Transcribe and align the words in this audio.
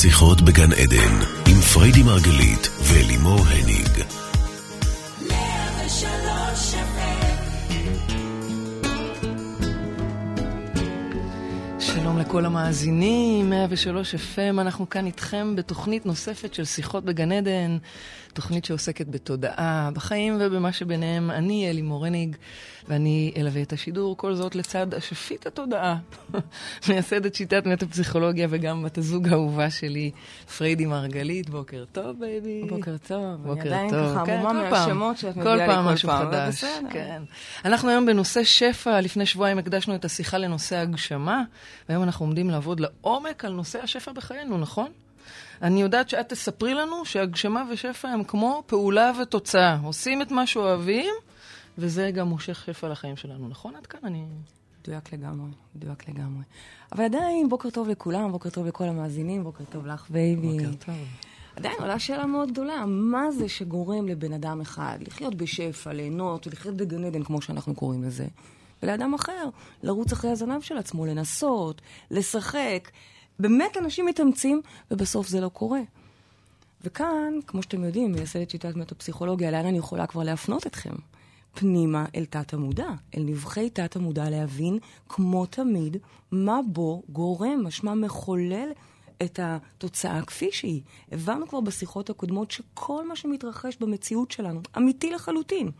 שיחות 0.00 0.42
בגן 0.42 0.72
עדן, 0.72 1.14
עם 1.48 1.60
פריידי 1.60 2.02
מרגלית 2.02 2.70
ולימור 2.82 3.46
הניג. 3.46 4.29
לכל 12.20 12.46
המאזינים, 12.46 13.50
103 13.50 14.14
FM, 14.14 14.60
אנחנו 14.60 14.90
כאן 14.90 15.06
איתכם 15.06 15.56
בתוכנית 15.56 16.06
נוספת 16.06 16.54
של 16.54 16.64
שיחות 16.64 17.04
בגן 17.04 17.32
עדן, 17.32 17.78
תוכנית 18.32 18.64
שעוסקת 18.64 19.06
בתודעה, 19.08 19.90
בחיים 19.94 20.36
ובמה 20.40 20.72
שביניהם. 20.72 21.30
אני 21.30 21.70
אלי 21.70 21.82
מורניג, 21.82 22.36
ואני 22.88 23.32
אלווה 23.36 23.62
את 23.62 23.72
השידור, 23.72 24.16
כל 24.16 24.34
זאת 24.34 24.54
לצד 24.54 24.94
אשפית 24.94 25.46
התודעה, 25.46 25.96
מייסדת 26.88 27.34
שיטת 27.34 27.66
מטה-פסיכולוגיה 27.66 28.46
וגם 28.50 28.82
בת 28.82 28.98
הזוג 28.98 29.28
האהובה 29.28 29.70
שלי, 29.70 30.10
פריידי 30.58 30.86
מרגלית. 30.86 31.50
בוקר 31.50 31.84
טוב, 31.92 32.16
baby. 32.20 32.62
בוקר 32.68 32.96
טוב. 33.06 33.36
בוקר 33.42 33.60
אני 33.60 33.70
עדיין 33.70 33.90
טוב. 33.90 34.14
ככה 34.14 34.26
כן, 34.26 34.38
המומה 34.38 34.52
כל 34.52 34.70
פעם. 34.70 34.88
מהשמות 34.88 35.18
שאת 35.18 35.36
מביאה 35.36 35.56
לי 35.56 35.66
פעם 35.66 35.86
כל 35.86 35.92
משהו 35.92 36.08
פעם, 36.08 36.26
חדש. 36.26 36.64
כן. 36.90 37.22
אנחנו 37.64 37.90
היום 37.90 38.06
בנושא 38.06 38.44
שפע, 38.44 39.00
לפני 39.00 39.26
שבועיים 39.26 39.58
הקדשנו 39.58 39.94
את 39.94 40.04
השיחה 40.04 40.38
לנושא 40.38 40.76
הגשמה, 40.76 41.42
והיום 41.88 42.02
אנחנו 42.10 42.26
עומדים 42.26 42.50
לעבוד 42.50 42.80
לעומק 42.80 43.44
על 43.44 43.52
נושא 43.52 43.82
השפע 43.82 44.12
בחיינו, 44.12 44.58
נכון? 44.58 44.88
אני 45.62 45.82
יודעת 45.82 46.08
שאת 46.08 46.28
תספרי 46.28 46.74
לנו 46.74 47.04
שהגשמה 47.04 47.64
ושפע 47.72 48.08
הם 48.08 48.24
כמו 48.24 48.62
פעולה 48.66 49.12
ותוצאה. 49.22 49.78
עושים 49.82 50.22
את 50.22 50.30
מה 50.30 50.46
שאוהבים, 50.46 51.14
וזה 51.78 52.10
גם 52.10 52.28
מושך 52.28 52.62
שפע 52.66 52.88
לחיים 52.88 53.16
שלנו, 53.16 53.48
נכון? 53.48 53.74
עד 53.76 53.86
כאן 53.86 54.00
אני... 54.04 54.24
מדויק 54.82 55.12
לגמרי, 55.12 55.50
מדויק 55.76 56.08
לגמרי. 56.08 56.42
אבל 56.92 57.04
עדיין, 57.04 57.48
בוקר 57.48 57.70
טוב 57.70 57.88
לכולם, 57.88 58.32
בוקר 58.32 58.50
טוב 58.50 58.66
לכל 58.66 58.84
המאזינים, 58.84 59.44
בוקר 59.44 59.64
טוב 59.64 59.86
לך, 59.86 60.10
baby. 60.10 60.58
בוקר 60.58 60.74
טוב. 60.86 60.96
עדיין 61.56 61.74
עולה 61.78 61.98
שאלה 61.98 62.26
מאוד 62.26 62.52
גדולה, 62.52 62.86
מה 62.86 63.30
זה 63.30 63.48
שגורם 63.48 64.08
לבן 64.08 64.32
אדם 64.32 64.60
אחד 64.60 64.98
לחיות 65.06 65.34
בשפע, 65.34 65.92
ליהנות 65.92 66.46
ולחיות 66.46 66.76
בגן 66.76 67.04
עדן, 67.04 67.22
כמו 67.22 67.42
שאנחנו 67.42 67.74
קוראים 67.74 68.02
לזה, 68.02 68.26
ולאדם 68.82 69.14
אחר 69.14 69.48
לרוץ 69.82 70.12
אחרי 70.12 70.30
הזנב 70.30 70.60
של 70.60 70.78
עצמו, 70.78 71.06
לנסות, 71.06 71.82
לשחק. 72.10 72.90
באמת 73.38 73.76
אנשים 73.76 74.06
מתאמצים, 74.06 74.62
ובסוף 74.90 75.28
זה 75.28 75.40
לא 75.40 75.48
קורה. 75.48 75.80
וכאן, 76.84 77.34
כמו 77.46 77.62
שאתם 77.62 77.84
יודעים, 77.84 78.12
מייסדת 78.12 78.50
שיטת 78.50 78.76
מטה-פסיכולוגיה, 78.76 79.50
לאן 79.50 79.66
אני 79.66 79.78
יכולה 79.78 80.06
כבר 80.06 80.22
להפנות 80.22 80.66
אתכם? 80.66 80.94
פנימה 81.54 82.04
אל 82.14 82.24
תת-המודע, 82.24 82.88
אל 83.16 83.22
נבחי 83.22 83.70
תת-המודע, 83.70 84.30
להבין, 84.30 84.78
כמו 85.08 85.46
תמיד, 85.46 85.96
מה 86.32 86.60
בו 86.72 87.02
גורם, 87.08 87.66
משמע 87.66 87.94
מחולל 87.94 88.68
את 89.22 89.40
התוצאה 89.42 90.22
כפי 90.22 90.52
שהיא. 90.52 90.82
הבנו 91.12 91.48
כבר 91.48 91.60
בשיחות 91.60 92.10
הקודמות 92.10 92.50
שכל 92.50 93.08
מה 93.08 93.16
שמתרחש 93.16 93.76
במציאות 93.80 94.30
שלנו, 94.30 94.60
אמיתי 94.76 95.10
לחלוטין. 95.10 95.70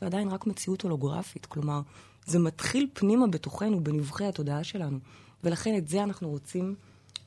זה 0.00 0.06
עדיין 0.06 0.28
רק 0.28 0.46
מציאות 0.46 0.82
הולוגרפית, 0.82 1.46
כלומר, 1.46 1.80
זה 2.26 2.38
מתחיל 2.38 2.86
פנימה 2.92 3.26
בתוכנו, 3.26 3.84
בנבחי 3.84 4.24
התודעה 4.24 4.64
שלנו. 4.64 4.98
ולכן 5.44 5.76
את 5.76 5.88
זה 5.88 6.02
אנחנו 6.02 6.30
רוצים 6.30 6.74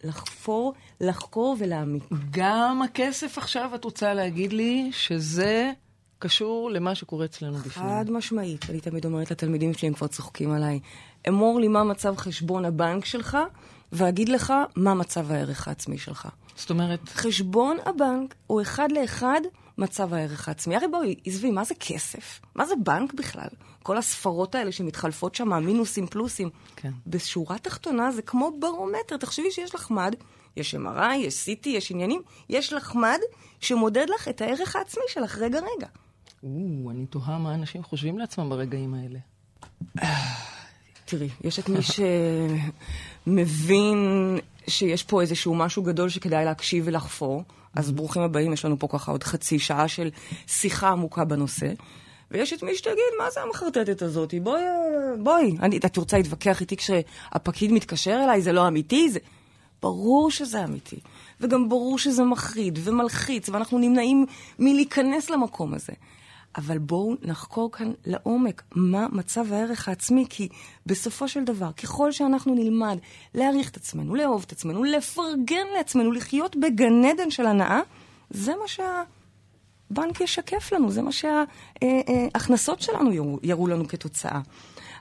לחפור, 0.04 0.74
לחקור 1.02 1.56
ולהעמיק. 1.60 2.04
גם 2.32 2.82
הכסף 2.82 3.38
עכשיו, 3.38 3.72
את 3.76 3.84
רוצה 3.84 4.14
להגיד 4.14 4.54
לי 4.54 4.90
שזה 4.92 5.72
קשור 6.20 6.72
למה 6.72 6.96
שקורה 6.96 7.26
אצלנו 7.26 7.58
בפנים. 7.58 7.88
חד 7.88 8.06
משמעית. 8.10 8.70
אני 8.70 8.80
תמיד 8.80 9.06
אומרת 9.06 9.32
לתלמידים 9.32 9.74
שלי, 9.74 9.88
הם 9.88 9.94
כבר 9.94 10.08
צוחקים 10.08 10.52
עליי, 10.52 10.80
אמור 11.28 11.60
לי 11.60 11.68
מה 11.68 11.84
מצב 11.84 12.18
חשבון 12.18 12.66
הבנק 12.66 13.06
שלך, 13.06 13.38
ואגיד 13.92 14.30
לך 14.30 14.54
מה 14.76 14.94
מצב 14.94 15.32
הערך 15.32 15.68
העצמי 15.68 15.98
שלך. 15.98 16.28
זאת 16.56 16.70
אומרת, 16.70 17.10
חשבון 17.10 17.78
הבנק 17.86 18.36
הוא 18.48 18.62
אחד 18.62 18.92
לאחד 18.92 19.42
מצב 19.78 20.14
הערך 20.14 20.48
העצמי. 20.48 20.76
הרי 20.76 20.88
בואי, 20.88 21.16
עזבי, 21.26 21.52
מה 21.52 21.64
זה 21.64 21.76
כסף? 21.80 22.42
מה 22.56 22.66
זה 22.66 22.74
בנק 22.84 23.14
בכלל? 23.14 23.48
כל 23.88 23.98
הספרות 23.98 24.56
האלה 24.56 24.72
שמתחלפות 24.72 25.36
שם, 25.36 25.54
מינוסים, 25.54 26.08
פלוסים. 26.08 26.50
כן. 26.76 26.92
בשורה 27.08 27.58
תחתונה 27.58 28.12
זה 28.12 28.22
כמו 28.22 28.52
ברומטר. 28.60 29.18
תחשבי 29.18 29.52
שיש 29.52 29.76
לך 29.76 29.92
מד, 29.92 30.16
יש 30.58 30.76
MRI, 30.76 31.16
יש 31.16 31.50
CT, 31.50 31.70
יש 31.70 31.92
עניינים, 31.92 32.22
יש 32.50 32.74
לך 32.74 32.96
מד 32.96 33.20
שמודד 33.60 34.06
לך 34.16 34.28
את 34.28 34.42
הערך 34.42 34.76
העצמי 34.76 35.04
שלך 35.08 35.38
רגע-רגע. 35.38 35.88
או, 36.44 36.92
אני 36.92 37.06
תוהה 37.06 37.38
מה 37.38 37.56
אנשים 37.56 37.84
חושבים 37.84 38.18
לעצמם 38.18 38.50
ברגעים 38.50 38.94
האלה. 38.94 39.20
תראי, 41.06 41.30
יש 41.44 41.60
את 41.60 41.70
מי 41.70 41.80
שמבין 43.28 43.98
שיש 44.68 45.04
פה 45.04 45.22
איזשהו 45.22 45.56
משהו 45.56 45.84
גדול 45.84 46.10
שכדאי 46.10 46.46
להקשיב 46.46 46.84
ולחפור, 46.88 47.44
אז 47.76 47.92
ברוכים 47.92 48.22
הבאים, 48.22 48.54
יש 48.54 48.66
לנו 48.66 48.80
פה 48.80 48.88
ככה 48.88 49.12
עוד 49.12 49.24
חצי 49.24 49.60
שעה 49.60 49.88
של 49.88 50.10
שיחה 50.48 50.90
עמוקה 50.90 51.26
בנושא. 51.26 51.74
ויש 52.32 52.54
את 52.54 52.64
מי 52.64 52.76
שתגיד, 52.76 53.14
מה 53.20 53.30
זה 53.30 53.42
המחרטטת 53.42 54.02
הזאת? 54.02 54.34
בואי, 54.44 54.62
בואי. 55.20 55.58
אני, 55.62 55.78
את 55.78 55.98
רוצה 55.98 56.18
להתווכח 56.18 56.62
איתי 56.62 56.78
כשהפקיד 56.78 57.72
מתקשר 57.72 58.20
אליי, 58.24 58.42
זה 58.42 58.52
לא 58.52 58.68
אמיתי? 58.68 59.10
זה... 59.10 59.20
ברור 59.82 60.32
שזה 60.32 60.64
אמיתי. 60.64 61.00
וגם 61.42 61.70
ברור 61.70 62.00
שזה 62.00 62.24
מחריד 62.24 62.80
ומלחיץ, 62.84 63.50
ואנחנו 63.50 63.80
נמנעים 63.80 64.26
מלהיכנס 64.60 65.30
למקום 65.30 65.74
הזה. 65.74 65.94
אבל 66.58 66.78
בואו 66.78 67.16
נחקור 67.22 67.72
כאן 67.72 67.92
לעומק 68.06 68.64
מה 68.76 69.08
מצב 69.12 69.54
הערך 69.54 69.88
העצמי, 69.88 70.26
כי 70.30 70.48
בסופו 70.86 71.28
של 71.28 71.44
דבר, 71.44 71.72
ככל 71.72 72.12
שאנחנו 72.12 72.56
נלמד 72.56 72.98
להעריך 73.36 73.70
את 73.70 73.78
עצמנו, 73.78 74.16
לאהוב 74.16 74.44
את 74.48 74.52
עצמנו, 74.52 74.84
לפרגן 74.84 75.68
לעצמנו, 75.78 76.12
לחיות 76.12 76.56
בגן 76.56 77.06
עדן 77.06 77.32
של 77.32 77.46
הנאה, 77.46 77.82
זה 78.30 78.52
מה 78.62 78.68
שהבנק 79.90 80.22
ישקף 80.22 80.72
לנו, 80.74 80.92
זה 80.92 81.02
מה 81.02 81.12
שההכנסות 81.12 82.82
שלנו 82.82 83.40
יראו 83.44 83.68
לנו 83.68 83.88
כתוצאה. 83.88 84.40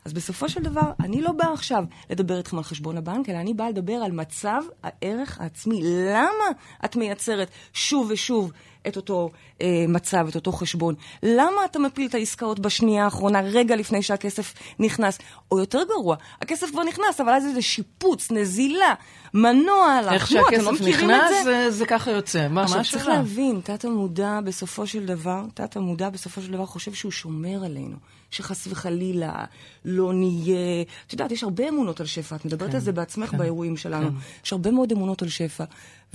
אז 0.04 0.12
בסופו 0.12 0.48
של 0.48 0.62
דבר, 0.62 0.92
אני 1.00 1.22
לא 1.22 1.32
באה 1.32 1.52
עכשיו 1.52 1.84
לדבר 2.10 2.38
איתכם 2.38 2.58
על 2.58 2.64
חשבון 2.64 2.96
הבנק, 2.96 3.28
אלא 3.28 3.38
אני 3.38 3.54
באה 3.54 3.70
לדבר 3.70 3.92
על 3.92 4.12
מצב 4.12 4.62
הערך 4.82 5.40
העצמי. 5.40 5.80
למה 5.84 6.44
את 6.84 6.96
מייצרת 6.96 7.48
שוב 7.72 8.10
ושוב 8.10 8.52
את 8.88 8.96
אותו 8.96 9.30
אה, 9.62 9.84
מצב, 9.88 10.26
את 10.28 10.34
אותו 10.34 10.52
חשבון? 10.52 10.94
למה 11.22 11.64
אתה 11.64 11.78
מפיל 11.78 12.06
את 12.08 12.14
העסקאות 12.14 12.60
בשנייה 12.60 13.04
האחרונה, 13.04 13.40
רגע 13.40 13.76
לפני 13.76 14.02
שהכסף 14.02 14.54
נכנס? 14.78 15.18
או 15.52 15.58
יותר 15.58 15.82
גרוע, 15.88 16.16
הכסף 16.42 16.70
כבר 16.70 16.84
נכנס, 16.84 17.20
אבל 17.20 17.32
אז 17.32 17.46
איזה 17.46 17.62
שיפוץ, 17.62 18.30
נזילה, 18.30 18.94
מנוע 19.34 19.98
עליו. 19.98 20.12
איך 20.12 20.32
לא 20.32 20.42
שהכסף 20.50 20.68
את 20.76 20.80
נכנס, 20.80 21.30
זה? 21.30 21.44
זה, 21.44 21.70
זה 21.70 21.86
ככה 21.86 22.10
יוצא. 22.10 22.48
מה, 22.48 22.62
עכשיו, 22.62 22.78
מה 22.78 22.84
צריך 22.84 23.02
השאלה? 23.02 23.16
להבין, 23.16 23.60
תת-המודע 23.64 24.40
בסופו 24.44 24.86
של 24.86 25.06
דבר, 25.06 25.44
תת-המודע 25.54 26.10
בסופו 26.10 26.40
של 26.40 26.52
דבר 26.52 26.66
חושב 26.66 26.94
שהוא 26.94 27.12
שומר 27.12 27.64
עלינו, 27.64 27.96
שחס 28.30 28.66
וחלילה 28.66 29.44
לא 29.84 30.12
נהיה... 30.12 30.82
את 31.06 31.12
יודעת, 31.12 31.30
יש 31.30 31.42
הרבה 31.42 31.68
אמונות 31.68 32.00
על 32.00 32.06
שפע, 32.06 32.36
את 32.36 32.44
מדברת 32.44 32.74
על 32.74 32.80
זה 32.80 32.92
בעצמך 32.92 33.34
באירועים 33.34 33.76
שלנו. 33.76 34.10
יש 34.44 34.52
הרבה 34.52 34.70
מאוד 34.70 34.92
אמונות 34.92 35.22
על 35.22 35.28
שפע, 35.28 35.64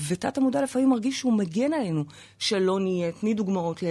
ותת-המודע 0.07 0.61
לפעמים 0.61 0.89
מרגיש 0.89 1.19
שהוא 1.19 1.33
מגן 1.33 1.73
עלינו, 1.73 2.05
שלא 2.39 2.79
נהיה. 2.79 3.11
תני 3.11 3.33
דוגמאות 3.33 3.83
ל... 3.83 3.85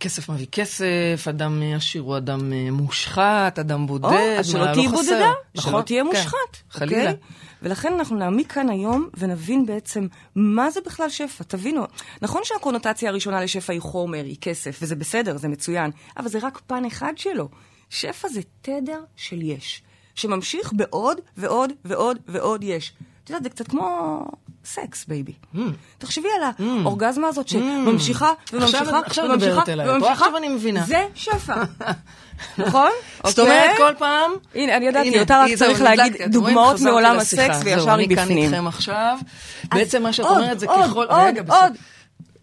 כסף 0.00 0.28
מביא 0.28 0.46
כסף, 0.52 1.24
אדם 1.28 1.62
עשיר 1.76 2.02
הוא 2.02 2.16
אדם 2.16 2.52
אה, 2.52 2.70
מושחת, 2.70 3.58
אדם 3.58 3.86
בודד, 3.86 4.04
או, 4.04 4.38
אז 4.38 4.46
שלא 4.46 4.66
לא 4.66 4.74
תהיי 4.74 4.88
חסר. 4.88 4.96
בודדה, 4.96 5.32
נכון, 5.54 5.72
שלא 5.72 5.82
תהיה 5.82 6.02
כן, 6.02 6.06
מושחת. 6.06 6.56
חלילה. 6.70 7.10
אוקיי? 7.10 7.16
ולכן 7.62 7.92
אנחנו 7.92 8.16
נעמיק 8.16 8.52
כאן 8.52 8.68
היום 8.68 9.08
ונבין 9.16 9.66
בעצם 9.66 10.06
מה 10.34 10.70
זה 10.70 10.80
בכלל 10.86 11.08
שפע. 11.08 11.44
תבינו, 11.44 11.84
נכון 12.22 12.40
שהקונוטציה 12.44 13.10
הראשונה 13.10 13.42
לשפע 13.42 13.72
היא 13.72 13.80
חומר, 13.80 14.24
היא 14.24 14.36
כסף, 14.40 14.78
וזה 14.82 14.96
בסדר, 14.96 15.36
זה 15.36 15.48
מצוין, 15.48 15.90
אבל 16.16 16.28
זה 16.28 16.38
רק 16.42 16.60
פן 16.66 16.84
אחד 16.84 17.12
שלו. 17.16 17.48
שפע 17.94 18.28
זה 18.28 18.40
תדר 18.62 19.00
של 19.16 19.42
יש, 19.42 19.82
שממשיך 20.14 20.72
בעוד 20.72 21.20
ועוד 21.36 21.72
ועוד 21.84 22.18
ועוד 22.28 22.64
יש. 22.64 22.92
את 23.24 23.30
יודעת, 23.30 23.42
זה 23.42 23.50
קצת 23.50 23.68
כמו 23.68 24.18
סקס, 24.64 25.04
baby. 25.08 25.32
Mm. 25.54 25.58
תחשבי 25.98 26.28
על 26.40 26.66
האורגזמה 26.82 27.28
הזאת 27.28 27.48
שממשיכה 27.48 28.32
וממשיכה 28.52 28.78
עכשיו- 28.80 29.02
עכשיו 29.06 29.24
וממשיכה. 29.24 29.62
וממשיכה. 29.78 30.12
עכשיו 30.12 30.36
אני 30.36 30.48
מבינה. 30.48 30.84
זה 30.86 31.06
שפע. 31.14 31.62
נכון? 32.58 32.90
זאת 33.26 33.38
אומרת, 33.38 33.70
אוקיי? 33.70 33.76
כל 33.88 33.94
פעם... 33.98 34.30
הנה, 34.54 34.76
אני 34.76 34.86
יודעת, 34.86 35.06
הנה, 35.06 35.20
אותה 35.20 35.42
רק 35.44 35.54
זהו, 35.54 35.68
צריך. 35.68 35.80
להגיד? 35.80 36.16
דוגמאות 36.32 36.80
מעולם. 36.80 37.16
הסקס, 37.18 37.56
זהו, 37.56 37.64
וישר 37.64 37.94
היא 37.94 38.06
אני 38.06 38.16
כאן. 38.16 38.30
איתכם 38.30 38.66
עכשיו. 38.66 39.18
בעצם 39.74 40.02
מה 40.02 40.12
שאת 40.12 40.26
עוד, 40.26 40.36
אומרת 40.36 40.60
זה 40.60 40.66
עוד, 40.66 40.90
ככל... 40.90 41.04
עוד, 41.04 41.20
רגע, 41.26 41.42
בסדר. 41.42 41.68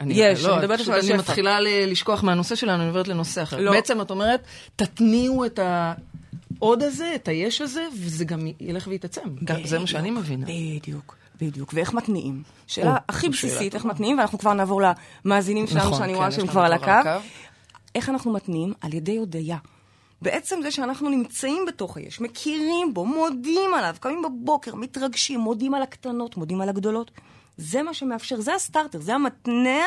אני, 0.02 0.14
יש, 0.18 0.44
לא, 0.44 0.54
אני 0.54 0.62
מדברת 0.62 0.80
עכשיו 0.80 0.94
על 0.94 1.00
אני 1.00 1.08
שפע. 1.08 1.18
מתחילה 1.18 1.60
ל- 1.60 1.92
לשכוח 1.92 2.24
מהנושא 2.24 2.56
שלנו, 2.56 2.82
אני 2.82 2.88
עוברת 2.88 3.08
לנושא 3.08 3.44
אחר. 3.44 3.60
לא. 3.60 3.72
בעצם 3.72 4.02
את 4.02 4.12
אומרת, 4.12 4.44
תתניעו 4.76 5.46
את 5.46 5.60
העוד 6.60 6.84
הזה, 6.84 7.12
את 7.16 7.28
היש 7.28 7.62
הזה, 7.62 7.88
וזה 8.00 8.26
גם 8.26 8.40
ילך 8.60 8.88
ויתעצם. 8.88 9.22
זה 9.66 9.80
מה 9.80 9.88
שאני 9.88 10.12
בדיוק, 10.12 10.24
מבינה. 10.26 10.46
בדיוק, 10.80 11.16
בדיוק. 11.42 11.72
ואיך 11.74 11.94
מתניעים? 11.94 12.44
שאלה 12.68 12.92
או, 12.92 12.96
הכי 13.10 13.30
בסיסית, 13.30 13.76
איך. 13.76 13.86
מתניעים, 13.86 14.18
ואנחנו 14.18 14.40
כבר 14.40 14.54
נעבור 14.54 14.82
למאזינים 15.26 15.68
שלנו, 15.68 15.86
נכון, 15.86 15.98
שאני 16.00 16.12
כן, 16.14 16.18
רואה 16.18 16.32
שהם 16.32 16.48
כבר 16.48 16.62
על. 16.62 16.74
הקו. 16.74 17.10
איך 17.96 18.10
אנחנו 18.10 18.34
מתניעים? 18.34 18.74
על 18.82 18.94
ידי 18.94 19.18
הודיה. 19.18 19.58
בעצם 20.22 20.60
זה 20.64 20.72
שאנחנו 20.72 21.10
נמצאים 21.10 21.66
בתוך 21.68 21.98
היש, 21.98 22.22
מכירים 22.22 22.94
בו, 22.94 23.06
מודים 23.06 23.74
עליו, 23.78 23.96
קמים 24.00 24.22
בבוקר, 24.22 24.76
מתרגשים, 24.76 25.40
מודים 25.40 25.74
על 25.74 25.82
הקטנות, 25.82 26.38
מודים 26.38 26.62
על 26.62 26.70
הגדולות. 26.70 27.12
זה 27.62 27.84
מה 27.84 27.94
שמאפשר, 27.94 28.42
זה 28.42 28.56
הסטארטר, 28.56 29.02
זה 29.02 29.16
המתנע, 29.16 29.86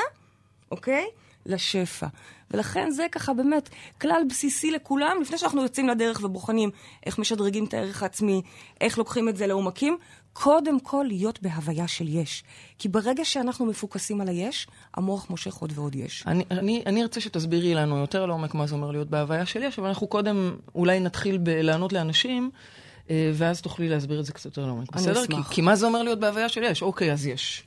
אוקיי? 0.71 1.05
לשפע. 1.47 2.07
ולכן 2.51 2.91
זה 2.91 3.07
ככה 3.13 3.33
באמת 3.33 3.69
כלל 4.01 4.23
בסיסי 4.29 4.71
לכולם, 4.71 5.17
לפני 5.23 5.39
שאנחנו 5.39 5.63
יוצאים 5.63 5.89
לדרך 5.89 6.21
ובוחנים 6.23 6.71
איך 7.07 7.19
משדרגים 7.19 7.65
את 7.65 7.75
הערך 7.75 8.03
העצמי, 8.03 8.43
איך 8.81 8.99
לוקחים 8.99 9.29
את 9.29 9.37
זה 9.37 9.47
לעומקים, 9.47 9.99
קודם 10.33 10.81
כל 10.81 11.05
להיות 11.09 11.43
בהוויה 11.43 11.89
של 11.89 12.09
יש. 12.09 12.45
כי 12.79 12.89
ברגע 12.89 13.25
שאנחנו 13.25 13.67
מפוקסים 13.67 14.21
על 14.21 14.29
היש, 14.29 14.67
המוח 14.95 15.31
מושך 15.31 15.55
עוד 15.55 15.73
ועוד 15.75 15.95
יש. 15.95 16.25
אני, 16.27 16.45
אני, 16.51 16.83
אני 16.87 17.03
ארצה 17.03 17.21
שתסבירי 17.21 17.75
לנו 17.75 17.99
יותר 17.99 18.27
לעומק 18.27 18.55
מה 18.55 18.67
זה 18.67 18.75
אומר 18.75 18.91
להיות 18.91 19.11
בהוויה 19.11 19.47
של 19.47 19.63
יש, 19.63 19.79
אבל 19.79 19.89
אנחנו 19.89 20.07
קודם 20.07 20.57
אולי 20.75 21.01
נתחיל 21.01 21.39
בלענות 21.39 21.93
לאנשים, 21.93 22.51
ואז 23.11 23.61
תוכלי 23.61 23.89
להסביר 23.89 24.21
את 24.21 24.25
זה 24.25 24.33
קצת 24.33 24.45
יותר 24.45 24.67
לעומק. 24.67 24.93
בסדר? 24.93 25.23
אשמח. 25.23 25.49
כי, 25.49 25.55
כי 25.55 25.61
מה 25.61 25.77
זה 25.77 25.87
אומר 25.87 26.03
להיות 26.03 26.21
בהוויה 26.21 26.49
של 26.49 26.63
יש? 26.63 26.83
אוקיי, 26.83 27.13
אז 27.13 27.27
יש. 27.27 27.65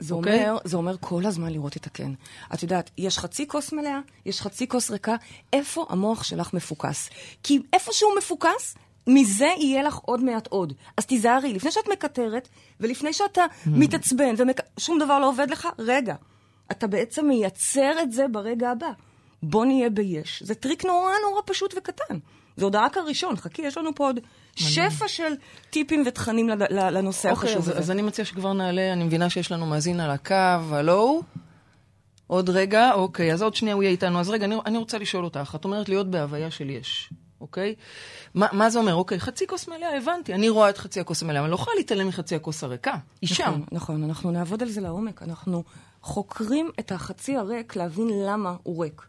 זה, 0.00 0.14
אוקיי? 0.14 0.48
אומר, 0.48 0.58
זה 0.64 0.76
אומר 0.76 0.96
כל 1.00 1.26
הזמן 1.26 1.52
לראות 1.52 1.76
את 1.76 1.86
הכן. 1.86 2.12
את 2.54 2.62
יודעת, 2.62 2.90
יש 2.98 3.18
חצי 3.18 3.48
כוס 3.48 3.72
מלאה, 3.72 4.00
יש 4.26 4.40
חצי 4.40 4.68
כוס 4.68 4.90
ריקה, 4.90 5.16
איפה 5.52 5.86
המוח 5.88 6.22
שלך 6.22 6.54
מפוקס? 6.54 7.10
כי 7.42 7.58
איפה 7.72 7.92
שהוא 7.92 8.10
מפוקס, 8.18 8.74
מזה 9.06 9.48
יהיה 9.58 9.82
לך 9.82 9.96
עוד 9.96 10.24
מעט 10.24 10.46
עוד. 10.46 10.72
אז 10.96 11.06
תיזהרי, 11.06 11.52
לפני 11.52 11.70
שאת 11.70 11.88
מקטרת, 11.92 12.48
ולפני 12.80 13.12
שאתה 13.12 13.42
מתעצבן, 13.66 14.34
ושום 14.78 14.98
דבר 14.98 15.18
לא 15.18 15.28
עובד 15.28 15.50
לך, 15.50 15.68
רגע. 15.78 16.14
אתה 16.70 16.86
בעצם 16.86 17.28
מייצר 17.28 18.02
את 18.02 18.12
זה 18.12 18.28
ברגע 18.28 18.70
הבא. 18.70 18.90
בוא 19.42 19.64
נהיה 19.64 19.90
ביש. 19.90 20.42
זה 20.42 20.54
טריק 20.54 20.84
נורא 20.84 21.12
נורא 21.28 21.42
פשוט 21.46 21.74
וקטן. 21.78 22.18
זה 22.56 22.64
עוד 22.64 22.76
רק 22.76 22.96
הראשון, 22.96 23.36
חכי, 23.36 23.62
יש 23.62 23.78
לנו 23.78 23.94
פה 23.94 24.06
עוד 24.06 24.20
שפע 24.58 25.08
של 25.08 25.32
טיפים 25.70 26.04
ותכנים 26.06 26.48
לנושא 26.70 27.30
אוקיי, 27.30 27.48
החשוב 27.50 27.62
אז, 27.62 27.68
הזה. 27.68 27.78
אז 27.78 27.90
אני 27.90 28.02
מציע 28.02 28.24
שכבר 28.24 28.52
נעלה, 28.52 28.92
אני 28.92 29.04
מבינה 29.04 29.30
שיש 29.30 29.52
לנו 29.52 29.66
מאזין 29.66 30.00
על 30.00 30.10
הקו, 30.10 30.34
הלו? 30.70 31.22
עוד 32.26 32.50
רגע, 32.50 32.92
אוקיי, 32.92 33.32
אז 33.32 33.42
עוד 33.42 33.54
שנייה 33.54 33.74
הוא 33.74 33.82
יהיה 33.82 33.90
איתנו. 33.90 34.20
אז 34.20 34.30
רגע, 34.30 34.44
אני, 34.46 34.56
אני 34.66 34.78
רוצה 34.78 34.98
לשאול 34.98 35.24
אותך, 35.24 35.56
את 35.60 35.64
אומרת 35.64 35.88
להיות 35.88 36.10
בהוויה 36.10 36.50
של 36.50 36.70
יש, 36.70 37.10
אוקיי? 37.40 37.74
מה, 38.34 38.46
מה 38.52 38.70
זה 38.70 38.78
אומר? 38.78 38.94
אוקיי, 38.94 39.20
חצי 39.20 39.46
כוס 39.46 39.68
מלאה, 39.68 39.96
הבנתי, 39.96 40.34
אני 40.34 40.48
רואה 40.48 40.70
את 40.70 40.78
חצי 40.78 41.00
הכוס 41.00 41.22
המלאה, 41.22 41.38
אבל 41.38 41.44
אני 41.44 41.50
לא 41.50 41.56
יכולה 41.56 41.76
להתעלם 41.76 42.08
מחצי 42.08 42.36
הכוס 42.36 42.64
הריקה. 42.64 42.94
היא 43.22 43.28
שם. 43.28 43.44
נכון, 43.44 43.64
נכון, 43.72 44.04
אנחנו 44.04 44.30
נעבוד 44.30 44.62
על 44.62 44.68
זה 44.68 44.80
לעומק. 44.80 45.22
אנחנו 45.22 45.64
חוקרים 46.02 46.70
את 46.80 46.92
החצי 46.92 47.36
הריק 47.36 47.76
להבין 47.76 48.08
למה 48.26 48.56
הוא 48.62 48.82
ריק. 48.84 49.02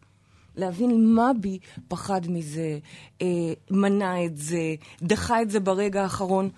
להבין 0.60 1.16
מה 1.16 1.32
בי 1.40 1.60
פחד 1.88 2.22
מזה, 2.30 2.80
אה, 3.22 3.28
מנע 3.72 4.26
את 4.26 4.38
זה, 4.38 4.76
דחה 5.02 5.42
את 5.42 5.50
זה 5.50 5.60
ברגע 5.60 6.04
האחרון. 6.04 6.50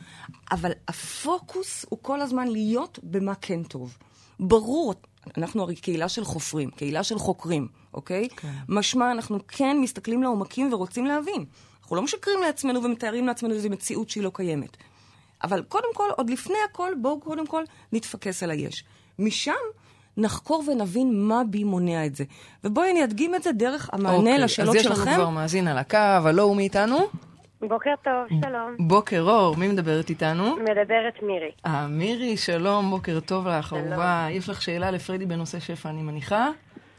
אבל 0.52 0.72
הפוקוס 0.88 1.86
הוא 1.90 2.00
כל 2.02 2.22
הזמן 2.22 2.48
להיות 2.48 3.00
במה 3.04 3.36
כן 3.36 3.64
טוב. 3.64 3.98
ברור, 4.40 4.94
אנחנו 5.38 5.64
הרי 5.64 5.76
קהילה 5.76 6.10
של 6.10 6.24
חופרים, 6.24 6.70
קהילה 6.72 7.04
של 7.04 7.20
חוקרים, 7.20 7.68
אוקיי? 7.94 8.30
כן. 8.30 8.52
משמע, 8.70 9.12
אנחנו 9.12 9.40
כן 9.48 9.78
מסתכלים 9.82 10.24
לעומקים 10.24 10.74
ורוצים 10.74 11.06
להבין. 11.06 11.46
אנחנו 11.82 11.96
לא 11.96 12.02
משקרים 12.02 12.42
לעצמנו 12.42 12.84
ומתארים 12.84 13.28
לעצמנו 13.28 13.54
איזו 13.54 13.70
מציאות 13.70 14.10
שהיא 14.10 14.24
לא 14.24 14.32
קיימת. 14.34 14.78
אבל 15.44 15.64
קודם 15.64 15.94
כל, 15.94 16.10
עוד 16.18 16.30
לפני 16.30 16.58
הכל, 16.70 16.94
בואו 17.02 17.20
קודם 17.20 17.48
כל 17.48 17.64
נתפקס 17.92 18.44
על 18.44 18.52
היש. 18.52 18.84
משם 19.20 19.52
נחקור 20.18 20.64
ונבין 20.68 21.28
מה 21.28 21.42
בי 21.50 21.64
מונע 21.64 22.06
את 22.06 22.16
זה. 22.16 22.24
ובואי 22.64 22.92
אני 22.92 23.04
אדגים 23.04 23.36
את 23.36 23.44
זה 23.44 23.52
דרך 23.52 23.90
המענה 23.94 24.18
אוקיי, 24.18 24.38
לשאלות 24.38 24.70
אז 24.70 24.76
יש 24.76 24.84
שלכם. 24.84 25.02
לנו 25.12 25.16
כבר 25.16 25.30
מאזין 25.30 25.68
על 25.68 25.78
הקו, 25.78 25.98
הלו 25.98 26.44
הוא 26.44 26.56
מאיתנו? 26.56 26.98
בוקר 27.62 27.94
טוב, 28.04 28.40
שלום. 28.46 28.76
בוקר 28.88 29.22
אור, 29.22 29.56
מי 29.58 29.68
מדברת 29.68 30.10
איתנו? 30.10 30.56
מדברת 30.56 31.24
מירי. 31.24 31.52
אה, 31.66 31.88
מירי, 31.88 32.38
שלום, 32.38 32.90
בוקר 32.90 33.20
טוב 33.20 33.48
לך. 33.48 33.74
אהובה. 33.74 34.28
יש 34.32 34.50
לך 34.50 34.62
שאלה 34.62 34.92
לפרדי 34.92 35.26
בנושא 35.26 35.60
שפע, 35.60 35.90
אני 35.90 36.02
מניחה? 36.02 36.50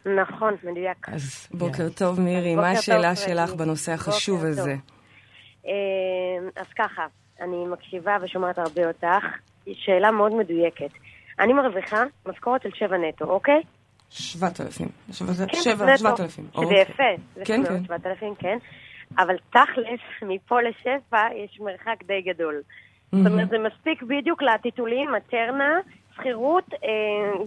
נכון, 0.06 0.54
מדויק. 0.64 1.08
אז 1.08 1.48
בוקר 1.54 1.88
טוב, 1.88 2.20
מירי. 2.20 2.50
בוקר 2.56 2.60
מה 2.68 2.70
טוב, 2.70 2.78
השאלה. 2.78 3.16
שלך 3.16 3.54
בנושא 3.54 3.92
החשוב 3.92 4.44
הזה? 4.44 4.76
אה, 5.66 5.72
אז 6.56 6.66
ככה, 6.78 7.02
אני 7.40 7.66
מקשיבה 7.72 8.16
ושומעת 8.22 8.58
הרבה 8.58 8.88
אותך. 8.88 9.24
שאלה 9.74 10.10
מאוד 10.10 10.32
מדויקת. 10.34 10.90
אני 11.42 11.52
מרוויחה 11.52 12.02
משכורת 12.28 12.62
של 12.62 12.68
שבע 12.74 12.96
נטו, 12.98 13.24
אוקיי? 13.24 13.60
7,000. 14.10 14.88
שבע- 15.12 15.46
כן, 15.46 15.56
שבע- 15.62 15.84
נטו. 15.86 15.98
7,000. 15.98 16.44
שזה 16.52 16.62
אוקיי. 16.62 16.80
יפה. 16.82 17.02
זה 17.36 17.42
כן, 17.44 17.62
כן. 17.68 17.84
7,000, 17.84 18.34
כן. 18.38 18.58
אבל 19.18 19.34
תכלס, 19.50 20.00
מפה 20.22 20.56
לשפע 20.62 21.26
יש 21.44 21.60
מרחק 21.60 22.04
די 22.06 22.22
גדול. 22.32 22.54
זאת 23.12 23.26
אומרת, 23.26 23.48
זה 23.48 23.56
מספיק 23.58 24.02
בדיוק 24.02 24.42
לטיטולים, 24.42 25.10
מטרנה, 25.16 25.78
שכירות, 26.16 26.64
אה, 26.84 26.88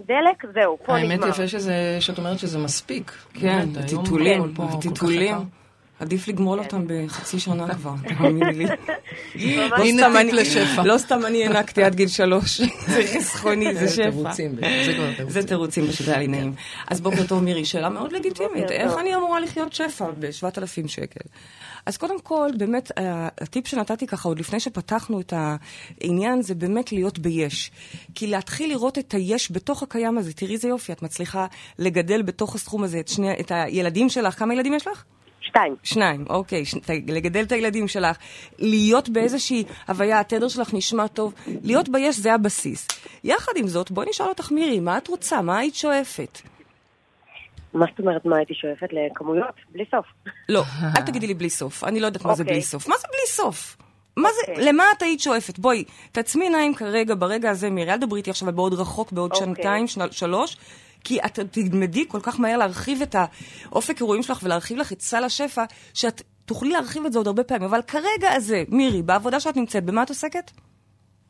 דלק, 0.06 0.44
זהו, 0.54 0.78
פה 0.86 0.96
האמת 0.96 1.10
נגמר. 1.18 1.28
יפה 1.28 1.48
שזה, 1.48 1.72
שאת 2.00 2.18
אומרת 2.18 2.38
שזה 2.38 2.58
מספיק. 2.58 3.10
כן, 3.34 3.40
באמת, 3.74 3.90
היום 3.90 4.04
טיטולים, 4.04 4.40
הכל 4.42 4.50
פה 4.56 4.62
כל 4.62 4.76
כך 4.76 4.82
טיטולים. 4.82 5.34
עדיף 6.00 6.28
לגמול 6.28 6.58
אותם 6.58 6.84
בחצי 6.86 7.38
שנה 7.40 7.74
כבר, 7.74 7.92
תאמיני 8.18 8.52
לי. 8.58 8.64
ממש 8.64 9.70
לא 9.78 9.84
הנה 9.84 10.02
סתם 10.02 10.12
טיפ 10.12 10.16
אני- 10.20 10.32
לשפע. 10.32 10.82
לא 10.84 10.98
סתם 10.98 11.26
אני 11.26 11.44
הענקתי 11.46 11.82
עד 11.84 11.94
גיל 11.94 12.08
שלוש. 12.08 12.60
זה 12.86 13.02
חסכוני, 13.14 13.74
זה 13.74 13.88
שפע. 13.88 14.10
תירוצים, 14.10 14.54
זה 14.54 14.60
תירוצים. 14.96 15.30
זה 15.30 15.46
תירוצים 15.46 15.86
פשוט 15.88 16.08
היה 16.08 16.18
לי 16.18 16.26
נעים. 16.26 16.54
אז 16.88 17.00
בוקר 17.00 17.26
טוב 17.26 17.42
מירי, 17.42 17.64
שאלה 17.64 17.88
מאוד 17.88 18.12
לגיטימית. 18.12 18.70
איך. 18.70 18.92
אני 19.00 19.14
אמורה 19.14 19.40
לחיות 19.40 19.72
שפע 19.72 20.06
ב-7,000 20.18 20.88
שקל? 20.88 21.20
אז 21.86 21.96
קודם 21.96 22.20
כל, 22.20 22.50
באמת, 22.58 22.98
ה- 22.98 23.28
הטיפ 23.40 23.66
שנתתי 23.66 24.06
ככה, 24.06 24.28
עוד 24.28 24.38
לפני 24.40 24.60
שפתחנו 24.60 25.20
את 25.20 25.32
העניין, 25.36 26.42
זה 26.42 26.54
באמת 26.54 26.92
להיות 26.92 27.18
ביש. 27.18 27.70
כי 28.14 28.26
להתחיל 28.26 28.70
לראות 28.70 28.98
את 28.98 29.14
היש 29.14 29.52
בתוך 29.52 29.82
הקיים 29.82 30.18
הזה, 30.18 30.32
תראי 30.32 30.54
איזה 30.54 30.68
יופי, 30.68 30.92
את 30.92 31.02
מצליחה 31.02 31.46
לגדל 31.78 32.22
בתוך 32.22 32.54
הסכום 32.54 32.84
הזה 32.84 33.00
את, 33.00 33.08
שני, 33.08 33.32
את 33.40 33.52
הילדים 33.54 34.08
שלך. 34.08 34.38
כמה 34.38 34.54
ילדים 34.54 34.74
יש 34.74 34.86
לך? 34.86 35.04
שתיים. 35.46 35.76
שניים, 35.82 36.24
אוקיי, 36.28 36.64
ש... 36.64 36.74
לגדל 37.08 37.42
את 37.42 37.52
הילדים 37.52 37.88
שלך, 37.88 38.16
להיות 38.58 39.08
באיזושהי 39.08 39.64
הוויה, 39.88 40.20
התדר 40.20 40.48
שלך 40.48 40.74
נשמע 40.74 41.06
טוב, 41.06 41.34
להיות 41.62 41.88
ביש 41.88 42.16
זה 42.16 42.34
הבסיס. 42.34 42.88
יחד 43.24 43.52
עם 43.56 43.66
זאת, 43.66 43.90
בואי 43.90 44.06
נשאל 44.08 44.26
אותך 44.26 44.52
מירי, 44.52 44.80
מה 44.80 44.98
את 44.98 45.08
רוצה? 45.08 45.42
מה 45.42 45.58
היית 45.58 45.74
שואפת? 45.74 46.38
מה 47.74 47.86
זאת 47.90 48.00
אומרת, 48.00 48.24
מה 48.24 48.36
הייתי 48.36 48.54
שואפת? 48.54 48.88
לכמויות? 48.92 49.54
בלי 49.72 49.84
סוף. 49.90 50.06
לא, 50.48 50.62
אל 50.96 51.02
תגידי 51.02 51.26
לי 51.26 51.34
בלי 51.34 51.50
סוף, 51.50 51.84
אני 51.84 52.00
לא 52.00 52.06
יודעת 52.06 52.24
מה 52.24 52.34
זה 52.34 52.42
אוקיי. 52.42 52.54
בלי 52.54 52.62
סוף. 52.62 52.88
מה 52.88 52.94
זה 52.96 53.08
בלי 53.08 53.26
סוף? 53.26 53.76
מה 54.16 54.28
זה, 54.32 54.52
אוקיי. 54.52 54.64
למה 54.64 54.84
את 54.96 55.02
היית 55.02 55.20
שואפת? 55.20 55.58
בואי, 55.58 55.84
תעצמי 56.12 56.44
עיניים 56.44 56.74
כרגע, 56.74 57.14
ברגע 57.14 57.50
הזה, 57.50 57.70
מירי, 57.70 57.92
אל 57.92 57.96
תדברי 57.98 58.18
איתי 58.18 58.30
עכשיו 58.30 58.52
בעוד 58.52 58.74
רחוק, 58.74 59.12
בעוד 59.12 59.32
אוקיי. 59.32 59.46
שנתיים, 59.46 59.86
שנ- 59.86 60.12
שלוש, 60.12 60.56
כי 61.04 61.18
את 61.20 61.38
תלמדי 61.50 62.04
כל 62.08 62.20
כך 62.22 62.40
מהר 62.40 62.56
להרחיב 62.56 63.02
את 63.02 63.16
האופק 63.70 64.00
אירועים 64.00 64.22
שלך 64.22 64.40
ולהרחיב 64.42 64.78
לך 64.78 64.92
את 64.92 65.00
סל 65.02 65.24
השפע, 65.24 65.64
שאת 65.94 66.22
תוכלי 66.44 66.70
להרחיב 66.70 67.06
את 67.06 67.12
זה 67.12 67.18
עוד 67.18 67.26
הרבה 67.26 67.44
פעמים. 67.44 67.64
אבל 67.68 67.82
כרגע 67.82 68.32
הזה, 68.32 68.64
מירי, 68.68 69.02
בעבודה 69.02 69.40
שאת 69.40 69.56
נמצאת, 69.56 69.84
במה 69.84 70.02
את 70.02 70.08
עוסקת? 70.08 70.50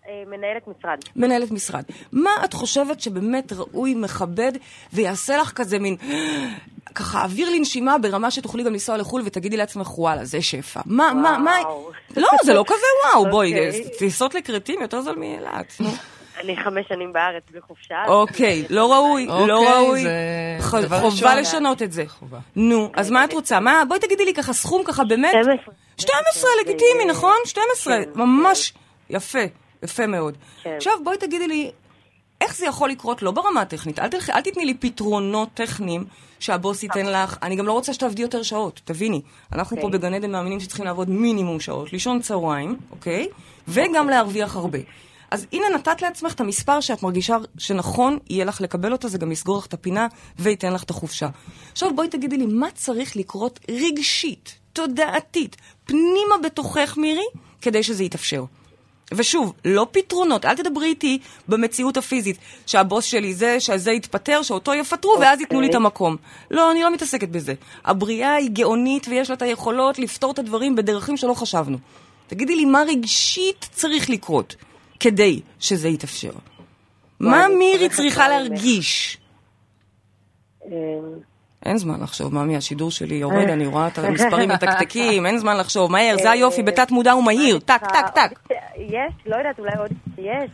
אה, 0.09 0.23
מנהלת 0.27 0.63
משרד. 0.69 0.99
מנהלת 1.17 1.51
משרד. 1.51 1.83
מה 2.13 2.31
את 2.45 2.53
חושבת 2.55 3.01
שבאמת 3.01 3.53
ראוי, 3.53 3.95
מכבד, 3.95 4.53
ויעשה 4.93 5.37
לך 5.37 5.53
כזה 5.53 5.79
מין, 5.79 5.97
ככה, 6.95 7.23
אוויר 7.25 7.51
לנשימה 7.51 7.99
ברמה 7.99 8.31
שתוכלי 8.31 8.63
גם 8.63 8.73
לנסוע 8.73 8.97
לחו"ל 8.97 9.23
ותגידי 9.25 9.57
לעצמך, 9.57 9.99
וואלה, 9.99 10.25
זה 10.25 10.43
שפע. 10.43 10.81
מה, 10.87 11.13
מה, 11.15 11.39
מה... 11.39 11.57
וואו. 11.65 11.91
לא, 12.17 12.29
זה 12.45 12.55
לא 12.55 12.65
כזה 12.67 12.87
וואו, 13.15 13.27
בואי, 13.33 13.51
אוקיי. 13.69 13.89
טיסות 13.99 14.35
לכרתים 14.35 14.81
יותר 14.83 15.01
זול 15.03 15.17
מאילת. 15.19 15.75
נו. 15.81 15.91
אני 16.41 16.57
חמש 16.65 16.87
שנים 16.89 17.13
בארץ 17.13 17.43
בלי 17.51 17.61
חופשה. 17.61 17.95
אוקיי, 18.09 18.65
לא 18.71 18.93
ראוי, 18.93 19.27
לא 19.27 19.33
אוקיי, 19.59 19.73
ראוי. 19.73 20.03
זה 20.03 20.11
ח- 20.61 20.75
דבר 20.75 21.11
חובה. 21.11 21.35
לשנות 21.41 21.83
את 21.83 21.93
זה. 21.93 22.05
חובה. 22.09 22.39
נו, 22.57 22.91
אז 22.95 23.11
מה 23.11 23.25
את 23.25 23.33
רוצה? 23.33 23.61
מה, 23.61 23.83
בואי 23.89 24.01
תגידי 24.01 24.25
לי 24.25 24.35
ככה 24.35 24.53
סכום 24.53 24.83
ככה 24.85 25.05
באמת. 25.05 25.31
12. 25.43 25.75
12, 25.99 26.51
לגיטימי, 26.61 27.05
זה- 27.07 27.11
נכון? 27.11 27.35
12, 27.45 27.97
כן, 28.05 28.11
ממש 28.15 28.73
יפה, 29.11 29.39
יפה 29.83 30.07
מאוד. 30.07 30.37
כן. 30.63 30.77
עכשיו 30.77 30.93
בואי 31.05 31.17
תגידי 31.17 31.49
לי, 31.49 31.71
איך 32.41 32.57
זה 32.57 32.67
יכול 32.67 32.91
לקרות 32.91 33.23
לא 33.23 33.31
ברמה 33.31 33.61
הטכנית? 33.61 33.99
אל, 33.99 34.09
תלכי, 34.09 34.33
אל 34.33 34.41
תתני 34.41 34.65
לי 34.65 34.75
פתרונות 34.75 35.49
טכניים 35.55 36.05
שהבוס 36.39 36.83
ייתן 36.83 37.07
לך. 37.07 37.37
אני 37.43 37.57
גם 37.57 37.67
לא 37.67 37.73
רוצה 37.73 37.93
שתעבדי 37.93 38.23
יותר 38.23 38.43
שעות, 38.43 38.81
תביני. 38.85 39.21
אנחנו 39.53 39.77
פה 39.77 39.83
אוקיי. 39.83 39.99
בגן 39.99 40.15
עדן 40.15 40.31
מאמינים 40.31 40.61
שצריכים 40.61 40.85
לעבוד 40.85 41.11
מינימום 41.11 41.61
שעות, 41.61 41.93
לישון 41.93 42.21
צהריים, 42.21 42.77
אוקיי? 42.91 43.29
וגם 43.69 44.09
להרוויח 44.09 44.57
הרבה. 44.57 44.79
אז 45.31 45.47
הנה 45.53 45.65
נתת 45.75 46.03
לעצמך 46.03 46.35
את 46.35 46.41
המספר 46.41 46.81
שאת 46.81 47.03
מרגישה 47.03 47.37
שנכון 47.59 48.19
יהיה 48.31 48.45
לך 48.45 48.61
לקבל 48.61 48.93
אותו, 48.93 49.09
זה 49.09 49.19
גם 49.19 49.33
יסגור 49.33 49.59
לך 49.59 49.67
את 49.67 49.75
הפינה 49.75 50.07
וייתן 50.39 50.73
לך 50.73 50.83
את 50.83 50.91
החופשה. 50.91 51.29
עכשיו 51.73 51.95
בואי 51.95 52.09
תגידי 52.09 52.37
לי, 52.37 52.47
מה 52.47 52.71
צריך 52.75 53.17
לקרות 53.17 53.61
רגשית, 53.71 54.59
תודעתית, 54.73 55.57
פנימה 55.85 56.35
בתוכך, 56.45 56.95
מירי, 56.97 57.27
כדי 57.61 57.83
שזה 57.83 58.05
יתאפשר? 58.05 58.45
ושוב, 59.15 59.53
לא 59.65 59.87
פתרונות, 59.91 60.45
אל 60.45 60.57
תדברי 60.57 60.87
איתי 60.87 61.19
במציאות 61.49 61.97
הפיזית, 61.97 62.39
שהבוס 62.67 63.05
שלי 63.05 63.35
זה, 63.35 63.61
שזה 63.61 63.93
יתפטר, 63.93 64.43
שאותו 64.43 64.75
יפטרו, 64.75 65.17
ואז 65.21 65.41
ייתנו 65.41 65.61
לי 65.61 65.67
את 65.67 65.71
אוקיי. 65.71 65.85
המקום. 65.85 66.17
לא, 66.51 66.71
אני 66.71 66.83
לא 66.83 66.93
מתעסקת 66.93 67.29
בזה. 67.29 67.55
הבריאה 67.85 68.35
היא 68.35 68.51
גאונית 68.51 69.09
ויש 69.09 69.31
לה 69.31 69.37
את 69.37 69.43
היכולות 69.43 69.99
לפתור 69.99 70.33
את 70.33 70.39
הדברים 70.39 70.77
בדרכים 70.77 71.17
שלא 71.17 71.35
חשבנו. 71.35 71.79
תגידי 72.27 72.57
לי, 72.57 72.65
מה 72.65 72.83
רגשית 72.89 73.69
צריך 73.73 74.11
לקרות 74.11 74.57
כדי 75.01 75.41
שזה 75.61 75.89
יתאפשר? 75.89 76.33
מה 77.21 77.49
מירי 77.49 77.89
צריכה. 77.89 78.29
להרגיש? 78.29 79.19
אין 81.65 81.79
זמן 81.79 82.01
לחשוב, 82.03 82.35
ממי, 82.35 82.57
השידור 82.57 82.91
שלי 82.91 83.15
יורד, 83.15 83.51
אני 83.51 83.67
רואה 83.67 83.89
את 83.89 83.99
המספרים 83.99 84.49
מתקתקים, 84.55 85.27
אין 85.27 85.39
זמן 85.39 85.57
לחשוב, 85.57 85.93
מהר, 85.93 86.17
זה 86.23 86.31
היופי, 86.31 86.63
בתת 86.63 86.91
מודע 86.91 87.17
ומהיר, 87.17 87.59
טק, 87.59 87.81
טק, 87.93 88.09
טק. 88.15 88.39
יש? 88.77 89.15
לא 89.27 89.37
יודעת, 89.37 89.59
אולי 89.59 89.77
עוד 89.79 89.91
יש? 90.19 90.51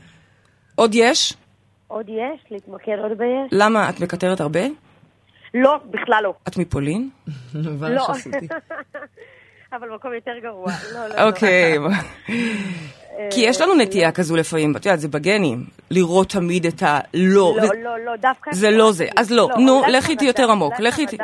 עוד 0.74 0.94
יש? 0.94 1.34
עוד 1.88 2.08
יש? 2.08 2.44
להתמקד 2.50 2.98
עוד 3.02 3.18
ביש? 3.18 3.48
למה, 3.52 3.90
את 3.90 4.00
מקטרת 4.00 4.40
הרבה? 4.40 4.60
לא, 5.54 5.76
בכלל 5.90 6.20
לא. 6.22 6.34
את 6.48 6.56
מפולין? 6.56 7.10
לא. 7.54 8.06
אבל 9.72 9.88
מקום 9.94 10.14
יותר 10.14 10.32
גרוע. 10.42 10.72
לא, 10.94 11.08
לא, 11.08 11.16
לא. 11.16 11.28
אוקיי. 11.28 11.78
כי 13.30 13.40
יש 13.40 13.60
לנו 13.60 13.74
נטייה 13.74 14.12
כזו 14.12 14.36
לפעמים, 14.36 14.76
את 14.76 14.86
יודעת, 14.86 15.00
זה 15.00 15.08
בגנים, 15.08 15.64
לראות 15.90 16.28
תמיד 16.28 16.66
את 16.66 16.82
הלא. 16.86 17.00
לא, 17.14 17.42
ו- 17.62 17.82
לא, 17.84 17.98
לא, 18.04 18.12
דווקא... 18.20 18.52
זה 18.54 18.70
לא 18.70 18.92
זה. 18.92 19.06
אז 19.16 19.30
לא, 19.30 19.48
נו, 19.58 19.78
אולי 19.80 19.92
לכי 19.92 20.12
איתי 20.12 20.24
יותר 20.24 20.50
עמוק, 20.50 20.74
לכי 20.80 21.00
איתי- 21.02 21.16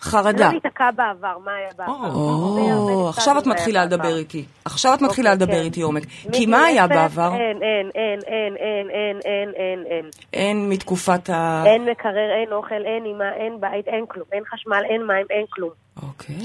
חרדה. 0.00 0.46
לא 0.46 0.50
להיתקע 0.52 0.90
בעבר, 0.90 1.38
מה 1.44 1.50
היה 1.54 1.68
בעבר. 1.78 2.14
או, 2.14 3.08
עכשיו 3.08 3.38
את 3.38 3.46
מתחילה 3.46 3.84
לדבר. 3.84 4.16
איתי. 4.16 4.44
עכשיו 4.64 4.94
את 4.94 5.02
מתחילה 5.02 5.32
אוקיי, 5.32 5.46
לדבר 5.46 5.58
כן. 5.58 5.64
איתי 5.64 5.80
עומק. 5.82 6.02
כי 6.32 6.46
מה 6.46 6.64
היה 6.64 6.86
בעבר? 6.86 7.32
אין, 7.34 7.58
אין, 7.62 7.90
אין, 7.94 8.20
אין, 8.26 8.56
אין, 8.56 8.86
אין, 8.90 9.18
אין, 9.24 9.52
אין, 9.56 9.84
אין. 9.90 10.04
אין 10.32 10.68
מתקופת 10.68 11.30
ה... 11.30 11.62
אין 11.66 11.82
מקרר, 11.82 12.30
אין 12.40 12.52
אוכל, 12.52 12.74
אין 12.74 13.04
אימא, 13.04 13.24
אין 13.36 13.60
בית, 13.60 13.86
אין 13.88 14.04
כלום. 14.08 14.26
אין 14.32 14.42
חשמל, 14.54 14.82
אין 14.90 15.06
מים, 15.06 15.26
אין 15.30 15.44
כלום. 15.50 15.70
אוקיי. 16.02 16.36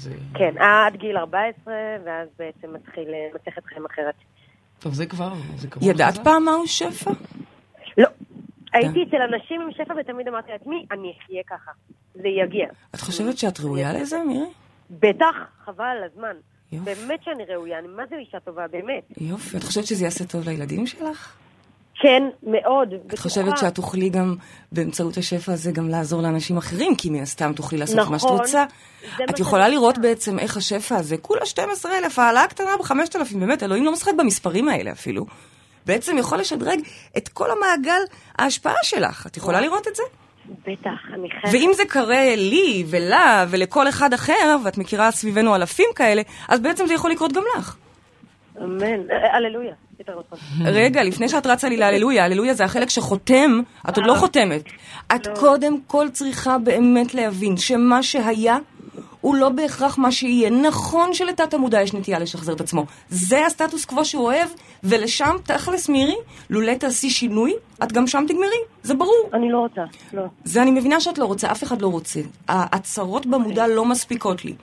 זה... 0.00 0.10
כן, 0.34 0.54
עד 0.58 0.96
גיל 0.96 1.16
14, 1.16 1.74
ואז 2.04 2.28
בעצם 2.38 2.74
מתחיל 2.74 3.08
אה, 3.08 3.28
מסכת 3.34 3.64
חיים 3.64 3.84
אחרת. 3.86 4.14
טוב, 4.78 4.94
זה 4.94 5.06
כבר... 5.06 5.32
זה 5.56 5.68
קרוב 5.68 5.90
ידעת. 5.90 6.18
פעם 6.24 6.44
מהו 6.44 6.66
שפע? 6.66 7.10
לא. 7.98 8.08
הייתי 8.72 9.02
אצל 9.08 9.16
אנשים 9.34 9.60
עם 9.60 9.70
שפע 9.72 9.94
ותמיד 10.00 10.28
אמרתי 10.28 10.52
לעצמי, 10.52 10.86
אני 10.90 11.12
אחיה 11.18 11.42
ככה. 11.46 11.70
זה 12.14 12.28
יגיע. 12.28 12.66
את 12.94 13.00
חושבת 13.00 13.38
שאת 13.38 13.60
ראויה 13.60 13.92
לזה, 13.92 14.24
מירי? 14.24 14.46
בטח, 14.90 15.36
חבל 15.64 15.84
על 15.84 16.04
הזמן. 16.04 16.36
יופי. 16.72 16.84
באמת 16.84 17.22
שאני 17.22 17.44
ראויה, 17.44 17.78
אני 17.78 17.88
מה 17.88 18.02
זה 18.10 18.16
אישה 18.16 18.40
טובה, 18.40 18.68
באמת. 18.68 19.04
יופי. 19.20 19.56
את 19.56 19.62
חושבת 19.62 19.86
שזה 19.86 20.04
יעשה 20.04 20.24
טוב 20.24 20.48
לילדים 20.48 20.86
שלך? 20.86 21.36
כן, 22.02 22.22
מאוד. 22.42 22.94
את 23.14 23.18
חושבת 23.18 23.58
שאת 23.58 23.74
תוכלי 23.74 24.08
גם 24.08 24.34
באמצעות 24.72 25.16
השפע 25.16 25.52
הזה 25.52 25.72
גם 25.72 25.88
לעזור 25.88 26.22
לאנשים 26.22 26.56
אחרים, 26.56 26.94
כי 26.94 27.10
מן 27.10 27.22
הסתם 27.22 27.52
תוכלי 27.52 27.78
לעשות 27.78 27.96
מה 27.96 28.18
שאת 28.18 28.30
נכון. 28.30 28.38
רוצה. 28.38 28.64
את 29.30 29.40
יכולה 29.40 29.68
לראות. 29.68 29.98
בעצם 29.98 30.38
איך 30.38 30.56
השפע 30.56 30.96
הזה, 30.96 31.16
כולה 31.16 31.46
12,000, 31.46 32.18
העלאה 32.18 32.46
קטנה 32.46 32.70
ב-5,000, 32.78 33.36
באמת, 33.38 33.62
אלוהים 33.62 33.84
לא 33.84 33.92
משחק 33.92 34.12
במספרים 34.18 34.68
האלה 34.68 34.92
אפילו. 34.92 35.26
בעצם 35.86 36.18
יכול 36.18 36.38
לשדרג 36.38 36.80
את 37.16 37.28
כל 37.28 37.50
המעגל 37.50 38.00
ההשפעה 38.38 38.74
שלך. 38.82 39.26
את 39.26 39.36
יכולה 39.36 39.60
לראות 39.60 39.88
את 39.88 39.96
זה? 39.96 40.02
בטח, 40.66 41.14
אני 41.14 41.30
חייבת. 41.30 41.48
ואם 41.52 41.70
זה 41.74 41.82
קורה 41.92 42.36
לי 42.36 42.84
ולה 42.90 43.44
ולכל 43.48 43.88
אחד 43.88 44.12
אחר, 44.12 44.56
ואת 44.64 44.78
מכירה 44.78 45.10
סביבנו 45.10 45.54
אלפים 45.54 45.88
כאלה, 45.94 46.22
אז 46.48 46.60
בעצם 46.60 46.86
זה 46.86 46.94
יכול 46.94 47.10
לקרות 47.10 47.32
גם 47.32 47.42
לך. 47.58 47.76
אמן. 48.58 49.10
אה, 49.10 49.36
רגע, 50.64 51.02
לפני 51.02 51.28
שאת 51.28 51.46
רצה 51.46 51.68
לי 51.68 51.76
להללויה, 51.76 52.24
הללויה 52.24 52.54
זה 52.54 52.64
החלק 52.64 52.90
שחותם, 52.90 53.60
את 53.88 53.96
עוד 53.96 54.06
לא 54.06 54.14
חותמת. 54.14 54.62
את 55.14 55.38
קודם 55.38 55.80
כל 55.86 56.08
צריכה 56.12 56.58
באמת 56.58 57.14
להבין 57.14 57.56
שמה 57.56 58.02
שהיה... 58.02 58.58
הוא 59.20 59.34
לא 59.34 59.48
בהכרח 59.48 59.98
מה 59.98 60.12
שיהיה. 60.12 60.50
נכון 60.50 61.14
שלתת 61.14 61.54
המודע 61.54 61.82
יש 61.82 61.94
נטייה 61.94 62.18
לשחזר 62.18 62.52
את 62.52 62.60
עצמו. 62.60 62.86
זה 63.08 63.46
הסטטוס 63.46 63.84
קוו 63.84 64.04
שהוא 64.04 64.24
אוהב, 64.24 64.48
ולשם, 64.84 65.36
תכלס 65.44 65.88
מירי, 65.88 66.16
לולא 66.50 66.74
תעשי 66.74 67.10
שינוי, 67.10 67.54
את 67.82 67.92
גם 67.92 68.06
שם 68.06 68.24
תגמרי, 68.28 68.60
זה 68.82 68.94
ברור. 68.94 69.30
אני 69.34 69.50
לא 69.50 69.58
רוצה, 69.58 69.82
לא. 70.12 70.22
זה 70.44 70.62
אני 70.62 70.70
מבינה 70.70 71.00
שאת 71.00 71.18
לא 71.18 71.24
רוצה, 71.24 71.52
אף 71.52 71.62
אחד 71.62 71.82
לא 71.82 71.88
רוצה. 71.88 72.20
ההצהרות 72.48 73.26
במודע 73.26 73.66
לא 73.66 73.84
מספיקות 73.84 74.44
לי. 74.44 74.54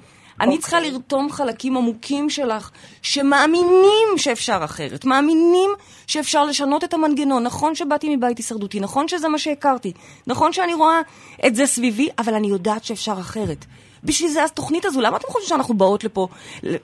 אני 0.41 0.57
צריכה 0.57 0.79
לרתום 0.79 1.31
חלקים 1.31 1.77
עמוקים 1.77 2.29
שלך, 2.29 2.71
שמאמינים 3.01 4.07
שאפשר 4.17 4.59
אחרת, 4.63 5.05
מאמינים 5.05 5.71
שאפשר 6.07 6.45
לשנות 6.45 6.83
את 6.83 6.93
המנגנון. 6.93 7.43
נכון 7.43 7.75
שבאתי 7.75 8.15
מבית 8.15 8.37
הישרדותי, 8.37 8.79
נכון 8.79 9.07
שזה 9.07 9.27
מה 9.27 9.37
שהכרתי, 9.37 9.91
נכון 10.27 10.53
שאני 10.53 10.73
רואה 10.73 11.01
את 11.47 11.55
זה 11.55 11.65
סביבי, 11.65 12.09
אבל 12.19 12.33
אני 12.33 12.47
יודעת 12.47 12.83
שאפשר 12.83 13.19
אחרת. 13.19 13.65
בשביל 14.07 14.29
זה 14.29 14.43
התוכנית 14.43 14.85
הזו, 14.85 15.01
למה 15.01 15.17
אתם 15.17 15.27
חושבים 15.27 15.49
שאנחנו 15.49 15.73
באות 15.73 16.03
לפה? 16.03 16.27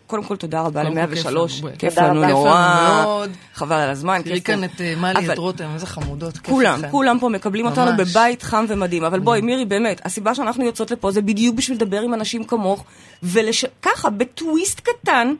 קודם 0.08 0.24
כל, 0.24 0.36
תודה 0.36 0.62
רבה 0.62 0.84
קודם 0.84 0.96
כל, 0.96 1.16
כיף 1.16 1.26
ל-103. 1.26 1.32
לנו, 1.32 1.48
כיף 1.80 1.98
לנו. 1.98 2.28
נורא. 2.28 3.26
חבל 3.54 3.76
על 3.76 3.90
הזמן. 3.90 4.22
תראי 4.22 4.42
כאן. 4.42 4.64
את 4.64 4.82
אה, 4.82 4.96
מלי, 4.96 5.34
את 5.34 5.38
רותם, 5.38 5.70
איזה 5.74 5.86
חמודות. 5.86 6.38
כולם. 6.38 6.82
כולם 6.92 7.20
פה 7.20 7.30
מקבלים 7.30 7.66
אותנו. 7.66 7.92
בבית 7.98 8.44
חם 8.44 8.66
ומדהים. 8.68 9.04
אבל 9.04 9.20
בואי, 9.20 9.42
מירי, 9.42 9.66
באמת, 9.66 10.02
הסיבה 10.06 10.36
שאנחנו 10.36 10.66
יוצאות 10.66 10.92
לפה 10.92 11.12
זה 11.12 11.22
בדיוק 11.22 11.56
בשביל 11.56 11.78
לדבר 11.78 12.02
עם 12.02 12.14
אנשים 12.14 12.44
כמוך, 12.44 12.84
וככה, 13.24 14.10
בטוויסט 14.10 14.80
קטן, 14.80 15.34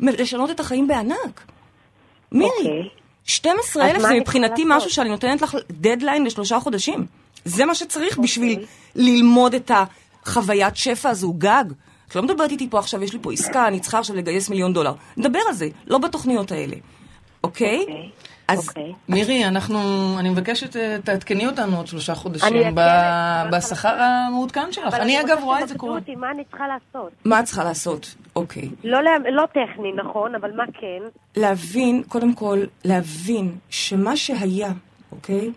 לשנות 0.00 0.50
את 0.50 0.60
החיים 0.60 0.88
בענק. 0.88 1.40
מירי, 2.32 2.50
אוקיי. 2.58 2.88
12,000 3.24 3.96
אז 3.96 4.02
זה 4.02 4.14
מבחינתי 4.14 4.64
משהו? 4.66 4.90
שאני 4.90 5.08
נותנת 5.08 5.42
לך 5.42 5.56
דדליין 5.70 6.24
לשלושה 6.24 6.60
חודשים. 6.60 7.06
זה 7.44 7.64
מה 7.64 7.74
שצריך 7.74 8.10
אוקיי. 8.10 8.24
בשביל 8.24 8.64
ללמוד 8.94 9.54
את 9.54 9.70
החוויית 10.26 10.76
שפע 10.76 11.08
הזו, 11.10 11.32
גג. 11.32 11.64
את 12.08 12.16
לא 12.16 12.22
מדברת 12.22 12.50
איתי 12.50 12.70
פה 12.70 12.78
עכשיו, 12.78 13.02
יש 13.02 13.12
לי 13.12 13.18
פה 13.22 13.32
עסקה, 13.32 13.66
אני 13.68 13.80
צריכה 13.80 13.98
עכשיו 13.98 14.16
לגייס 14.16 14.50
מיליון 14.50 14.72
דולר. 14.72 14.92
נדבר 15.16 15.38
על 15.48 15.54
זה, 15.54 15.68
לא 15.86 15.98
בתוכניות 15.98 16.52
האלה. 16.52 16.76
אוקיי? 17.44 17.80
אוקיי. 17.80 18.10
אז 18.48 18.68
אוקיי. 18.68 18.92
מירי, 19.08 19.44
אנחנו, 19.44 19.78
אני 20.18 20.28
מבקשת, 20.28 20.76
אה, 20.76 20.96
תעדכני 21.04 21.46
אותנו 21.46 21.76
עוד 21.76 21.86
שלושה 21.86 22.14
חודשים. 22.14 22.74
בשכר 23.52 23.96
המעודכן 24.00 24.68
שלך. 24.72 24.94
אני 24.94 25.20
אגב 25.20 25.38
רואה 25.42 25.62
את 25.62 25.68
זה 25.68 25.74
קורה. 25.78 25.98
אותי, 25.98 26.14
מה 26.16 26.30
אני 26.30 26.44
צריכה 26.44 26.64
לעשות? 26.68 27.12
מה 27.24 27.40
את 27.40 27.44
צריכה 27.44 27.64
לעשות? 27.64 28.14
אוקיי. 28.36 28.68
לא 28.84 29.02
לה- 29.02 29.30
לא 29.32 29.44
טכני, 29.46 29.92
נכון, 29.92 30.34
אבל 30.34 30.50
מה 30.56 30.64
כן? 30.80 31.02
להבין, 31.40 32.02
קודם 32.08 32.34
כל, 32.34 32.58
להבין 32.84 33.56
שמה 33.70 34.16
שהיה, 34.16 34.70
אוקיי? 35.12 35.50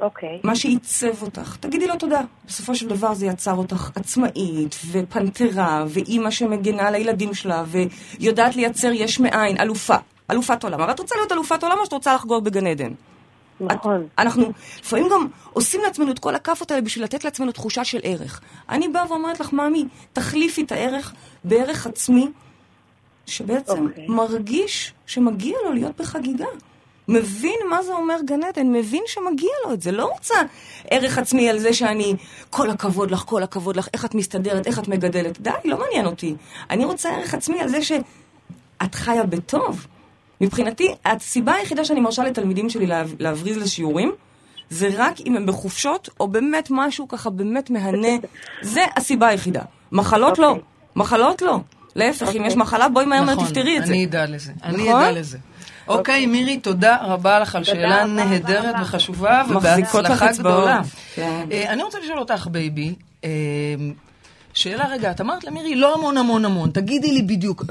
אוקיי. 0.00 0.40
מה 0.44 0.56
שעיצב 0.56 1.22
אותך, 1.22 1.56
תגידי 1.60 1.86
לו 1.86 1.96
תודה. 1.96 2.20
בסופו 2.46 2.74
של 2.74 2.88
דבר 2.88 3.14
זה 3.14 3.26
יצר 3.26 3.54
אותך 3.54 3.90
עצמאית, 3.94 4.76
ופנתרה, 4.90 5.84
ואימא 5.88 6.30
שמגנה 6.30 6.88
על 6.88 6.94
הילדים 6.94 7.34
שלה, 7.34 7.64
ויודעת 7.66 8.56
לייצר 8.56 8.90
יש 8.92 9.20
מאין, 9.20 9.60
אלופה. 9.60 9.96
אלופת 10.30 10.64
עולם. 10.64 10.80
אבל 10.80 10.90
את 10.90 11.00
רוצה 11.00 11.14
להיות 11.16 11.32
אלופת 11.32 11.62
עולם 11.62 11.76
או 11.78 11.84
שאת 11.84 11.92
רוצה 11.92 12.14
לחגוג 12.14 12.44
בגן 12.44 12.66
עדן? 12.66 12.92
נכון. 13.60 14.02
את, 14.02 14.18
אנחנו 14.18 14.52
לפעמים 14.80 15.08
גם 15.12 15.26
עושים 15.52 15.80
לעצמנו 15.80 16.10
את 16.10 16.18
כל 16.18 16.34
הכאפות 16.34 16.70
האלה 16.70 16.82
בשביל 16.82 17.04
לתת 17.04 17.24
לעצמנו 17.24 17.52
תחושה 17.52 17.84
של 17.84 18.00
ערך. 18.02 18.40
אני 18.68 18.88
באה 18.88 19.04
ואומרת 19.08 19.40
לך, 19.40 19.52
מאמי, 19.52 19.84
תחליפי 20.12 20.62
את 20.62 20.72
הערך 20.72 21.12
בערך 21.44 21.86
עצמי, 21.86 22.28
שבעצם 23.26 23.86
אוקיי. 23.86 24.06
מרגיש 24.08 24.94
שמגיע 25.06 25.56
לו 25.64 25.72
להיות 25.72 26.00
בחגיגה. 26.00 26.46
מבין 27.08 27.58
מה 27.70 27.82
זה 27.82 27.92
אומר 27.92 28.14
גן 28.24 28.42
עדן, 28.42 28.72
מבין 28.72 29.02
שמגיע 29.06 29.50
לו 29.66 29.72
את 29.72 29.82
זה. 29.82 29.92
לא 29.92 30.04
רוצה 30.04 30.34
ערך 30.90 31.18
עצמי 31.18 31.48
על 31.50 31.58
זה 31.58 31.72
שאני, 31.72 32.14
כל 32.50 32.70
הכבוד 32.70 33.10
לך, 33.10 33.22
כל 33.26 33.42
הכבוד 33.42 33.76
לך, 33.76 33.88
איך 33.94 34.04
את 34.04 34.14
מסתדרת, 34.14 34.66
איך 34.66 34.78
את 34.78 34.88
מגדלת. 34.88 35.40
די, 35.40 35.50
לא 35.64 35.78
מעניין 35.78 36.06
אותי. 36.06 36.34
אני 36.70 36.84
רוצה 36.84 37.10
ערך 37.10 37.34
עצמי 37.34 37.60
על 37.60 37.68
זה 37.68 37.82
שאת 37.82 38.94
חיה 38.94 39.22
בטוב. 39.22 39.86
מבחינתי, 40.40 40.94
הסיבה 41.04 41.52
היחידה 41.54 41.84
שאני 41.84 42.00
מרשה 42.00 42.24
לתלמידים 42.24 42.70
שלי 42.70 42.86
לה, 42.86 43.02
להבריז 43.18 43.56
לשיעורים, 43.56 44.12
זה 44.70 44.88
רק 44.96 45.20
אם 45.26 45.36
הם 45.36 45.46
בחופשות, 45.46 46.08
או 46.20 46.28
באמת 46.28 46.68
משהו 46.70 47.08
ככה 47.08 47.30
באמת 47.30 47.70
מהנה. 47.70 48.16
זה 48.62 48.80
הסיבה 48.96 49.28
היחידה. 49.28 49.62
מחלות 49.92 50.38
לא. 50.38 50.48
אוקיי. 50.48 50.62
מחלות 50.96 51.42
לא. 51.42 51.58
להפך, 51.96 52.36
אם 52.36 52.44
יש 52.44 52.56
מחלה, 52.56 52.88
בואי 52.88 53.06
מהר 53.06 53.22
מהר 53.22 53.34
נכון, 53.34 53.46
תפתרי 53.46 53.78
את 53.78 53.86
זה. 53.86 53.92
אני 53.92 54.04
אדע 54.04 54.26
לזה. 54.26 54.52
אני 54.62 54.88
נכון? 54.88 55.02
אדע 55.02 55.12
לזה. 55.12 55.38
אוקיי, 55.88 56.26
מירי, 56.26 56.58
תודה 56.58 56.96
רבה 57.00 57.40
לך 57.40 57.54
על 57.54 57.64
שאלה 57.64 58.04
נהדרת. 58.04 58.74
וחשובה, 58.82 59.42
ובהצלחה. 59.50 60.32
גדולה. 60.32 60.80
כן. 61.14 61.46
אה, 61.52 61.72
אני 61.72 61.82
רוצה 61.82 61.98
לשאול 61.98 62.18
אותך, 62.18 62.46
בייבי, 62.50 62.94
אה, 63.24 63.30
שאלה 64.54 64.88
רגע, 64.88 65.10
את 65.10 65.20
אמרת 65.20 65.44
למירי, 65.44 65.74
לא 65.74 65.94
המון 65.94 66.16
המון 66.16 66.44
המון, 66.44 66.70
תגידי 66.70 67.12
לי 67.12 67.22
בדיוק, 67.22 67.64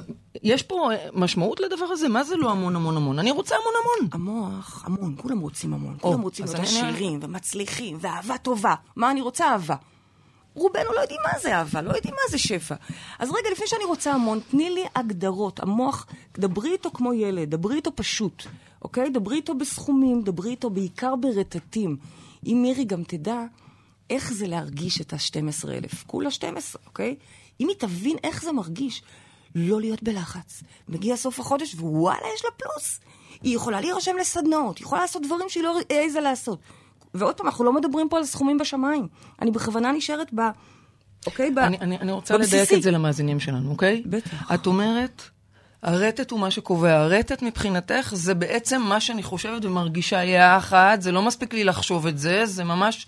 יש 0.44 0.64
פה 0.64 0.92
אה, 0.92 0.98
משמעות 1.14 1.60
לדבר 1.60 1.86
הזה? 1.86 2.10
מה 2.10 2.24
זה 2.24 2.36
לא 2.38 2.52
המון 2.52 2.76
המון 2.76 2.98
המון? 2.98 3.20
אני 3.20 3.32
רוצה 3.32 3.56
המון 3.56 3.74
המון. 3.82 4.10
המוח, 4.14 4.84
המון, 4.86 5.16
כולם 5.18 5.40
רוצים 5.40 5.74
המון. 5.74 5.98
כולם 6.02 6.22
רוצים 6.22 6.46
להיות 6.46 6.60
עשירים 6.60 7.20
ומצליחים, 7.22 7.98
ואהבה 8.02 8.38
טובה. 8.38 8.76
מה 8.96 9.12
אני 9.12 9.22
רוצה 9.22 9.46
אהבה? 9.46 9.76
רובנו 10.58 10.94
לא 10.96 11.02
יודעים 11.02 11.20
מה 11.34 11.40
זה 11.40 11.56
אהבה, 11.56 11.82
לא 11.82 11.94
יודעים 11.94 12.14
מה 12.14 12.32
זה 12.32 12.38
שפע. 12.38 12.76
אז 13.20 13.30
רגע, 13.30 13.50
לפני 13.52 13.68
שאני 13.68 13.84
רוצה 13.84 14.14
המון, 14.14 14.40
תני 14.52 14.70
לי 14.70 14.86
הגדרות. 14.96 15.60
המוח, 15.60 16.08
דברי 16.38 16.72
איתו 16.72 16.92
כמו 16.92 17.14
ילד, 17.14 17.50
דברי 17.56 17.76
איתו 17.76 17.92
פשוט, 17.96 18.44
אוקיי? 18.82 19.10
דברי 19.10 19.36
איתו 19.36 19.54
בסכומים, 19.54 20.22
דברי 20.22 20.50
איתו 20.50 20.70
בעיקר 20.70 21.16
ברטטים. 21.16 21.98
אם 22.46 22.60
מירי 22.62 22.86
גם 22.86 23.04
תדע 23.04 23.44
איך 24.10 24.34
זה 24.34 24.48
להרגיש 24.48 25.02
את 25.02 25.14
ה-12,000, 25.14 25.96
כולה 26.08 26.32
12, 26.32 26.82
אוקיי? 26.86 27.16
אם 27.60 27.68
היא 27.68 27.76
תבין 27.80 28.18
איך 28.24 28.44
זה 28.44 28.52
מרגיש, 28.52 29.04
לא 29.56 29.80
להיות 29.82 30.04
בלחץ. 30.04 30.64
מגיע 30.90 31.16
סוף 31.16 31.40
החודש, 31.40 31.76
ווואלה, 31.76 32.28
יש 32.36 32.46
לה 32.46 32.52
פלוס. 32.52 33.00
היא 33.44 33.56
יכולה 33.56 33.82
להירשם 33.82 34.18
לסדנאות, 34.18 34.78
היא 34.78 34.86
יכולה 34.86 35.02
לעשות 35.02 35.22
דברים 35.22 35.50
שהיא 35.50 35.64
לא 35.64 35.78
העזה 35.90 36.20
לעשות. 36.20 36.60
ועוד 37.18 37.36
פעם, 37.36 37.48
אנחנו 37.48 37.66
לא 37.66 37.74
מדברים 37.74 38.10
פה 38.10 38.18
על 38.18 38.26
סכומים 38.26 38.58
בשמיים. 38.58 39.08
אני 39.42 39.52
בכוונה 39.52 39.92
נשארת 39.92 40.28
ב... 40.36 40.42
אוקיי? 41.26 41.52
ב... 41.52 41.60
אני, 41.60 41.78
אני, 41.82 41.98
אני 41.98 42.12
רוצה 42.12 42.38
בבסיסי. 42.38 42.56
לדייק 42.56 42.74
את 42.74 42.82
זה 42.82 42.92
למאזינים 42.92 43.40
שלנו, 43.40 43.72
אוקיי? 43.72 44.04
בטח. 44.06 44.52
את 44.54 44.68
אומרת, 44.68 45.22
הרטט 45.84 46.32
הוא 46.32 46.40
מה 46.40 46.52
שקובע. 46.52 46.98
הרטט 46.98 47.42
מבחינתך 47.42 48.12
זה 48.14 48.34
בעצם 48.34 48.82
מה 48.82 49.00
שאני 49.00 49.24
חושבת 49.24 49.66
ומרגישה 49.66 50.24
יחד, 50.24 50.98
זה 51.02 51.12
לא 51.12 51.22
מספיק 51.22 51.54
לי 51.54 51.64
לחשוב 51.64 52.08
את 52.08 52.18
זה, 52.18 52.46
זה 52.46 52.64
ממש 52.64 53.08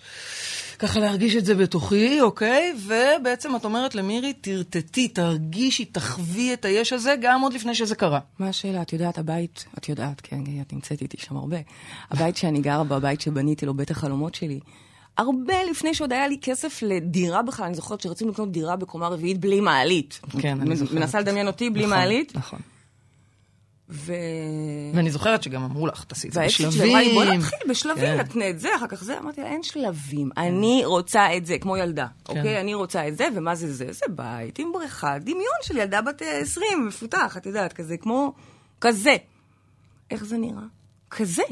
ככה 0.80 1.00
להרגיש 1.00 1.36
את 1.36 1.44
זה 1.44 1.54
בתוכי, 1.54 2.20
אוקיי? 2.20 2.74
ובעצם 2.86 3.56
את 3.56 3.64
אומרת 3.64 3.94
למירי, 3.94 4.32
תרטטי, 4.32 5.08
תרגישי, 5.08 5.84
תחווי 5.84 6.52
את 6.52 6.64
היש 6.64 6.92
הזה, 6.92 7.14
גם 7.20 7.40
עוד 7.40 7.52
לפני 7.52 7.74
שזה 7.74 7.94
קרה. 7.94 8.20
מה 8.38 8.48
השאלה? 8.48 8.82
את 8.82 8.92
יודעת, 8.92 9.18
הבית, 9.18 9.64
את 9.78 9.88
יודעת, 9.88 10.20
כן, 10.20 10.40
את 10.60 10.72
נמצאת 10.72 11.02
איתי 11.02 11.16
שם 11.20 11.36
הרבה. 11.36 11.56
הבית 12.10 12.36
שאני 12.36 12.60
גרה 12.60 12.84
בו, 12.84 12.94
הבית 12.94 13.20
שבניתי 13.20 13.66
לו, 13.66 13.74
בית 13.74 13.90
החלומות 13.90 14.34
שלי, 14.34 14.60
הרבה 15.18 15.54
לפני 15.70 15.94
שעוד 15.94 16.12
היה 16.12 16.28
לי 16.28 16.38
כסף 16.42 16.82
לדירה 16.82 17.42
בכלל, 17.42 17.66
אני 17.66 17.74
זוכרת 17.74 18.00
שרצינו 18.00 18.30
לקנות 18.30 18.52
דירה 18.52 18.76
בקומה 18.76 19.08
רביעית 19.08 19.38
בלי 19.38 19.60
מעלית. 19.60 20.20
כן, 20.38 20.60
אני 20.60 20.76
זוכרת. 20.76 20.94
מנסה 20.94 21.20
לדמיין 21.20 21.46
אותי 21.46 21.70
בלי 21.70 21.82
נכון, 21.82 21.98
מעלית. 21.98 22.36
נכון. 22.36 22.58
ו... 23.90 24.12
ואני 24.94 25.10
זוכרת 25.10 25.42
שגם 25.42 25.62
אמרו 25.62 25.86
לך, 25.86 26.04
תעשי 26.04 26.28
את 26.28 26.32
זה 26.32 26.40
והאקסיט 26.40 26.70
שלי 26.70 26.80
בשלבים. 26.80 26.96
לי, 26.96 27.14
בוא 27.14 27.24
נתחיל 27.24 27.58
בשלבים, 27.68 28.04
כן. 28.04 28.18
נתנה 28.18 28.50
את 28.50 28.60
זה, 28.60 28.76
אחר 28.76 28.86
כך 28.86 29.04
זה. 29.04 29.18
אמרתי 29.18 29.40
לה, 29.40 29.46
אין 29.46 29.62
שלבים, 29.62 30.30
אני 30.36 30.82
רוצה 30.84 31.36
את 31.36 31.46
זה, 31.46 31.58
כמו 31.58 31.76
ילדה, 31.76 32.06
כן. 32.24 32.38
אוקיי? 32.38 32.60
אני 32.60 32.74
רוצה 32.74 33.08
את 33.08 33.16
זה, 33.16 33.28
ומה 33.34 33.54
זה 33.54 33.72
זה? 33.72 33.92
זה 33.92 34.06
בית 34.10 34.58
עם 34.58 34.72
בריכה, 34.72 35.18
דמיון 35.18 35.60
של 35.62 35.76
ילדה 35.76 36.02
בת 36.02 36.22
אה, 36.22 36.38
20, 36.38 36.86
מפותח, 36.86 37.36
את 37.36 37.46
יודעת, 37.46 37.72
כזה, 37.72 37.96
כמו... 37.96 38.32
כזה. 38.80 39.16
איך 40.10 40.24
זה 40.24 40.38
נראה? 40.38 40.62
כזה. 41.10 41.42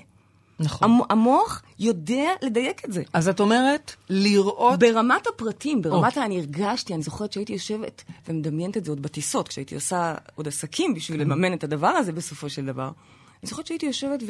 נכון. 0.60 0.90
המ- 0.90 1.02
המוח 1.10 1.62
יודע 1.78 2.30
לדייק 2.42 2.84
את 2.84 2.92
זה. 2.92 3.02
אז 3.12 3.28
את 3.28 3.40
אומרת, 3.40 3.92
לראות... 4.10 4.78
ברמת 4.78 5.26
הפרטים, 5.26 5.82
ברמת 5.82 6.04
אוקיי. 6.08 6.22
ה... 6.22 6.26
אני 6.26 6.38
הרגשתי, 6.38 6.94
אני 6.94 7.02
זוכרת 7.02 7.32
שהייתי 7.32 7.52
יושבת 7.52 8.04
ומדמיינת 8.28 8.76
את 8.76 8.84
זה 8.84 8.90
עוד 8.92 9.02
בטיסות, 9.02 9.48
כשהייתי 9.48 9.74
עושה 9.74 10.14
עוד 10.34 10.48
עסקים 10.48 10.94
בשביל 10.94 11.20
לממן 11.20 11.52
את 11.52 11.64
הדבר 11.64 11.88
הזה 11.88 12.12
בסופו 12.12 12.48
של 12.50 12.66
דבר. 12.66 12.90
אני 13.42 13.48
זוכרת 13.48 13.66
שהייתי 13.66 13.86
יושבת 13.86 14.22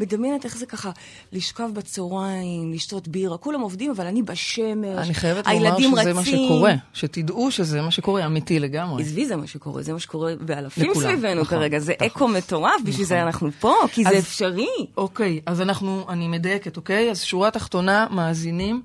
ומדמיינת 0.00 0.44
איך 0.44 0.56
זה 0.56 0.66
ככה, 0.66 0.90
לשכב 1.32 1.68
בצהריים, 1.74 2.72
לשתות 2.72 3.08
בירה, 3.08 3.36
כולם 3.36 3.60
עובדים, 3.60 3.90
אבל 3.90 4.06
אני 4.06 4.22
בשמש, 4.22 4.98
אני 4.98 5.14
חייבת 5.14 5.46
לומר 5.46 5.78
שזה 5.78 6.12
רצים. 6.12 6.14
מה 6.14 6.24
שקורה. 6.24 6.72
שתדעו 6.92 7.50
שזה 7.50 7.82
מה 7.82 7.90
שקורה, 7.90 8.26
אמיתי 8.26 8.58
לגמרי. 8.58 9.02
עזבי, 9.02 9.26
זה 9.26 9.36
מה 9.36 9.46
שקורה, 9.46 9.82
זה 9.82 9.92
מה 9.92 9.98
שקורה 10.00 10.32
באלפים 10.40 10.90
לכולם, 10.90 11.06
סביבנו 11.08 11.40
נכון, 11.40 11.58
כרגע, 11.58 11.78
זה 11.78 11.92
נכון. 11.96 12.06
אקו 12.06 12.28
מטורף, 12.28 12.80
בשביל 12.84 13.06
זה 13.06 13.22
אנחנו 13.22 13.48
פה, 13.60 13.74
כי 13.92 14.04
זה 14.04 14.10
אז- 14.10 14.16
אפשרי. 14.16 14.66
אוקיי, 14.96 15.40
אז 15.46 15.60
אנחנו, 15.60 16.04
אני 16.08 16.28
מדייקת, 16.28 16.76
אוקיי? 16.76 17.10
אז 17.10 17.22
שורה 17.22 17.50
תחתונה, 17.50 18.06
מאזינים, 18.10 18.82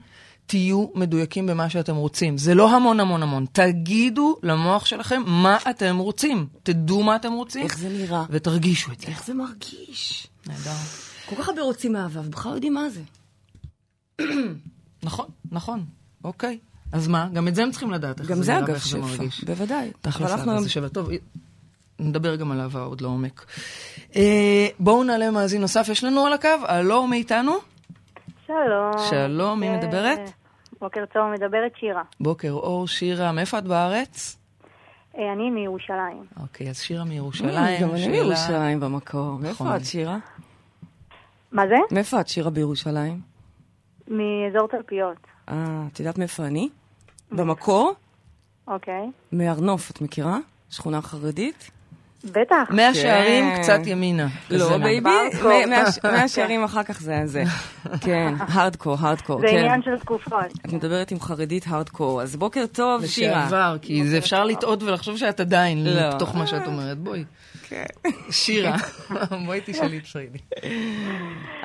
תהיו 0.48 0.86
מדויקים 0.96 1.46
במה 1.48 1.70
שאתם 1.70 1.96
רוצים. 1.96 2.38
זה 2.38 2.56
לא 2.56 2.70
המון 2.76 3.00
המון 3.00 3.24
המון. 3.24 3.46
תגידו 3.52 4.36
למוח 4.44 4.86
שלכם 4.86 5.22
מה 5.26 5.58
אתם 5.70 5.98
רוצים. 5.98 6.48
תדעו 6.64 7.04
מה 7.04 7.16
אתם 7.16 7.34
רוצים. 7.34 7.64
איך 7.64 7.78
זה 7.78 7.90
נראה? 7.90 8.24
ותרגישו 8.30 8.92
את 8.92 9.02
זה. 9.02 9.08
איך 9.08 9.26
זה 9.26 9.34
מרגיש? 9.34 10.28
נהדר. 10.48 10.72
כל 11.25 11.36
כך 11.36 11.50
הרבה 11.50 11.62
רוצים 11.62 11.96
אהבה, 11.96 12.20
ובכלל 12.20 12.52
לא 12.52 12.56
יודעים 12.56 12.74
מה 12.74 12.90
זה. 12.90 13.02
נכון, 15.04 15.25
נכון. 15.52 15.86
אוקיי. 16.24 16.60
אז 16.92 17.08
מה? 17.08 17.28
גם 17.34 17.48
את 17.48 17.56
זה 17.56 17.64
הם 17.64 17.72
צריכים 17.72 17.92
לדעת. 17.92 18.20
איך 18.20 18.30
גם 18.30 18.44
זה 18.44 18.58
אגב 18.58 18.70
ואיך 18.70 18.88
זה 18.88 18.98
מרגיש. 18.98 19.38
שפע, 19.38 19.46
בוודאי. 19.46 19.92
תכלס, 20.02 20.32
אבל 20.32 20.40
אנחנו 20.40 20.62
זה 20.62 20.70
שווה. 20.70 20.90
טוב, 20.90 21.10
נדבר 22.00 22.36
גם 22.36 22.52
על 22.52 22.60
אהבה 22.62 22.80
עוד 22.82 23.02
לעומק. 23.02 23.46
אה, 24.16 24.68
בואו 24.80 25.04
נעלה 25.04 25.32
מאזין 25.32 25.62
נוסף. 25.62 25.88
יש 25.90 26.04
לנו 26.04 26.25
על 26.25 26.34
הקו? 26.34 26.50
הלו, 26.68 27.08
מי 27.08 27.18
איתנו? 27.18 27.54
שלום. 28.48 28.92
שלום, 29.10 29.60
מי 29.60 29.70
אה, 29.70 29.78
מדברת? 29.78 30.32
בוקר 30.81 31.05
טוב, 31.14 31.24
מדברת 31.34 31.72
שירה. 31.79 32.03
בוקר 32.20 32.51
אור, 32.51 32.88
שירה. 32.88 33.31
מאיפה 33.31 33.58
את 33.58 33.64
בארץ? 33.64 34.38
אה, 35.18 35.34
אני 35.34 35.50
מירושלים. 35.50 36.25
אוקיי, 36.42 36.70
אז 36.70 36.80
שירה 36.80 37.04
מירושלים. 37.04 37.82
גם 37.82 37.92
אני 37.92 38.08
מירושלים 38.08 38.80
במקור. 38.80 39.38
נכון. 39.40 39.68
מאיפה 39.68 39.75
את, 39.75 39.86
שירה? 39.86 40.18
מה 41.51 41.68
זה? 41.68 41.75
מאיפה 41.92 42.22
את, 42.22 42.28
שירה, 42.28 42.50
בירושלים? 42.50 43.22
מאזור 44.08 44.68
תלפיות. 44.68 45.18
אה, 45.50 45.84
את 45.94 46.00
יודעת 46.00 46.18
מאיפה 46.18 46.44
אני? 46.46 46.70
במקור? 47.32 47.94
אוקיי. 48.68 49.12
מהר 49.32 49.60
נוף, 49.60 49.92
את 49.92 50.01
מכירה? 50.01 50.38
שכונה 50.70 51.01
חרדית? 51.01 51.72
בטח. 52.25 52.68
מאה 52.70 52.94
שערים 52.94 53.55
כן. 53.55 53.61
קצת 53.61 53.79
ימינה. 53.85 54.27
לא, 54.50 54.77
בייבי. 54.77 55.09
מאה- 56.03 56.27
שערים 56.27 56.64
אחר 56.64 56.83
כך 56.83 57.00
זה 57.01 57.22
זה. 57.25 57.44
כן, 58.05 58.33
hardcore, 58.40 58.98
hardcore, 59.00 59.40
זה 59.42 59.48
כן. 59.48 59.57
עניין 59.57 59.81
של 59.81 60.00
תקופות. 60.00 60.46
את 60.66 60.74
מדברת 60.74 61.11
עם 61.11 61.20
חרדית 61.20 61.66
הארדקור, 61.68 62.22
אז 62.22 62.35
בוקר 62.35 62.66
טוב, 62.72 63.05
שירה. 63.05 63.42
לשעבר, 63.46 63.77
כי 63.81 64.07
זה 64.07 64.18
אפשר 64.18 64.44
לטעות 64.44 64.83
ולחשוב 64.83 65.18
שאת 65.18 65.40
עדיין 65.40 65.83
לא. 65.88 66.09
בתוך 66.16 66.35
מה 66.35 66.48
שאת 66.48 66.68
אומרת. 66.68 66.98
בואי. 66.98 67.24
כן. 67.70 67.83
שירה, 68.31 68.75
בואי 69.46 69.59
תשאלי 69.66 69.98
את 69.98 70.05
פריידי. 70.07 70.38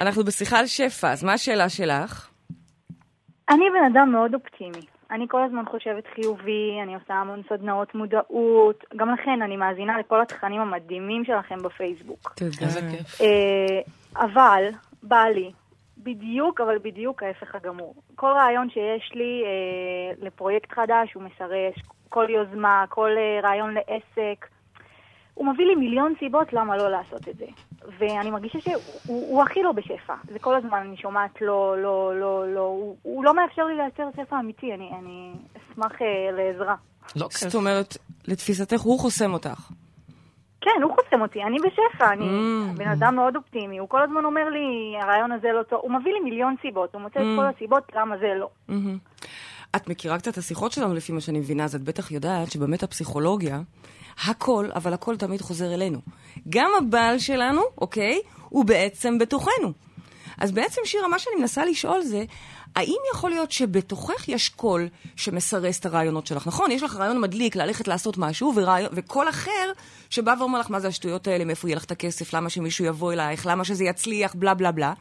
אנחנו 0.01 0.25
בשיחה 0.25 0.59
על 0.59 0.67
שפע, 0.67 1.13
אז 1.13 1.25
מה 1.25 1.33
השאלה 1.33 1.69
שלך? 1.69 2.27
אני 3.51 3.65
בן 3.75 3.99
אדם 3.99 4.13
מאוד 4.13 4.35
אופטימי. 4.35 4.87
אני 5.11 5.27
כל 5.29 5.43
הזמן 5.43 5.65
חושבת 5.71 6.05
חיובי, 6.15 6.79
אני 6.83 6.95
עושה 6.95 7.15
המון 7.15 7.43
סדנאות 7.49 7.95
מודעות. 7.95 8.85
גם 8.97 9.11
לכן, 9.11 9.43
אני 9.43 9.57
מאזינה 9.57 9.99
לכל 9.99 10.23
התכנים 10.23 10.61
המדהימים 10.61 11.25
שלכם 11.25 11.63
בפייסבוק. 11.63 12.33
תודה. 12.37 12.51
איזה 12.61 12.81
כיף. 12.81 13.21
אה, 13.21 13.81
אבל, 14.17 14.65
בא 15.03 15.25
לי, 15.35 15.53
בדיוק, 15.99 16.61
אבל 16.61 16.79
בדיוק 16.79 17.23
ההפך 17.23 17.55
הגמור. 17.55 17.95
כל 18.15 18.33
רעיון 18.37 18.71
שיש 18.71 19.13
לי 19.15 19.43
אה, 19.45 20.27
לפרויקט 20.27 20.73
חדש 20.73 21.15
הוא 21.15 21.23
מסרס, 21.23 21.75
כל 22.09 22.27
יוזמה, 22.31 22.85
כל 22.89 23.11
אה, 23.17 23.49
רעיון 23.49 23.75
לעסק, 23.75 24.47
הוא 25.35 25.47
מביא 25.47 25.67
לי 25.67 25.75
מיליון 25.75 26.15
סיבות 26.19 26.53
למה 26.53 26.77
לא 26.77 26.91
לעשות 26.91 27.29
את 27.29 27.37
זה. 27.37 27.47
ואני 27.99 28.31
מרגישה 28.31 28.61
שהוא 28.61 28.83
הוא 29.07 29.43
הכי 29.43 29.63
לא 29.63 29.73
בשפע. 29.73 30.15
זה 30.33 30.39
כל 30.39 30.57
הזמן 30.57 30.79
אני 30.87 30.97
שומעת 30.97 31.41
לא, 31.41 31.83
לא, 31.83 32.21
לא, 32.21 32.55
לא, 32.55 32.61
הוא, 32.61 32.97
הוא 33.03 33.25
לא 33.25 33.35
מאפשר 33.35 33.63
לי 33.65 33.77
לייצר 33.77 34.09
שפע 34.17 34.39
אמיתי, 34.41 34.75
אני, 34.75 34.91
אני 34.99 35.33
אשמח 35.73 35.93
אה, 36.03 36.07
לעזרה. 36.33 36.75
לא. 37.17 37.29
זאת 37.31 37.55
אומרת, 37.55 37.97
לתפיסתך 38.29 38.81
הוא 38.81 38.99
חוסם 39.01 39.33
אותך. 39.33 39.71
כן, 40.61 40.83
הוא 40.83 40.95
חוסם 40.95 41.21
אותי, 41.23 41.43
אני 41.43 41.57
בשפע, 41.59 42.13
אני 42.13 42.25
Mm. 42.25 42.79
בן 42.79 42.89
אדם 42.89 43.17
מאוד 43.17 43.37
אופטימי, 43.37 43.79
הוא 43.79 43.89
כל 43.89 44.03
הזמן 44.03 44.25
אומר 44.25 44.49
לי, 44.49 44.97
הרעיון 45.03 45.33
הזה 45.33 45.49
לא 45.53 45.63
טוב, 45.63 45.81
הוא 45.83 45.91
מביא 45.93 46.13
לי 46.13 46.21
מיליון 46.21 46.55
סיבות, 46.63 46.95
הוא 46.95 47.03
מוצא 47.03 47.21
את 47.21 47.25
Mm. 47.25 47.41
כל 47.41 47.47
הסיבות 47.47 47.83
למה 47.95 48.19
זה 48.19 48.27
לא. 48.37 48.49
מהמם. 48.69 48.99
את 49.77 49.89
מכירה 49.89 50.19
קצת 50.19 50.33
את 50.33 50.39
השיחות 50.39 50.73
שלנו 50.73 50.95
לפי 50.95 51.13
מה 51.13 51.21
שאני 51.21 51.39
מבינה, 51.39 51.65
אז 51.65 51.75
את 51.75 51.83
בטח 51.83 52.11
יודעת 52.11 52.51
שבאמת 52.51 52.83
הפסיכולוגיה, 52.83 53.63
הכל, 54.25 54.69
אבל 54.75 54.93
הכל 54.93 55.17
תמיד 55.17 55.41
חוזר 55.41 55.75
אלינו. 55.75 56.01
גם 56.49 56.71
הבעל 56.79 57.19
שלנו, 57.19 57.63
אוקיי, 57.79 58.21
הוא 58.49 58.65
בעצם 58.65 59.19
בתוכנו. 59.19 59.73
אז 60.39 60.53
בעצם, 60.53 60.81
שירה, 60.85 61.09
מה 61.09 61.19
שאני 61.19 61.37
מנסה 61.37 61.65
לשאול 61.65 62.03
זה, 62.03 62.25
האם 62.77 62.99
יכול 63.15 63.31
להיות 63.31 63.53
שבתוכך 63.53 64.29
יש 64.29 64.49
קול 64.49 64.89
שמסרס 65.17 65.81
את 65.81 65.87
הרעיונות 65.87 66.27
שלך? 66.27 66.47
נכון, 66.47 66.71
יש 66.71 66.83
לך 66.83 66.97
רעיון 66.97 67.21
מדליק 67.21 67.57
ללכת 67.57 67.89
לעשות 67.89 68.19
משהו, 68.19 68.53
ורעיון, 68.57 68.91
וקול 68.93 69.29
אחר 69.29 69.73
שבא 70.11 70.35
ואומר 70.39 70.61
לך, 70.61 70.71
מה 70.71 70.81
זה 70.81 70.89
השטויות 70.89 71.27
האלה, 71.27 71.45
מאיפה 71.45 71.69
יהיה 71.69 71.77
לך 71.77 71.85
את 71.85 71.91
הכסף, 71.91 72.35
למה 72.35 72.51
שמישהו 72.51 72.85
יבוא 72.85 73.13
אלייך, 73.13 73.47
למה 73.47 73.65
שזה 73.65 73.85
יצליח, 73.85 74.35
בלה 74.35 74.55
בלה 74.55 74.73
בלה. 74.73 74.93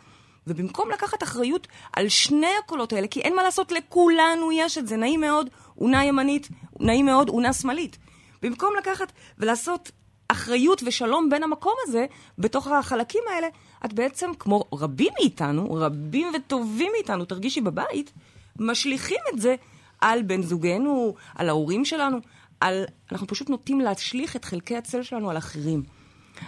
ובמקום 0.48 0.90
לקחת 0.92 1.24
אחריות 1.24 1.68
על 1.94 2.10
שני 2.10 2.52
הקולות 2.64 2.94
האלה, 2.94 3.08
כי 3.08 3.22
אין 3.22 3.36
מה 3.36 3.44
לעשות, 3.44 3.72
לכולנו 3.72 4.52
יש 4.52 4.78
את 4.78 4.88
זה, 4.88 4.98
נעים 4.98 5.22
מאוד, 5.22 5.50
אונה 5.78 6.06
ימנית, 6.06 6.50
נעים 6.80 7.06
מאוד, 7.06 7.30
אונה 7.30 7.54
שמאלית. 7.54 7.98
במקום 8.42 8.74
לקחת 8.78 9.12
ולעשות 9.38 9.92
אחריות 10.28 10.84
ושלום 10.86 11.30
בין 11.30 11.44
המקום 11.44 11.74
הזה, 11.84 12.06
בתוך 12.38 12.68
החלקים 12.68 13.24
האלה, 13.34 13.48
את 13.86 13.94
בעצם, 13.94 14.32
כמו 14.40 14.64
רבים 14.74 15.14
מאיתנו, 15.20 15.74
רבים 15.74 16.28
וטובים 16.36 16.92
מאיתנו, 16.92 17.26
תרגישי 17.26 17.62
בבית, 17.62 18.12
משליכים 18.60 19.18
את 19.34 19.42
זה 19.42 19.56
על 20.02 20.22
בן 20.22 20.42
זוגנו, 20.42 21.16
על 21.36 21.50
ההורים 21.50 21.86
שלנו, 21.86 22.18
על... 22.62 22.86
אנחנו 23.12 23.28
פשוט 23.28 23.50
נוטים 23.50 23.80
להשליך 23.80 24.36
את 24.36 24.46
חלקי 24.46 24.78
הצל 24.78 25.04
שלנו 25.04 25.30
על 25.30 25.38
אחרים. 25.38 25.84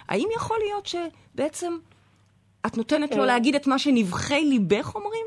האם 0.10 0.28
יכול 0.36 0.58
להיות 0.60 0.86
שבעצם 0.86 1.78
את 2.68 2.78
נותנת 2.78 3.16
לו 3.16 3.22
אה. 3.22 3.28
להגיד 3.28 3.56
את 3.56 3.68
מה 3.68 3.80
שנבחי 3.80 4.46
ליבך 4.46 4.96
אומרים? 4.96 5.26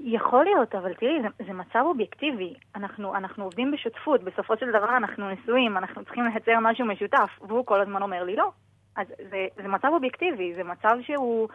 יכול 0.00 0.44
להיות, 0.44 0.74
אבל 0.74 0.94
תראי, 0.94 1.22
זה, 1.22 1.44
זה 1.46 1.52
מצב 1.52 1.80
אובייקטיבי. 1.82 2.54
אנחנו, 2.74 3.16
אנחנו 3.16 3.44
עובדים 3.44 3.70
בשותפות, 3.70 4.24
בסופו 4.24 4.56
של 4.56 4.66
דבר 4.68 4.96
אנחנו 4.96 5.30
נשואים, 5.30 5.76
אנחנו 5.76 6.04
צריכים 6.04 6.24
לייצר 6.24 6.58
משהו 6.62 6.86
משותף, 6.86 7.30
והוא 7.48 7.66
כל 7.66 7.80
הזמן 7.80 8.02
אומר 8.02 8.24
לי 8.24 8.36
לא. 8.36 8.50
אז 8.96 9.06
זה, 9.30 9.46
זה 9.62 9.68
מצב 9.68 9.88
אובייקטיבי, 9.92 10.54
זה 10.54 10.64
מצב 10.64 10.96
שהוא... 11.02 11.48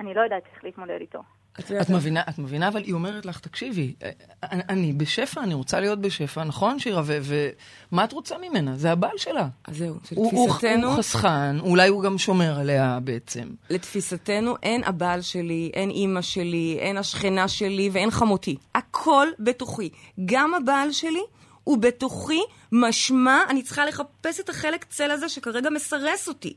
אני 0.00 0.14
לא 0.14 0.20
יודעת 0.20 0.42
איך 0.54 0.64
להתמודד 0.64 1.00
איתו. 1.00 1.22
את 1.60 1.90
מבינה, 1.90 2.22
את 2.28 2.38
מבינה, 2.38 2.68
אבל 2.68 2.82
היא 2.82 2.94
אומרת 2.94 3.26
לך, 3.26 3.38
תקשיבי, 3.38 3.94
אה, 4.02 4.10
אני, 4.42 4.62
אני 4.68 4.92
בשפע, 4.92 5.42
אני 5.42 5.54
רוצה 5.54 5.80
להיות 5.80 6.00
בשפע, 6.00 6.44
נכון, 6.44 6.78
שירה? 6.78 7.02
ומה 7.06 8.04
את 8.04 8.12
רוצה 8.12 8.36
ממנה? 8.38 8.76
זה 8.76 8.92
הבעל 8.92 9.18
שלה. 9.18 9.48
אז 9.64 9.76
זהו, 9.76 9.94
הוא, 10.10 10.32
הוא, 10.32 10.48
הוא 10.84 10.96
חסכן, 10.96 11.58
אולי 11.60 11.88
הוא 11.88 12.02
גם 12.02 12.18
שומר 12.18 12.60
עליה 12.60 12.98
בעצם. 13.04 13.48
לתפיסתנו 13.70 14.54
אין 14.62 14.84
הבעל 14.84 15.22
שלי, 15.22 15.70
אין 15.74 15.90
אימא 15.90 16.22
שלי, 16.22 16.76
אין 16.80 16.96
השכנה 16.96 17.48
שלי 17.48 17.90
ואין 17.92 18.10
חמותי. 18.10 18.56
הכל 18.74 19.28
בתוכי. 19.38 19.90
גם 20.24 20.54
הבעל 20.54 20.92
שלי 20.92 21.22
הוא 21.64 21.78
בתוכי, 21.78 22.40
משמע 22.72 23.38
אני 23.48 23.62
צריכה 23.62 23.86
לחפש 23.86 24.40
את 24.40 24.48
החלק 24.48 24.84
צל 24.84 25.10
הזה 25.10 25.28
שכרגע 25.28 25.70
מסרס 25.70 26.28
אותי. 26.28 26.54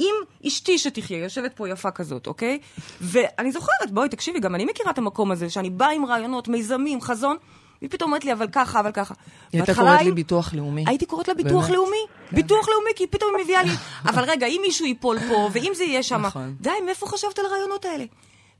אם 0.00 0.14
אשתי 0.46 0.78
שתחיה, 0.78 1.18
יושבת 1.18 1.52
פה 1.56 1.68
יפה 1.68 1.90
כזאת, 1.90 2.26
אוקיי? 2.26 2.58
ואני 3.00 3.52
זוכרת, 3.52 3.90
בואי, 3.90 4.08
תקשיבי, 4.08 4.40
גם 4.40 4.54
אני 4.54 4.64
מכירה 4.64 4.90
את 4.90 4.98
המקום 4.98 5.30
הזה, 5.30 5.50
שאני 5.50 5.70
באה 5.70 5.90
עם 5.90 6.04
רעיונות, 6.06 6.48
מיזמים, 6.48 7.00
חזון, 7.00 7.36
והיא 7.80 7.90
פתאום 7.90 8.10
אומרת 8.10 8.24
לי, 8.24 8.32
אבל 8.32 8.46
ככה, 8.52 8.80
אבל 8.80 8.92
ככה. 8.92 9.14
היא 9.52 9.60
הייתה 9.60 9.74
קוראת 9.74 9.98
היא- 9.98 10.08
לי 10.08 10.12
ביטוח 10.14 10.54
לאומי. 10.54 10.84
הייתי 10.86 11.06
קוראת 11.06 11.28
לה 11.28 11.34
ביטוח 11.34 11.64
באמת? 11.64 11.70
לאומי. 11.76 11.96
ביטוח 12.32 12.68
לאומי, 12.68 12.90
כי 12.96 13.06
פתאום 13.06 13.34
היא 13.36 13.44
מביאה 13.44 13.62
לי... 13.62 13.70
אבל 14.04 14.24
רגע, 14.24 14.46
אם 14.46 14.60
מישהו 14.66 14.86
ייפול 14.86 15.18
פה, 15.28 15.48
ואם 15.52 15.72
זה 15.74 15.84
יהיה 15.84 16.02
שם... 16.02 16.26
נכון. 16.26 16.54
די, 16.60 16.70
מאיפה 16.86 17.06
חשבת 17.06 17.38
על 17.38 17.46
הרעיונות 17.46 17.84
האלה? 17.84 18.04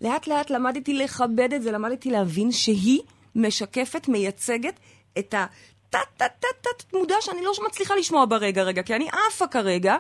לאט 0.01 0.27
לאט 0.27 0.51
למדתי 0.51 0.95
לכבד 0.95 1.53
את 1.55 1.63
זה, 1.63 1.73
למדתי 1.73 2.11
להבין 2.11 2.53
שהיא 2.53 3.01
משקפת, 3.37 4.09
מייצגת 4.09 4.81
את 5.19 5.35
התת-תת-תת 5.35 6.93
מודע 6.95 7.15
שאני 7.21 7.43
לא 7.45 7.53
מצליחה 7.67 7.95
לשמוע 7.97 8.25
ברגע, 8.29 8.63
רגע, 8.63 8.83
כי 8.83 8.95
אני 8.95 9.09
עפה 9.29 9.47
כרגע, 9.47 9.97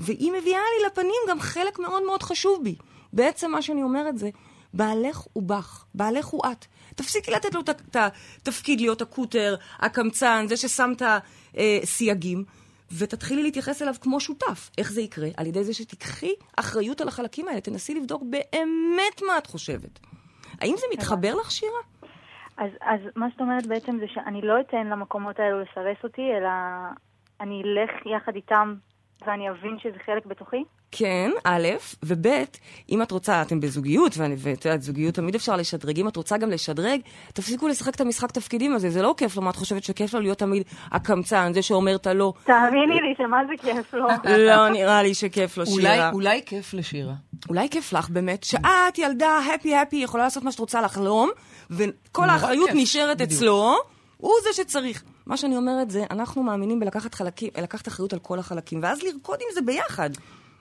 והיא 0.00 0.32
מביאה 0.32 0.60
לי 0.60 0.86
לפנים 0.86 1.20
גם 1.28 1.40
חלק 1.40 1.78
מאוד 1.78 2.02
מאוד 2.06 2.22
חשוב 2.22 2.64
בי. 2.64 2.74
בעצם 3.12 3.50
מה 3.50 3.62
שאני 3.62 3.82
אומרת 3.82 4.18
זה, 4.18 4.30
בעלך 4.74 5.18
הוא 5.32 5.42
בך, 5.42 5.84
בעלך 5.94 6.26
הוא 6.26 6.42
את. 6.52 6.66
תפסיקי 6.94 7.30
לתת 7.30 7.54
לו 7.54 7.60
את 7.60 7.96
התפקיד 7.96 8.80
להיות 8.80 9.02
הקוטר, 9.02 9.56
הקמצן, 9.78 10.44
זה 10.48 10.56
ששם 10.56 10.92
את 10.96 11.02
הסייגים, 11.82 12.44
ותתחילי 12.98 13.42
להתייחס 13.42 13.82
אליו 13.82 13.94
כמו 14.00 14.20
שותף. 14.20 14.70
איך 14.78 14.92
זה 14.92 15.00
יקרה? 15.00 15.28
על 15.36 15.46
ידי 15.46 15.64
זה 15.64 15.74
שתיקחי 15.74 16.32
אחריות 16.56 17.00
על 17.00 17.08
החלקים 17.08 17.48
האלה, 17.48 17.60
תנסי 17.60 17.94
לבדוק 17.94 18.22
באמת 18.22 19.22
מה 19.26 19.38
את 19.38 19.46
חושבת. 19.46 19.98
האם 20.60 20.74
זה 20.76 20.86
מתחבר 20.92 21.34
לך, 21.34 21.50
שירה? 21.50 21.80
אז, 22.56 22.70
אז 22.80 23.00
מה 23.16 23.30
שאת 23.30 23.40
אומרת 23.40 23.66
בעצם 23.66 23.98
זה 24.00 24.06
שאני 24.14 24.42
לא 24.42 24.54
אתן 24.60 24.86
למקומות 24.86 25.38
האלו 25.38 25.60
לסרס 25.60 26.04
אותי, 26.04 26.22
אלא 26.38 26.48
אני 27.40 27.62
אלך 27.62 28.06
יחד 28.16 28.34
איתם 28.34 28.74
ואני 29.26 29.50
אבין 29.50 29.76
שזה 29.82 29.96
חלק 30.06 30.26
בתוכי? 30.26 30.56
כן, 30.92 31.30
א', 31.44 31.68
וב', 32.02 32.26
אם 32.90 33.02
את 33.02 33.10
רוצה, 33.10 33.42
אתם 33.42 33.60
בזוגיות, 33.60 34.12
ואני- 34.18 34.34
ואת 34.38 34.64
יודעת, 34.64 34.82
זוגיות 34.82 35.14
תמיד 35.14 35.34
אפשר 35.34 35.56
לשדרג, 35.56 35.98
אם 36.00 36.08
את 36.08 36.16
רוצה 36.16 36.38
גם 36.38 36.50
לשדרג, 36.50 37.00
תפסיקו 37.34 37.68
לשחק 37.68 37.94
את 37.94 38.00
המשחק 38.00 38.30
תפקידים 38.32 38.74
הזה, 38.74 38.90
זה 38.90 39.02
לא 39.02 39.14
כיף 39.16 39.36
לו, 39.36 39.42
מה 39.42 39.50
את 39.50 39.56
חושבת 39.56 39.84
שכיף 39.84 40.14
לו 40.14 40.20
להיות 40.20 40.38
תמיד 40.38 40.62
הקמצן, 40.92 41.52
זה 41.54 41.62
שאומר 41.62 41.94
את 41.94 42.06
הלא? 42.06 42.32
תאמיני 42.44 42.94
לי 43.00 43.14
שמה 43.18 43.40
זה 43.48 43.52
כיף 43.62 43.94
לו. 43.94 44.08
לא 44.48 44.68
נראה 44.68 45.02
לי 45.02 45.14
שכיף 45.14 45.56
לו, 45.58 45.64
אולי, 45.64 45.82
שירה. 45.82 46.10
אולי 46.10 46.42
כיף 46.46 46.74
לשירה. 46.74 47.14
אולי 47.48 47.68
כיף 47.68 47.92
לך 47.92 48.10
באמת, 48.10 48.44
שאת 48.44 48.98
ילדה, 48.98 49.38
הפי 49.54 49.76
הפי, 49.76 49.96
יכולה 49.96 50.24
לעשות 50.24 50.42
מה 50.42 50.52
שאת 50.52 50.60
רוצה 50.60 50.80
לחלום, 50.80 51.30
וכל 51.70 52.30
האחריות 52.30 52.70
נשארת 52.74 53.16
בדיוק. 53.16 53.30
אצלו, 53.32 53.74
הוא 54.18 54.32
זה 54.42 54.62
שצריך. 54.62 55.02
מה 55.26 55.36
שאני 55.36 55.56
אומרת 55.56 55.90
זה, 55.90 56.04
אנחנו 56.10 56.42
מאמינים 56.42 56.80
בלקחת 56.80 57.14
חלקים, 57.14 57.50
לקחת 57.62 57.88
אחריות 57.88 58.12
על 58.12 58.18
כל 58.18 58.38
החלקים, 58.38 58.82
ואז 58.82 59.02
לרקוד 59.02 59.38
עם 59.40 59.54
זה 59.54 59.60
ביחד. 59.60 60.10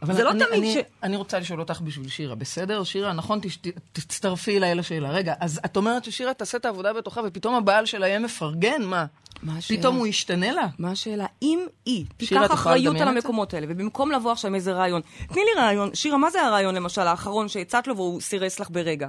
אבל 0.02 0.14
זה 0.14 0.24
לא 0.24 0.32
אני, 0.32 0.40
תמיד 0.40 0.60
אני, 0.60 0.74
ש... 0.74 0.78
אני 1.04 1.16
רוצה 1.16 1.40
לשאול 1.40 1.60
אותך 1.60 1.82
בשביל 1.82 2.10
שירה, 2.10 2.36
בסדר? 2.36 2.84
שירה, 2.84 3.14
נכון, 3.14 3.40
תש, 3.42 3.58
תצטרפי 3.94 4.58
אליי 4.58 4.76
לשאלה. 4.76 5.10
רגע, 5.10 5.34
אז 5.40 5.60
את 5.66 5.78
אומרת 5.78 6.04
ששירה 6.04 6.34
תעשה 6.34 6.58
את 6.58 6.66
העבודה 6.66 6.94
בתוכה, 6.94 7.22
ופתאום 7.26 7.56
הבעל 7.56 7.86
שלה 7.86 8.08
יהיה 8.08 8.20
מפרגן? 8.20 8.84
מה? 8.84 9.06
מה 9.44 9.58
השאלה? 9.58 9.80
פתאום 9.80 9.96
הוא 9.96 10.08
ישתנה 10.08 10.52
לה? 10.52 10.68
מה 10.80 10.92
השאלה? 10.92 11.26
אם 11.42 11.66
היא 11.86 12.06
תיקח 12.18 12.54
אחריות 12.54 12.96
על? 12.96 13.08
המקומות 13.08 13.54
האלה, 13.54 13.68
ובמקום 13.70 14.12
לבוא 14.12 14.32
עכשיו 14.32 14.50
עם 14.50 14.56
איזה 14.56 14.74
רעיון, 14.74 15.02
תני 15.28 15.42
לי 15.42 15.62
רעיון. 15.62 15.90
שירה, 15.96 16.18
מה 16.18 16.30
זה 16.30 16.42
הרעיון 16.42 16.76
למשל 16.76 17.02
האחרון 17.02 17.48
שהצעת 17.48 17.88
לו 17.88 17.96
והוא 17.96 18.22
סירס 18.22 18.60
לך 18.60 18.70
ברגע? 18.70 19.08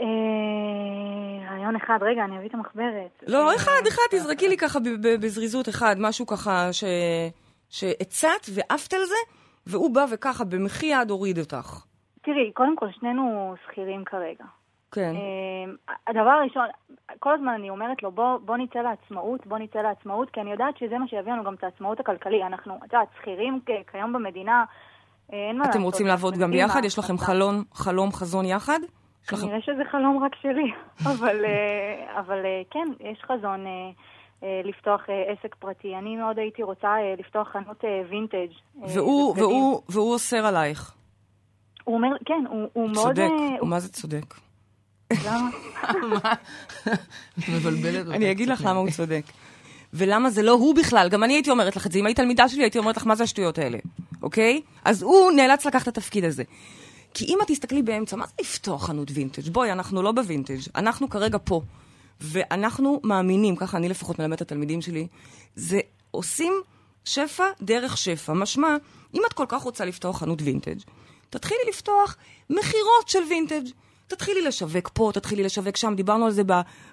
אה, 0.00 1.50
רעיון 1.50 1.76
אחד, 1.76 1.98
רגע, 2.02 2.24
אני 2.24 2.38
אביא 2.38 2.48
את 2.48 2.54
המחברת. 2.54 3.22
לא, 3.26 3.50
אה, 3.50 3.56
אחד, 3.56 3.86
אחד, 3.88 4.02
תזרקי 4.10 4.48
לי 4.48 4.56
ככה 4.56 4.78
בזריזות 5.20 5.68
אחד, 5.68 5.96
משהו 5.98 6.26
ככה 6.26 6.72
ש... 6.72 6.84
שהצעת 7.68 8.46
ועפת 8.54 8.94
על 8.94 9.04
זה, 9.04 9.14
והוא 9.66 9.94
בא 9.94 10.04
וככה 10.12 10.44
במחי 10.44 10.86
יד 10.86 11.10
הוריד 11.10 11.38
אותך. 11.38 11.84
תראי, 12.22 12.52
קודם 12.54 12.76
כל, 12.76 12.86
שנינו 13.00 13.54
שכירים 13.66 14.04
כרגע. 14.04 14.44
כן. 14.92 15.12
אה, 15.14 15.92
הדבר 16.06 16.30
הראשון, 16.30 16.66
כל 17.18 17.34
הזמן 17.34 17.52
אני 17.52 17.70
אומרת 17.70 18.02
לו, 18.02 18.10
בוא, 18.12 18.38
בוא 18.44 18.56
נצא 18.56 18.78
לעצמאות, 18.78 19.46
בוא 19.46 19.58
נצא 19.58 19.78
לעצמאות, 19.78 20.30
כי 20.30 20.40
אני 20.40 20.52
יודעת 20.52 20.78
שזה 20.78 20.98
מה 20.98 21.08
שיביא 21.08 21.32
לנו 21.32 21.44
גם 21.44 21.54
את 21.54 21.64
העצמאות 21.64 22.00
הכלכלי. 22.00 22.42
אנחנו, 22.42 22.74
את 22.76 22.92
יודעת, 22.92 23.08
שכירים 23.18 23.60
כיום 23.92 24.12
במדינה, 24.12 24.64
אין 25.32 25.58
מה 25.58 25.64
לעשות. 25.64 25.76
אתם 25.76 25.82
רוצים 25.82 26.06
לעבוד 26.06 26.34
גם 26.38 26.50
ביחד? 26.50 26.84
יש 26.84 26.98
לכם. 26.98 27.18
חלום, 27.18 27.64
חלום, 27.72 28.12
חזון 28.12 28.44
יחד? 28.44 28.80
כנראה 29.26 29.60
שזה 29.62 29.82
חלום 29.90 30.24
רק 30.24 30.32
שלי, 30.42 30.72
אבל, 31.12 31.44
אה, 31.44 32.20
אבל 32.20 32.38
אה, 32.44 32.62
כן, 32.70 33.08
יש 33.10 33.18
חזון 33.24 33.66
אה, 33.66 33.90
לפתוח 34.64 35.00
עסק 35.28 35.54
פרטי. 35.54 35.96
אני 35.98 36.16
מאוד 36.16 36.38
הייתי 36.38 36.62
רוצה 36.62 36.88
לפתוח 37.18 37.48
חנות 37.52 37.84
וינטג'. 38.10 38.52
והוא. 38.94 39.34
והוא, 39.36 39.82
והוא 39.88 40.12
אוסר 40.12 40.46
עלייך. 40.46 40.94
הוא 41.84 41.94
אומר, 41.96 42.08
כן, 42.26 42.44
הוא, 42.48 42.68
הוא 42.72 42.90
מאוד... 42.90 43.06
צודק. 43.06 43.30
הוא- 43.60 43.68
מה 43.68 43.80
זה 43.80 43.88
צודק? 43.92 44.34
למה? 45.26 45.50
מבלבלת 47.48 48.06
אותי. 48.06 48.16
אני 48.16 48.30
אגיד 48.30 48.48
לך 48.48 48.60
למה 48.60 48.78
הוא 48.78 48.90
צודק. 48.96 49.22
ולמה 49.94 50.30
זה 50.30 50.42
לא 50.42 50.52
הוא 50.52 50.74
בכלל, 50.76 51.08
גם 51.08 51.24
אני 51.24 51.32
הייתי 51.32 51.50
אומרת 51.50 51.76
לך 51.76 51.86
את 51.86 51.92
זה. 51.92 51.98
אם 51.98 52.06
היית 52.06 52.16
תלמידה 52.16 52.48
שלי, 52.48 52.62
הייתי 52.62 52.78
אומרת 52.78 52.96
לך, 52.96 53.06
מה 53.06 53.14
זה 53.14 53.24
השטויות 53.24 53.58
האלה, 53.58 53.78
אוקיי? 54.22 54.60
אז 54.84 55.02
הוא 55.02 55.32
נאלץ 55.32 55.66
לקחת 55.66 55.82
את 55.82 55.98
התפקיד 55.98 56.24
הזה. 56.24 56.42
כי 57.14 57.24
אם 57.24 57.38
את 57.42 57.46
תסתכלי 57.48 57.82
באמצע, 57.82 58.16
מה 58.16 58.26
זה 58.26 58.32
לפתוח 58.40 58.86
חנות 58.86 59.08
וינטג'? 59.14 59.48
בואי, 59.48 59.72
אנחנו 59.72 60.02
לא 60.02 60.12
בווינטג', 60.12 60.60
אנחנו 60.76 61.10
כרגע 61.10 61.38
פה. 61.44 61.62
ואנחנו 62.20 63.00
מאמינים, 63.04 63.56
ככה 63.56 63.76
אני 63.76 63.88
לפחות 63.88 64.18
מלמדת 64.18 64.36
את 64.36 64.42
התלמידים 64.42 64.82
שלי, 64.82 65.06
זה 65.54 65.80
עושים 66.10 66.52
שפע 67.04 67.44
דרך 67.62 67.96
שפע. 67.96 68.32
משמע, 68.32 68.76
אם 69.14 69.22
את 69.28 69.32
כל 69.32 69.46
כך 69.48 69.62
רוצה 69.62 69.84
לפתוח 69.84 70.18
חנות 70.18 70.42
וינטג', 70.42 70.78
תתחילי 71.30 71.60
לפתוח 71.68 72.16
מכירות 72.50 73.08
של 73.08 73.18
וינטג'. 73.28 73.70
תתחילי 74.06 74.42
לשווק 74.42 74.90
פה, 74.94 75.10
תתחילי 75.14 75.42
לשווק 75.42 75.76
שם. 75.76 75.94
דיברנו 75.94 76.26
על 76.26 76.32
זה 76.32 76.42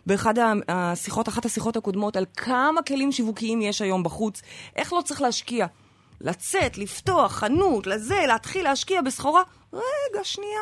באחד 0.06 0.34
השיחות, 0.68 1.30
אחת 1.30 1.46
השיחות 1.46 1.78
הקודמות, 1.78 2.16
על 2.16 2.26
כמה 2.36 2.82
כלים 2.82 3.12
שיווקיים 3.12 3.62
יש 3.62 3.82
היום 3.82 4.04
בחוץ. 4.04 4.42
איך 4.76 4.94
לא 4.94 5.02
צריך 5.06 5.22
להשקיע. 5.22 5.66
לצאת, 6.22 6.78
לפתוח 6.78 7.32
חנות, 7.32 7.88
לזה, 7.88 8.24
להתחיל 8.28 8.64
להשקיע 8.64 9.02
בסחורה. 9.02 9.42
רגע, 9.74 10.24
שנייה. 10.24 10.62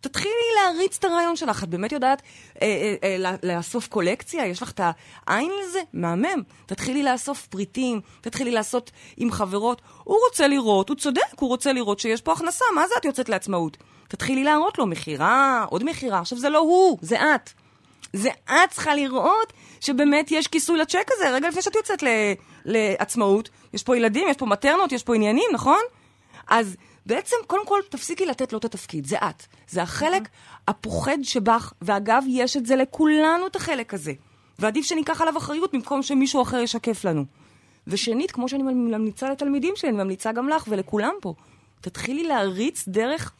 תתחילי 0.00 0.34
להריץ 0.62 0.96
את 0.98 1.04
הרעיון 1.04 1.36
שלך. 1.36 1.64
את 1.64 1.68
באמת 1.68 1.92
יודעת 1.92 2.22
אה, 2.62 2.66
אה, 2.66 2.94
אה, 3.08 3.16
לא- 3.18 3.54
לאסוף 3.54 3.88
קולקציה? 3.88 4.46
יש 4.46 4.62
לך 4.62 4.70
את 4.70 4.80
העין 5.26 5.50
לזה? 5.64 5.80
מהמם. 5.92 6.42
תתחילי 6.66 7.02
לאסוף 7.02 7.46
פריטים, 7.46 8.00
תתחילי 8.20 8.50
לעשות 8.50 8.90
עם 9.16 9.30
חברות. 9.30 9.82
הוא 10.04 10.16
רוצה 10.28 10.48
לראות, 10.48 10.88
הוא 10.88 10.96
צודק, 10.96 11.22
הוא 11.40 11.48
רוצה 11.48 11.72
לראות 11.72 11.98
שיש 11.98 12.20
פה 12.20 12.32
הכנסה. 12.32 12.64
מה 12.74 12.88
זה 12.88 12.94
את 12.98 13.04
יוצאת 13.04 13.28
לעצמאות? 13.28 13.76
תתחילי 14.08 14.44
להראות 14.44 14.78
לו 14.78 14.86
מכירה, 14.86 15.64
עוד 15.70 15.84
מכירה. 15.84 16.18
עכשיו, 16.18 16.38
זה 16.38 16.48
לא 16.48 16.58
הוא, 16.58 16.98
זה 17.02 17.16
את. 17.34 17.50
זה 18.12 18.30
את 18.46 18.70
צריכה 18.70 18.94
לראות 18.94 19.52
שבאמת 19.80 20.30
יש 20.30 20.46
כיסוי 20.46 20.78
לצ'ק 20.78 21.06
הזה, 21.12 21.30
רגע 21.30 21.48
לפני 21.48 21.62
שאת 21.62 21.74
יוצאת 21.74 22.02
ל- 22.02 22.32
לעצמאות. 22.64 23.48
יש 23.72 23.82
פה 23.82 23.96
ילדים, 23.96 24.28
יש 24.28 24.36
פה 24.36 24.46
מטרנות, 24.46 24.92
יש 24.92 25.02
פה 25.02 25.14
עניינים, 25.14 25.50
נכון? 25.52 25.80
אז 26.48 26.76
בעצם, 27.06 27.36
קודם 27.46 27.66
כל, 27.66 27.80
תפסיקי 27.88 28.26
לתת 28.26 28.52
לו 28.52 28.58
את 28.58 28.64
התפקיד, 28.64 29.06
זה 29.06 29.16
את. 29.16 29.46
זה 29.68 29.82
החלק 29.82 30.28
הפוחד 30.68 31.18
שבך, 31.22 31.72
ואגב, 31.82 32.24
יש 32.28 32.56
את 32.56 32.66
זה 32.66 32.76
לכולנו, 32.76 33.46
את 33.46 33.56
החלק 33.56 33.94
הזה. 33.94 34.12
ועדיף 34.58 34.86
שניקח 34.86 35.20
עליו 35.20 35.38
אחריות 35.38 35.74
במקום 35.74 36.02
שמישהו 36.02 36.42
אחר 36.42 36.56
ישקף 36.56 37.04
לנו. 37.04 37.24
ושנית, 37.86 38.30
כמו 38.30 38.48
שאני 38.48 38.62
ממליצה 38.62 39.30
לתלמידים 39.30 39.76
שלי, 39.76 39.90
אני 39.90 39.98
ממליצה 39.98 40.32
גם 40.32 40.48
לך 40.48 40.64
ולכולם 40.68 41.14
פה, 41.20 41.34
תתחילי 41.80 42.22
להריץ 42.22 42.84
דרך 42.88 43.32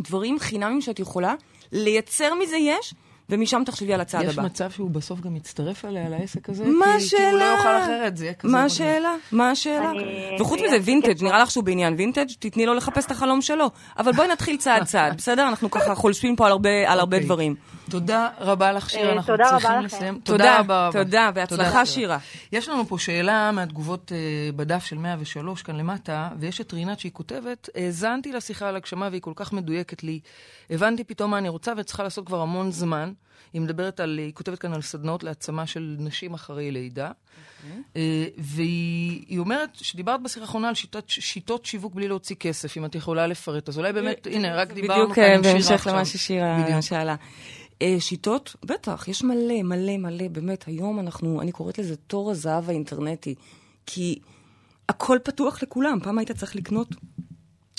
דברים 0.00 0.38
חינמים 0.38 0.80
שאת 0.80 0.98
יכולה, 0.98 1.34
לייצר 1.72 2.34
מזה 2.34 2.56
יש, 2.56 2.94
ומשם 3.30 3.62
תחשבי 3.66 3.94
על 3.94 4.00
הצעד 4.00 4.24
יש 4.24 4.32
הבא. 4.38 4.42
מצב 4.42 4.70
שהוא 4.70 4.90
בסוף 4.90 5.20
גם 5.20 5.36
יצטרף 5.36 5.84
אליה 5.84 6.08
לעסק 6.08 6.48
הזה? 6.50 6.64
מה 6.64 6.86
כי- 6.86 6.92
כי 6.92 7.16
השאלה? 7.16 7.30
הוא 7.30 7.38
לא 7.38 7.44
יוכל 7.44 7.78
אחרת, 7.82 8.16
זה 8.16 8.24
יהיה 8.24 8.34
כזה 8.34 8.52
מה. 8.52 8.64
השאלה? 8.64 9.14
מה 9.32 9.50
השאלה? 9.50 9.90
אני- 9.90 10.36
וחוץ 10.40 10.60
מזה, 10.66 10.76
וינטג', 10.82 11.22
נראה 11.24 11.38
לך 11.42 11.50
שהוא 11.50 11.64
בעניין 11.64 11.94
וינטג', 11.98 12.26
תתני 12.38 12.66
לו 12.66 12.74
לחפש 12.74 13.06
את 13.06 13.10
החלום 13.10 13.42
שלו. 13.42 13.70
אבל 13.98 14.12
בואי 14.12 14.28
נתחיל 14.28 14.56
צעד 14.56 14.84
צעד, 14.84 15.16
בסדר? 15.18 15.48
אנחנו 15.48 15.70
ככה 15.70 15.94
חולשים 15.94 16.36
פה 16.36 16.46
על 16.46 16.52
הרבה 16.52 16.70
על 16.92 17.00
הרבה 17.00 17.16
אוקיי. 17.16 17.26
דברים. 17.26 17.54
תודה 17.90 18.28
רבה 18.40 18.72
לך, 18.72 18.90
שירה, 18.90 19.08
אה, 19.08 19.12
אנחנו 19.12 19.32
תודה 19.36 19.50
צריכים 19.50 19.70
לכם. 19.70 19.84
לסיים. 19.84 20.20
תודה, 20.24 20.58
רבה 20.58 20.88
רבה. 20.88 21.04
תודה, 21.04 21.30
בהצלחה, 21.34 21.86
שירה. 21.86 22.18
יש 22.52 22.68
לנו 22.68 22.86
פה 22.86 22.98
שאלה 22.98 23.52
מהתגובות 23.52 24.12
אה, 24.12 24.18
בדף 24.56 24.84
של 24.84 24.98
103 24.98 25.62
כאן 25.62 25.76
למטה, 25.76 26.28
ויש 26.38 26.60
את 26.60 26.72
רינת 26.72 27.00
שהיא 27.00 27.12
כותבת, 27.12 27.68
האזנתי 27.74 28.32
לשיחה 28.32 28.68
על 28.68 28.76
הגשמה 28.76 29.08
והיא 29.10 29.22
כל 29.22 29.32
כך 29.36 29.52
מדויקת 29.52 30.02
לי. 30.02 30.20
הבנתי 30.70 31.04
פתאום 31.04 31.30
מה 31.30 31.38
אני 31.38 31.48
רוצה 31.48 31.72
וצריכה 31.76 32.02
לעשות 32.02 32.26
כבר 32.26 32.40
המון 32.40 32.72
זמן. 32.72 33.12
היא 33.52 33.62
מדברת 33.62 34.00
על, 34.00 34.18
היא 34.18 34.32
כותבת 34.32 34.58
כאן 34.58 34.72
על 34.72 34.82
סדנאות 34.82 35.22
להעצמה 35.22 35.66
של 35.66 35.96
נשים 35.98 36.34
אחרי 36.34 36.70
לידה. 36.70 37.10
אה, 37.96 38.24
והיא 38.38 39.24
היא 39.28 39.38
אומרת 39.38 39.70
שדיברת 39.74 40.22
בשיחה 40.22 40.40
האחרונה 40.40 40.68
על 40.68 40.74
שיטות, 40.74 41.04
שיטות 41.08 41.64
שיווק 41.64 41.94
בלי 41.94 42.08
להוציא 42.08 42.36
כסף, 42.36 42.76
אם 42.76 42.84
את 42.84 42.94
יכולה 42.94 43.26
לפרט. 43.26 43.68
אז 43.68 43.78
אולי 43.78 43.92
באמת, 43.92 44.26
הנה, 44.30 44.54
רק 44.54 44.72
דיברנו 44.72 45.02
בדיוק 45.02 45.14
כאן 45.14 45.24
עם 45.24 45.42
שירה 45.42 45.52
בהמשך 45.52 45.72
עכשיו. 45.72 45.92
למה 45.92 46.04
ששירה 46.04 46.62
בדיוק. 46.62 46.80
שאלה. 46.80 47.14
אה, 47.82 47.96
שיטות? 47.98 48.56
בטח, 48.64 49.08
יש 49.08 49.24
מלא, 49.24 49.62
מלא, 49.62 49.96
מלא, 49.96 50.28
באמת, 50.28 50.64
היום 50.66 51.00
אנחנו, 51.00 51.40
אני 51.40 51.52
קוראת 51.52 51.78
לזה 51.78 51.96
תור 51.96 52.30
הזהב 52.30 52.70
האינטרנטי, 52.70 53.34
כי 53.86 54.18
הכל 54.88 55.18
פתוח 55.24 55.62
לכולם. 55.62 55.98
פעם 56.02 56.18
היית 56.18 56.32
צריך 56.32 56.56
לקנות 56.56 56.88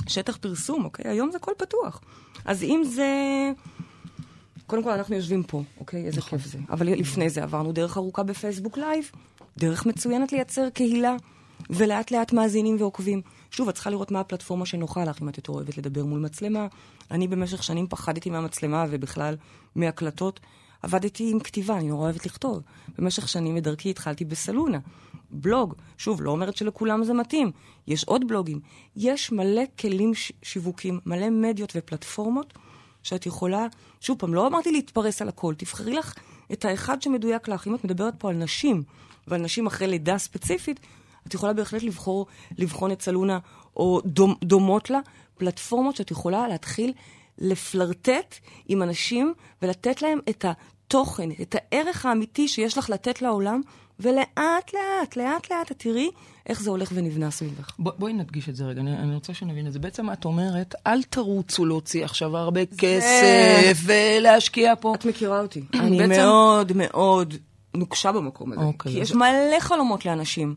שטח 0.07 0.37
פרסום, 0.37 0.85
אוקיי? 0.85 1.11
היום 1.11 1.31
זה 1.31 1.37
הכל 1.37 1.51
פתוח. 1.57 2.01
אז 2.45 2.63
אם 2.63 2.81
זה... 2.83 3.11
קודם 4.67 4.83
כל, 4.83 4.91
אנחנו 4.91 5.15
יושבים 5.15 5.43
פה, 5.43 5.63
אוקיי? 5.79 6.05
איזה 6.05 6.21
כיף 6.21 6.45
זה. 6.45 6.59
אבל 6.69 6.87
לפני 6.87 7.29
זה 7.29 7.43
עברנו 7.43 7.71
דרך 7.71 7.97
ארוכה 7.97 8.23
בפייסבוק 8.23 8.77
live, 8.77 9.11
דרך 9.57 9.85
מצוינת 9.85 10.31
לייצר 10.31 10.69
קהילה, 10.69 11.15
ולאט 11.69 12.11
לאט 12.11 12.33
מאזינים 12.33 12.75
ועוקבים. 12.79 13.21
שוב, 13.51 13.69
את 13.69 13.73
צריכה 13.73 13.89
לראות 13.89 14.11
מה 14.11 14.19
הפלטפורמה 14.19 14.65
שנוחה 14.65 15.03
לך, 15.03 15.21
אם 15.21 15.29
את 15.29 15.37
יותר 15.37 15.53
אוהבת 15.53 15.77
לדבר 15.77 16.05
מול 16.05 16.19
מצלמה. 16.19 16.67
אני 17.11 17.27
במשך 17.27 17.63
שנים 17.63 17.87
פחדתי 17.87 18.29
מהמצלמה 18.29 18.85
ובכלל 18.89 19.35
מהקלטות. 19.77 20.39
עבדתי 20.81 21.31
עם 21.31 21.39
כתיבה, 21.39 21.77
אני 21.77 21.87
נורא 21.87 22.03
אוהבת 22.03 22.25
לכתוב. 22.25 22.61
במשך 22.97 23.27
שנים 23.27 23.55
בדרכי 23.55 23.89
התחלתי 23.89 24.25
בסלונה. 24.25 24.79
בלוג, 25.31 25.73
שוב, 25.97 26.21
לא 26.21 26.31
אומרת 26.31 26.57
שלכולם 26.57 27.03
זה 27.03 27.13
מתאים. 27.13 27.51
יש 27.87 28.03
עוד 28.03 28.27
בלוגים. 28.27 28.59
יש 28.95 29.31
מלא 29.31 29.61
כלים 29.79 30.15
ש- 30.15 30.31
שיווקים, 30.43 30.99
מלא 31.05 31.29
מדיות 31.29 31.73
ופלטפורמות 31.75 32.53
שאת 33.03 33.25
יכולה, 33.25 33.67
שוב 34.01 34.17
פעם, 34.19 34.33
לא 34.33 34.47
אמרתי 34.47 34.71
להתפרס 34.71 35.21
על 35.21 35.29
הכל, 35.29 35.53
תבחרי 35.57 35.93
לך 35.93 36.13
את 36.53 36.65
האחד 36.65 37.01
שמדויק 37.01 37.47
לך. 37.47 37.67
אם 37.67 37.75
את 37.75 37.83
מדברת 37.83 38.13
פה 38.17 38.29
על 38.29 38.35
נשים, 38.35 38.83
ועל 39.27 39.41
נשים 39.41 39.67
אחרי 39.67 39.87
לידה 39.87 40.17
ספציפית, 40.17 40.79
את 41.27 41.33
יכולה 41.33 41.53
בהחלט 41.53 41.83
לבחור, 41.83 42.25
לבחון 42.57 42.91
את 42.91 43.01
סלונה, 43.01 43.39
או 43.75 44.01
דומ, 44.05 44.33
דומות 44.43 44.89
לה, 44.89 44.99
פלטפורמות 45.37 45.95
שאת 45.95 46.11
יכולה 46.11 46.47
להתחיל 46.47 46.93
לפלרטט 47.37 48.35
עם 48.67 48.83
אנשים 48.83 49.33
ולתת 49.61 50.01
להם 50.01 50.19
את 50.29 50.45
התוכן, 50.47 51.29
את 51.41 51.55
הערך 51.57 52.05
האמיתי 52.05 52.47
שיש 52.47 52.77
לך 52.77 52.89
לתת 52.89 53.21
לעולם, 53.21 53.61
ולאט 53.99 54.27
לאט, 54.73 55.15
לאט 55.15 55.51
לאט 55.51 55.71
את 55.71 55.79
תראי 55.79 56.09
איך 56.47 56.61
זה 56.61 56.69
הולך 56.69 56.89
ונבנה 56.93 57.31
סביבך. 57.31 57.71
בוא, 57.79 57.91
בואי 57.97 58.13
נדגיש 58.13 58.49
את 58.49 58.55
זה 58.55 58.65
רגע, 58.65 58.81
אני, 58.81 58.93
אני 58.97 59.15
רוצה 59.15 59.33
שנבין 59.33 59.67
את 59.67 59.73
זה. 59.73 59.79
בעצם 59.79 60.11
את 60.11 60.25
אומרת, 60.25 60.75
אל 60.87 61.03
תרוצו 61.03 61.65
להוציא 61.65 62.05
עכשיו 62.05 62.37
הרבה 62.37 62.61
כסף 62.65 63.77
ולהשקיע 63.83 64.73
פה. 64.79 64.95
את 64.95 65.05
מכירה 65.05 65.41
אותי. 65.41 65.61
אני 65.73 65.97
בעצם- 65.97 66.09
מאוד 66.21 66.71
מאוד 66.75 67.33
נוקשה 67.75 68.11
במקום 68.11 68.51
הזה. 68.51 68.61
אוקיי, 68.61 68.91
כי 68.91 68.97
יש 68.99 69.11
מלא 69.13 69.59
חלומות 69.59 70.05
לאנשים, 70.05 70.55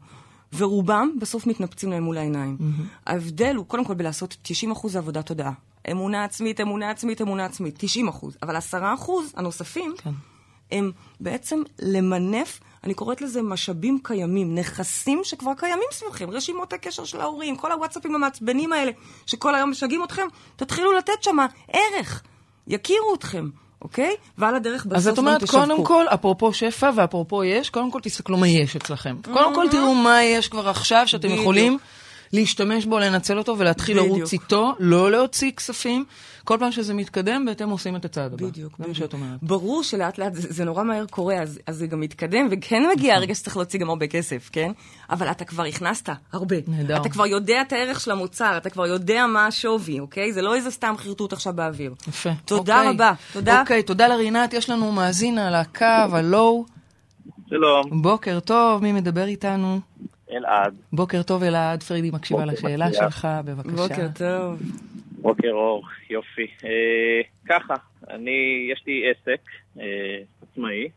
ורובם 0.56 1.10
בסוף 1.20 1.46
מתנפצים 1.46 1.90
להם 1.90 2.02
מול 2.02 2.18
העיניים. 2.18 2.56
ההבדל 3.06 3.56
הוא 3.56 3.66
קודם 3.66 3.84
כל 3.84 3.94
בלעשות 3.94 4.36
90% 4.84 4.88
זה 4.88 4.98
עבודת 4.98 5.26
תודעה. 5.26 5.52
אמונה 5.90 6.24
עצמית, 6.24 6.60
אמונה 6.60 6.90
עצמית, 6.90 7.20
אמונה 7.22 7.44
עצמית, 7.44 7.84
90%. 7.84 8.26
אבל 8.42 8.56
10% 8.56 8.80
הנוספים, 9.36 9.94
כן. 9.98 10.10
הם 10.72 10.92
בעצם 11.20 11.62
למנף, 11.78 12.60
אני 12.84 12.94
קוראת 12.94 13.20
לזה 13.20 13.42
משאבים 13.42 13.98
קיימים, 14.02 14.54
נכסים 14.54 15.20
שכבר 15.24 15.52
קיימים 15.56 15.88
סביבכם, 15.92 16.30
רשימות 16.30 16.72
הקשר 16.72 17.04
של 17.04 17.20
ההורים, 17.20 17.56
כל 17.56 17.72
הוואטסאפים 17.72 18.14
המעצבנים 18.14 18.72
האלה, 18.72 18.92
שכל 19.26 19.54
היום 19.54 19.70
משגעים 19.70 20.04
אתכם, 20.04 20.26
תתחילו 20.56 20.92
לתת 20.92 21.22
שם 21.22 21.36
ערך, 21.68 22.22
יכירו 22.66 23.14
אתכם, 23.14 23.48
אוקיי? 23.82 24.14
ועל 24.38 24.54
הדרך 24.54 24.86
בסוף 24.86 24.96
אז 24.96 25.08
את 25.08 25.18
אומרת. 25.18 25.50
קודם 25.50 25.84
כל, 25.84 26.06
אפרופו 26.08 26.52
שפע 26.52 26.90
ואפרופו 26.94 27.44
יש, 27.44 27.70
קודם 27.70 27.90
כל 27.90 28.00
תסתכלו 28.00 28.36
מה 28.36 28.48
יש 28.48 28.76
אצלכם. 28.76 29.16
קודם 29.32 29.54
כל 29.54 29.66
תראו 29.70 29.94
מה 29.94 30.22
יש 30.22 30.48
כבר 30.48 30.68
עכשיו, 30.68 31.02
שאתם. 31.06 31.28
יכולים 31.30 31.78
להשתמש 32.32 32.86
בו, 32.86 32.98
לנצל 32.98 33.38
אותו 33.38 33.58
ולהתחיל 33.58 34.00
בדיוק. 34.00 34.16
לרוץ 34.16 34.32
איתו, 34.32 34.74
לא 34.78 35.10
להוציא 35.10 35.52
כספים. 35.52 36.04
כל 36.44 36.56
פעם 36.60 36.72
שזה 36.72 36.94
מתקדם, 36.94 37.44
בהתאם 37.44 37.70
עושים 37.70 37.96
את 37.96 38.04
הצעד 38.04 38.32
הבא. 38.32 38.46
בדיוק, 38.46 38.76
זה 38.78 38.88
מה. 38.88 38.94
שאת 38.94 39.12
אומרת. 39.12 39.38
ברור 39.42 39.82
שלאט 39.82 40.18
לאט 40.18 40.34
זה, 40.34 40.48
זה 40.50 40.64
נורא 40.64 40.84
מהר 40.84 41.06
קורה, 41.06 41.42
אז, 41.42 41.58
אז 41.66 41.76
זה 41.76 41.86
גם 41.86 42.00
מתקדם, 42.00 42.48
וכן 42.50 42.82
מגיע 42.92 43.14
הרגע 43.14 43.34
שצריך 43.34 43.56
להוציא 43.56 43.80
גם 43.80 43.88
הרבה 43.88 44.06
כסף, 44.06 44.50
כן? 44.52 44.72
אבל 45.10 45.30
אתה 45.30 45.44
כבר 45.44 45.64
הכנסת 45.64 46.08
הרבה. 46.32 46.56
נהדר. 46.66 46.96
אתה 46.96 47.08
כבר 47.08 47.26
יודע 47.26 47.62
את 47.62 47.72
הערך 47.72 48.00
של 48.00 48.10
המוצר, 48.10 48.56
אתה 48.56 48.70
כבר 48.70 48.86
יודע 48.86 49.26
מה 49.26 49.46
השווי, 49.46 50.00
אוקיי? 50.00 50.32
זה 50.32 50.42
לא 50.42 50.54
איזה 50.54 50.70
סתם 50.70 50.94
חרטוט 50.98 51.32
עכשיו 51.32 51.52
באוויר. 51.52 51.94
יפה. 52.08 52.30
תודה 52.44 52.78
אוקיי. 52.78 52.90
רבה. 52.90 53.12
תודה. 53.32 53.60
אוקיי, 53.60 53.82
תודה 53.82 54.08
לרינת. 54.08 54.52
יש 54.52 54.70
לנו 54.70 54.92
מאזין 54.92 55.38
על 55.38 55.54
הקו, 55.54 56.16
הלו. 56.16 56.64
שלום, 57.50 58.02
בוקר 58.02 58.40
טוב, 58.40 58.82
מי 58.82 58.92
מדבר 58.92 59.24
איתנו? 59.24 59.80
אלעד, 60.32 60.74
בוקר 60.92 61.22
טוב, 61.22 61.42
אלעד 61.42 61.82
פרידי 61.82 62.10
מקשיבה 62.10 62.44
לשאלה 62.44 62.88
מצוין. 62.88 63.10
שלך, 63.10 63.28
בבקשה. 63.44 63.76
בוקר 63.76 64.06
טוב. 64.18 64.62
בוקר 65.20 65.50
אור, 65.52 65.84
יופי. 66.10 66.46
אה, 66.64 67.20
ככה, 67.48 67.74
אני, 68.10 68.68
יש 68.72 68.82
לי 68.86 69.02
עסק 69.10 69.40
אה, 69.80 69.84
עצמאי, 70.42 70.88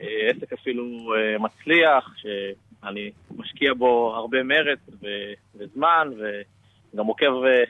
אה, 0.00 0.30
עסק 0.30 0.52
אפילו 0.52 0.84
אה, 0.84 1.38
מצליח, 1.38 2.14
שאני 2.16 3.10
משקיע 3.36 3.74
בו 3.74 4.14
הרבה 4.16 4.42
מרץ 4.42 4.78
ו- 5.02 5.32
וזמן, 5.54 6.08
וגם 6.14 7.06
עוקב 7.06 7.24
אה, 7.24 7.64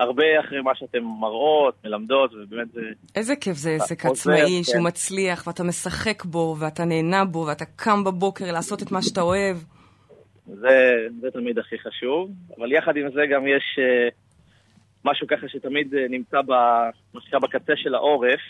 הרבה 0.00 0.24
אחרי 0.40 0.60
מה 0.60 0.74
שאתם 0.74 1.04
מראות, 1.20 1.74
מלמדות, 1.84 2.30
ובאמת 2.34 2.72
זה... 2.72 2.80
איזה 3.16 3.36
כיף 3.36 3.56
זה 3.56 3.70
עסק 3.70 4.06
עוזר, 4.06 4.32
עצמאי, 4.32 4.56
כן. 4.56 4.72
שהוא 4.72 4.84
מצליח, 4.84 5.46
ואתה 5.46 5.64
משחק 5.64 6.24
בו, 6.24 6.56
ואתה 6.58 6.84
נהנה 6.84 7.24
בו, 7.24 7.44
ואתה 7.48 7.64
קם 7.64 8.04
בבוקר 8.04 8.52
לעשות 8.52 8.82
את 8.82 8.92
מה 8.92 9.02
שאתה 9.02 9.20
אוהב. 9.20 9.56
זה, 10.54 11.06
זה 11.20 11.30
תמיד 11.30 11.58
הכי 11.58 11.78
חשוב, 11.78 12.30
אבל 12.58 12.72
יחד 12.72 12.96
עם 12.96 13.10
זה 13.10 13.26
גם 13.30 13.46
יש 13.46 13.78
אה, 13.78 14.08
משהו 15.04 15.26
ככה 15.26 15.48
שתמיד 15.48 15.94
אה, 15.94 16.06
נמצא 16.08 16.40
ב, 16.42 16.50
מה 17.14 17.20
שנקרא 17.20 17.38
בקצה 17.38 17.72
של 17.76 17.94
העורף, 17.94 18.40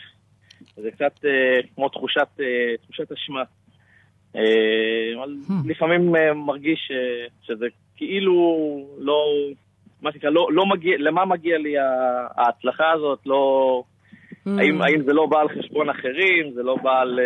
זה 0.76 0.90
קצת 0.90 1.24
אה, 1.24 1.60
כמו 1.74 1.88
תחושת, 1.88 2.28
תחושת 2.82 3.12
אשמה. 3.12 3.42
אבל 5.16 5.36
לפעמים 5.64 6.12
מרגיש 6.34 6.92
שזה 7.42 7.66
כאילו 7.96 8.34
לא, 8.98 9.24
מה 10.02 10.12
שנקרא, 10.12 10.30
לא, 10.30 10.48
לא 10.52 10.66
מגיע, 10.66 10.96
למה 10.98 11.24
מגיע 11.24 11.58
לי 11.58 11.74
ההצלחה 12.36 12.90
הזאת, 12.90 13.18
לא, 13.26 13.82
האם, 14.46 14.82
האם 14.82 15.02
זה 15.04 15.12
לא 15.12 15.26
בא 15.26 15.40
על 15.40 15.48
חשבון 15.48 15.88
אחרים, 15.90 16.52
זה 16.54 16.62
לא 16.62 16.76
בא 16.82 17.00
על... 17.00 17.20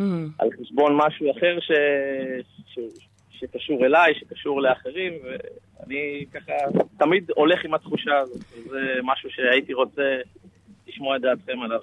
Mm. 0.00 0.04
על 0.38 0.48
חשבון 0.60 0.96
משהו 0.96 1.30
אחר 1.30 1.60
ש... 1.60 1.70
ש... 2.66 2.78
שקשור 3.40 3.86
אליי, 3.86 4.14
שקשור 4.14 4.62
לאחרים, 4.62 5.12
ואני 5.22 6.24
ככה 6.34 6.52
תמיד 6.98 7.30
הולך 7.36 7.64
עם 7.64 7.74
התחושה 7.74 8.18
הזאת, 8.18 8.42
זה 8.70 8.80
משהו 9.02 9.30
שהייתי 9.30 9.74
רוצה 9.74 10.02
לשמוע 10.88 11.16
את 11.16 11.20
דעתכם 11.20 11.60
עליו. 11.64 11.80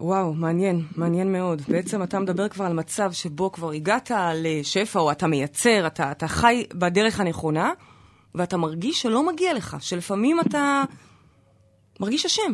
וואו, 0.00 0.34
מעניין, 0.34 0.76
מעניין 0.96 1.32
מאוד. 1.32 1.62
בעצם 1.68 2.02
אתה 2.02 2.18
מדבר 2.18 2.48
כבר 2.48 2.64
על 2.64 2.72
מצב 2.72 3.12
שבו 3.12 3.52
כבר 3.52 3.70
הגעת 3.70 4.10
לשפע, 4.34 4.98
או 5.00 5.10
אתה 5.10 5.26
מייצר, 5.26 5.86
אתה, 5.86 6.12
אתה 6.12 6.28
חי 6.28 6.64
בדרך 6.74 7.20
הנכונה, 7.20 7.72
ואתה 8.34 8.56
מרגיש 8.56 9.02
שלא 9.02 9.26
מגיע 9.26 9.54
לך, 9.54 9.76
שלפעמים 9.80 10.40
אתה 10.40 10.82
מרגיש 12.00 12.26
אשם. 12.26 12.52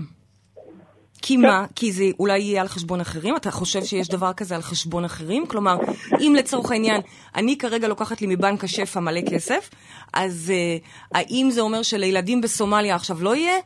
כי 1.22 1.36
מה? 1.36 1.66
כי 1.74 1.92
זה 1.92 2.04
אולי 2.20 2.38
יהיה 2.38 2.60
על 2.60 2.68
חשבון 2.68 3.00
אחרים? 3.00 3.36
אתה 3.36 3.50
חושב 3.50 3.84
שיש 3.84 4.08
דבר 4.08 4.32
כזה 4.32 4.54
על 4.54 4.62
חשבון 4.62 5.04
אחרים? 5.04 5.46
כלומר, 5.46 5.76
אם 6.20 6.34
לצורך 6.38 6.70
העניין, 6.70 7.00
אני 7.34 7.58
כרגע 7.58 7.88
לוקחת 7.88 8.20
לי 8.20 8.26
מבנק 8.30 8.64
השפע 8.64 9.00
מלא 9.00 9.20
כסף, 9.30 9.70
אז 10.12 10.52
uh, 10.52 10.86
האם 11.14 11.48
זה 11.50 11.60
אומר 11.60 11.82
שלילדים 11.82 12.40
בסומליה 12.40 12.94
עכשיו 12.94 13.22
לא 13.22 13.36
יהיה? 13.36 13.56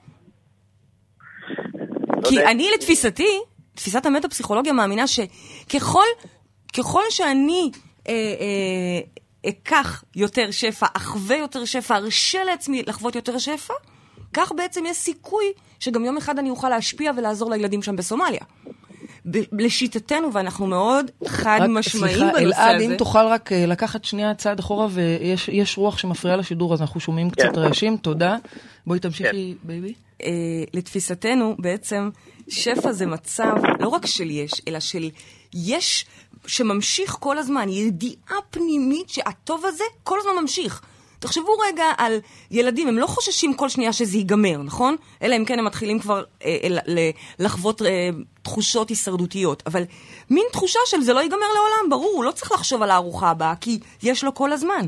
כי 2.25 2.35
יודע. 2.35 2.51
אני 2.51 2.69
לתפיסתי, 2.75 3.40
תפיסת 3.75 4.07
המטה-פסיכולוגיה 4.07 4.73
מאמינה 4.73 5.05
שככל 5.07 6.05
ככל 6.77 7.03
שאני 7.11 7.71
אה, 8.09 8.12
אה, 8.12 9.51
אקח 9.51 10.05
יותר 10.16 10.51
שפע, 10.51 10.87
אחווה 10.92 11.37
יותר 11.37 11.64
שפע, 11.64 11.97
ארשה 11.97 12.45
לעצמי 12.45 12.83
לחוות 12.87 13.14
יותר 13.14 13.38
שפע, 13.38 13.75
כך 14.33 14.53
בעצם 14.53 14.85
יש 14.87 14.97
סיכוי 14.97 15.53
שגם 15.81 16.05
יום 16.05 16.17
אחד 16.17 16.39
אני 16.39 16.51
אוכל 16.51 16.69
להשפיע 16.69 17.12
ולעזור 17.17 17.51
לילדים 17.51 17.83
שם 17.83 17.97
בסומליה. 17.97 18.41
ב- 19.31 19.61
לשיטתנו, 19.62 20.33
ואנחנו 20.33 20.67
מאוד 20.67 21.11
חד 21.27 21.59
רק, 21.62 21.71
משמעיים 21.71 22.19
סליחה, 22.19 22.33
בנושא 22.33 22.59
אלעד, 22.59 22.77
הזה. 22.77 22.85
אם 22.85 22.97
תוכל 22.97 23.27
רק 23.27 23.53
אה, 23.53 23.67
לקחת 23.67 24.05
שנייה 24.05 24.35
צעד 24.35 24.59
אחורה, 24.59 24.87
ויש 24.91 25.49
יש 25.49 25.79
רוח 25.79 25.99
שמפריעה 25.99 26.37
לשידור, 26.37 26.75
אז 26.75 26.81
אנחנו 26.81 27.01
שומעים 27.01 27.31
קצת 27.31 27.55
כן. 27.55 27.59
רעשים, 27.59 27.97
תודה. 27.97 28.37
בואי 28.87 28.99
תמשיכי, 28.99 29.55
בייבי. 29.62 29.95
אה, 30.23 30.29
לתפיסתנו, 30.75 31.57
בעצם, 31.59 32.11
שפע 32.49 32.93
זה 32.93 33.07
מצב 33.07 33.55
לא 33.81 33.89
רק 33.89 34.07
של 34.07 34.31
יש, 34.31 34.53
אלא 34.69 34.81
של 34.81 35.11
יש 35.55 36.07
שממשיך 36.47 37.17
כל 37.21 37.39
הזמן, 37.39 37.69
ידיעה 37.69 38.37
פנימית 38.51 39.09
שהטוב 39.09 39.65
הזה 39.67 39.85
כל 40.03 40.19
הזמן 40.21 40.43
ממשיך. 40.43 40.83
תחשבו 41.18 41.52
רגע 41.68 41.85
על 41.98 42.18
ילדים, 42.50 42.88
הם 42.88 42.98
לא 42.98 43.07
חוששים 43.07 43.55
כל 43.55 43.68
שנייה 43.68 43.92
שזה 43.92 44.16
ייגמר, 44.16 44.62
נכון? 44.62 44.96
אלא 45.22 45.37
אם 45.37 45.44
כן 45.44 45.59
הם 45.59 45.64
מתחילים 45.64 45.98
כבר 45.98 46.24
אה, 46.44 46.57
אה, 46.64 47.11
לחוות 47.38 47.83
אה, 47.83 48.09
תחושות 48.42 48.88
הישרדותיות. 48.88 49.62
אבל 49.66 49.83
מין 50.31 50.46
תחושה 50.52 50.79
של 50.87 51.00
זה 51.00 51.12
לא 51.12 51.20
ייגמר 51.20 51.46
לעולם, 51.55 51.90
ברור, 51.90 52.12
הוא 52.14 52.24
לא 52.24 52.31
צריך 52.31 52.52
לחשוב 52.52 52.83
על 52.83 52.90
הארוחה 52.90 53.31
הבאה, 53.31 53.57
כי 53.57 53.79
יש 54.02 54.24
לו 54.24 54.35
כל 54.35 54.52
הזמן. 54.52 54.87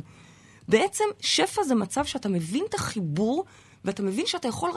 בעצם 0.68 1.04
שפע 1.20 1.62
זה 1.62 1.74
מצב 1.74 2.04
שאתה 2.04 2.28
מבין 2.28 2.64
את 2.68 2.74
החיבור, 2.74 3.44
ואתה 3.84 4.02
מבין 4.02 4.26
שאתה 4.26 4.48
יכול, 4.48 4.70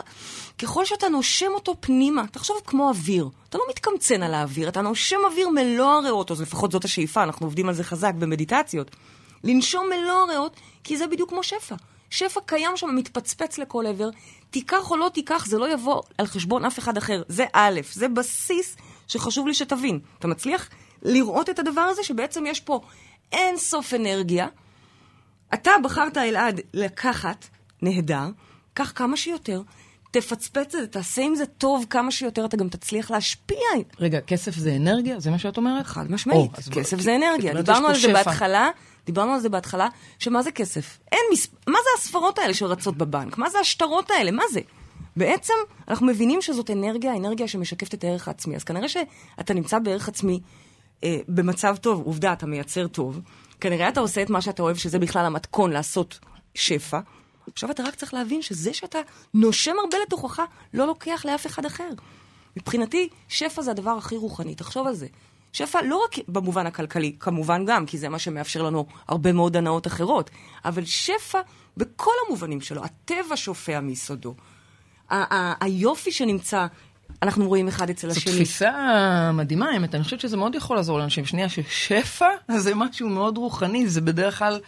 ככל 0.60 0.86
שאתה 0.86 1.10
נושם 1.10 1.52
אותו 1.54 1.76
פנימה, 1.80 2.28
תחשוב 2.28 2.58
כמו 2.66 2.90
אוויר. 2.90 3.30
אתה 3.50 3.58
לא 3.58 3.64
מתקמצן 3.70 4.24
על 4.24 4.34
האוויר, 4.34 4.70
אתה 4.70 4.82
נושם 4.82 5.18
אוויר 5.32 5.50
מלוא 5.50 5.92
הריאות, 5.92 6.32
אז 6.32 6.42
לפחות 6.42 6.72
זאת 6.72 6.86
השאיפה, 6.86 7.24
אנחנו 7.24 7.46
עובדים 7.46 7.70
על 7.70 7.76
זה 7.76 7.84
חזק 7.84 8.14
במדיטציות. 8.14 8.92
לנשום 9.44 9.90
מלוא 9.90 10.14
הריאות, 10.14 10.56
כי 10.84 10.98
זה 10.98 11.08
בדיוק 11.08 11.30
כמו 11.30 11.44
שפע. 11.44 11.76
שפע 12.10 12.40
קיים 12.46 12.78
שם, 12.78 12.96
מתפצפץ 12.96 13.58
לכל 13.58 13.86
עבר. 13.86 14.10
תיקח 14.50 14.92
או 14.92 14.98
לא 14.98 15.10
תיקח, 15.14 15.46
זה 15.46 15.58
לא 15.58 15.74
יבוא 15.74 16.02
על 16.18 16.26
חשבון 16.26 16.66
אף 16.66 16.80
אחד 16.80 16.98
אחר. 16.98 17.22
זה 17.28 17.46
א', 17.54 17.80
זה 17.94 18.08
בסיס 18.08 18.78
שחשוב 19.08 19.48
לי 19.48 19.54
שתבין. 19.54 20.00
אתה 20.20 20.28
מצליח 20.28 20.70
לראות 21.02 21.50
את 21.50 21.60
הדבר 21.60 21.82
הזה, 21.82 22.04
שבעצם 22.04 22.46
יש 22.46 22.60
פה 22.60 22.82
אין 23.32 23.58
סוף 23.58 23.94
אנרגיה. 23.94 24.48
אתה 25.54 25.72
בחרת, 25.84 26.18
אלעד, 26.18 26.62
לקחת, 26.74 27.48
נהדר, 27.82 28.30
קח 28.74 28.92
כמה 28.96 29.18
שיותר, 29.18 29.62
תפצפץ 30.12 30.58
את 30.76 30.82
זה, 30.82 30.88
תעשה 30.88 31.22
עם 31.22 31.36
זה 31.36 31.46
טוב 31.46 31.86
כמה 31.90 32.12
שיותר, 32.12 32.46
אתה 32.46 32.58
גם 32.58 32.70
תצליח 32.70 33.12
להשפיע. 33.12 33.58
רגע, 34.00 34.22
כסף 34.22 34.56
זה 34.56 34.76
אנרגיה? 34.76 35.20
זה 35.20 35.32
מה 35.32 35.40
שאת 35.40 35.58
אומרת? 35.58 35.86
חד 35.86 36.12
משמעית, 36.12 36.52
כסף 36.72 37.00
זה 37.00 37.16
אנרגיה. 37.16 37.54
דיברנו 37.54 37.88
על 37.88 37.98
זה 37.98 38.14
בהתחלה, 38.14 38.70
דיברנו 39.06 39.34
על 39.34 39.40
זה 39.40 39.50
בהתחלה, 39.50 39.88
שמה 40.20 40.42
זה 40.42 40.52
כסף? 40.52 41.00
אין 41.12 41.22
מס... 41.34 41.48
מה 41.68 41.78
זה 41.84 41.90
הספרות 42.02 42.40
האלה 42.40 42.54
שרצות 42.54 42.98
בבנק? 42.98 43.38
מה 43.38 43.50
זה 43.50 43.60
השטרות 43.60 44.12
האלה? 44.12 44.32
מה 44.32 44.44
זה? 44.52 44.60
בעצם 45.16 45.54
אנחנו 45.88 46.06
מבינים 46.08 46.42
שזאת 46.42 46.70
אנרגיה, 46.72 47.16
אנרגיה 47.16 47.48
שמשקפת 47.48 47.94
את 47.94 48.04
הערך 48.04 48.28
העצמי. 48.28 48.56
אז 48.56 48.64
כנראה 48.64 48.90
שאתה 48.90 49.54
נמצא 49.54 49.80
בערך 49.80 50.08
עצמי 50.08 50.40
אה, 51.04 51.20
במצב 51.28 51.76
טוב, 51.82 52.02
עובדה, 52.06 52.34
אתה 52.34 52.46
מייצר 52.46 52.88
טוב. 52.88 53.20
כנראה 53.62 53.90
אתה 53.90 54.00
עושה 54.00 54.22
את 54.22 54.30
מה 54.30 54.42
שאתה 54.42 54.64
אוהב, 54.64 54.76
שזה 54.76 55.00
בכלל 55.00 55.26
המתכון 55.26 55.72
לעשות 55.72 56.20
שפע. 56.56 57.00
עכשיו 57.54 57.72
אתה 57.72 57.84
רק 57.84 57.96
צריך 57.96 58.14
להבין 58.14 58.42
שזה 58.42 58.74
שאתה 58.74 59.00
נושם 59.34 59.74
הרבה 59.84 59.98
לתוכך, 60.08 60.42
לא 60.74 60.88
לוקח 60.88 61.26
לאף 61.26 61.48
אחד 61.48 61.66
אחר. 61.66 61.90
מבחינתי, 62.58 63.10
שפע 63.28 63.62
זה 63.62 63.72
הדבר 63.72 63.92
הכי 63.92 64.16
רוחני, 64.16 64.56
תחשוב 64.56 64.88
על 64.88 64.94
זה. 64.94 65.08
שפע 65.54 65.82
לא 65.82 66.04
רק 66.06 66.16
במובן 66.28 66.68
הכלכלי, 66.68 67.16
כמובן 67.20 67.66
גם, 67.66 67.86
כי 67.86 67.98
זה 67.98 68.10
מה 68.10 68.20
שמאפשר 68.20 68.62
לנו 68.62 68.86
הרבה 69.08 69.32
מאוד 69.32 69.58
הנאות 69.58 69.88
אחרות, 69.88 70.30
אבל 70.66 70.86
שפע 70.86 71.40
בכל 71.78 72.12
המובנים 72.28 72.62
שלו, 72.62 72.84
הטבע 72.84 73.36
שופע 73.36 73.80
מיסודו. 73.80 74.36
היופי 75.62 76.12
שנמצא, 76.12 76.68
אנחנו 77.22 77.48
רואים 77.48 77.68
אחד 77.68 77.90
אצל 77.90 78.10
השני. 78.10 78.32
זו 78.32 78.38
תפיסה 78.38 79.32
מדהימה, 79.34 79.70
האמת. 79.70 79.96
אני 79.96 80.04
חושבת 80.04 80.20
שזה 80.20 80.38
מאוד 80.38 80.56
יכול 80.56 80.76
לעזור 80.76 81.00
לאנשים. 81.00 81.26
שנייה, 81.26 81.50
ששפע 81.50 82.30
זה 82.58 82.76
משהו 82.76 83.10
מאוד 83.10 83.38
רוחני, 83.38 83.90
זה 83.90 84.02
בדרך 84.02 84.40
כלל... 84.40 84.60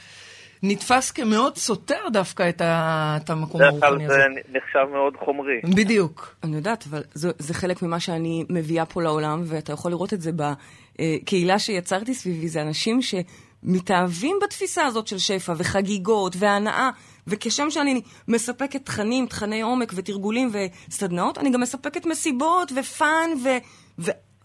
נתפס 0.65 1.12
כמאוד 1.12 1.58
סותר 1.58 2.10
דווקא 2.13 2.49
את, 2.49 2.62
ה, 2.62 3.17
את 3.23 3.30
המקום 3.30 3.62
הרוחני 3.62 4.06
הזה. 4.06 4.15
בדרך 4.15 4.26
כלל 4.26 4.34
זה 4.34 4.58
נחשב 4.58 4.93
מאוד 4.93 5.13
חומרי. 5.26 5.62
בדיוק. 5.76 6.36
אני 6.43 6.56
יודעת, 6.56 6.86
אבל 6.89 7.04
זה, 7.13 7.32
זה 7.39 7.54
חלק 7.54 7.82
ממה 7.82 7.99
שאני 7.99 8.45
מביאה 8.49 8.86
פה 8.86 9.02
לעולם, 9.02 9.41
ואתה 9.45 9.73
יכול 9.73 9.91
לראות 9.91 10.13
את 10.13 10.21
זה 10.21 10.32
בקהילה 10.32 11.60
שיצרתי 11.60 12.13
סביבי, 12.13 12.47
זה 12.47 12.62
אנשים 12.62 12.99
שמתאהבים 13.02 14.39
בתפיסה 14.43 14.86
הזאת 14.86 15.08
של 15.08 15.17
שפע 15.17 15.54
וחגיגות 15.58 16.36
והנאה. 16.39 16.89
וכשם 17.28 17.69
שאני 17.69 18.02
מספקת 18.28 18.86
תכנים, 18.86 19.26
תכני 19.26 19.62
עומק 19.62 19.91
ותרגולים 19.95 20.52
וסדנאות, 20.89 21.38
אני 21.38 21.52
גם 21.52 21.62
מספקת 21.62 22.06
מסיבות 22.06 22.71
ופאן 22.76 23.30
ו... 23.43 23.49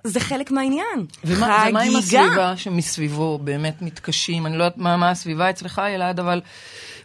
זה 0.05 0.21
חלק 0.21 0.51
מהעניין. 0.51 1.07
ומה, 1.25 1.47
חגיגה. 1.47 1.69
ומה 1.69 1.81
עם 1.81 1.97
הסביבה 1.97 2.57
שמסביבו 2.57 3.39
באמת 3.39 3.83
מתקשים? 3.83 4.47
אני 4.47 4.59
לא 4.59 4.65
יודעת 4.65 4.79
מה, 4.79 4.97
מה 4.97 5.11
הסביבה 5.11 5.51
אצלך, 5.51 5.79
אלעד, 5.79 6.21
אבל 6.21 6.41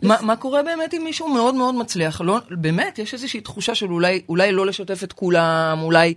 מה, 0.02 0.18
מה 0.22 0.36
קורה 0.36 0.64
באמת 0.64 0.94
אם 0.94 1.02
מישהו 1.04 1.30
מאוד 1.30 1.56
מאוד 1.56 1.76
מצליח? 1.76 2.22
לא, 2.22 2.40
באמת, 2.52 3.00
יש 3.00 3.14
איזושהי 3.14 3.42
תחושה 3.42 3.76
של 3.76 3.92
אולי, 3.92 4.22
אולי 4.30 4.52
לא 4.52 4.66
לשתף 4.66 5.04
את 5.04 5.14
כולם, 5.14 5.80
אולי 5.82 6.14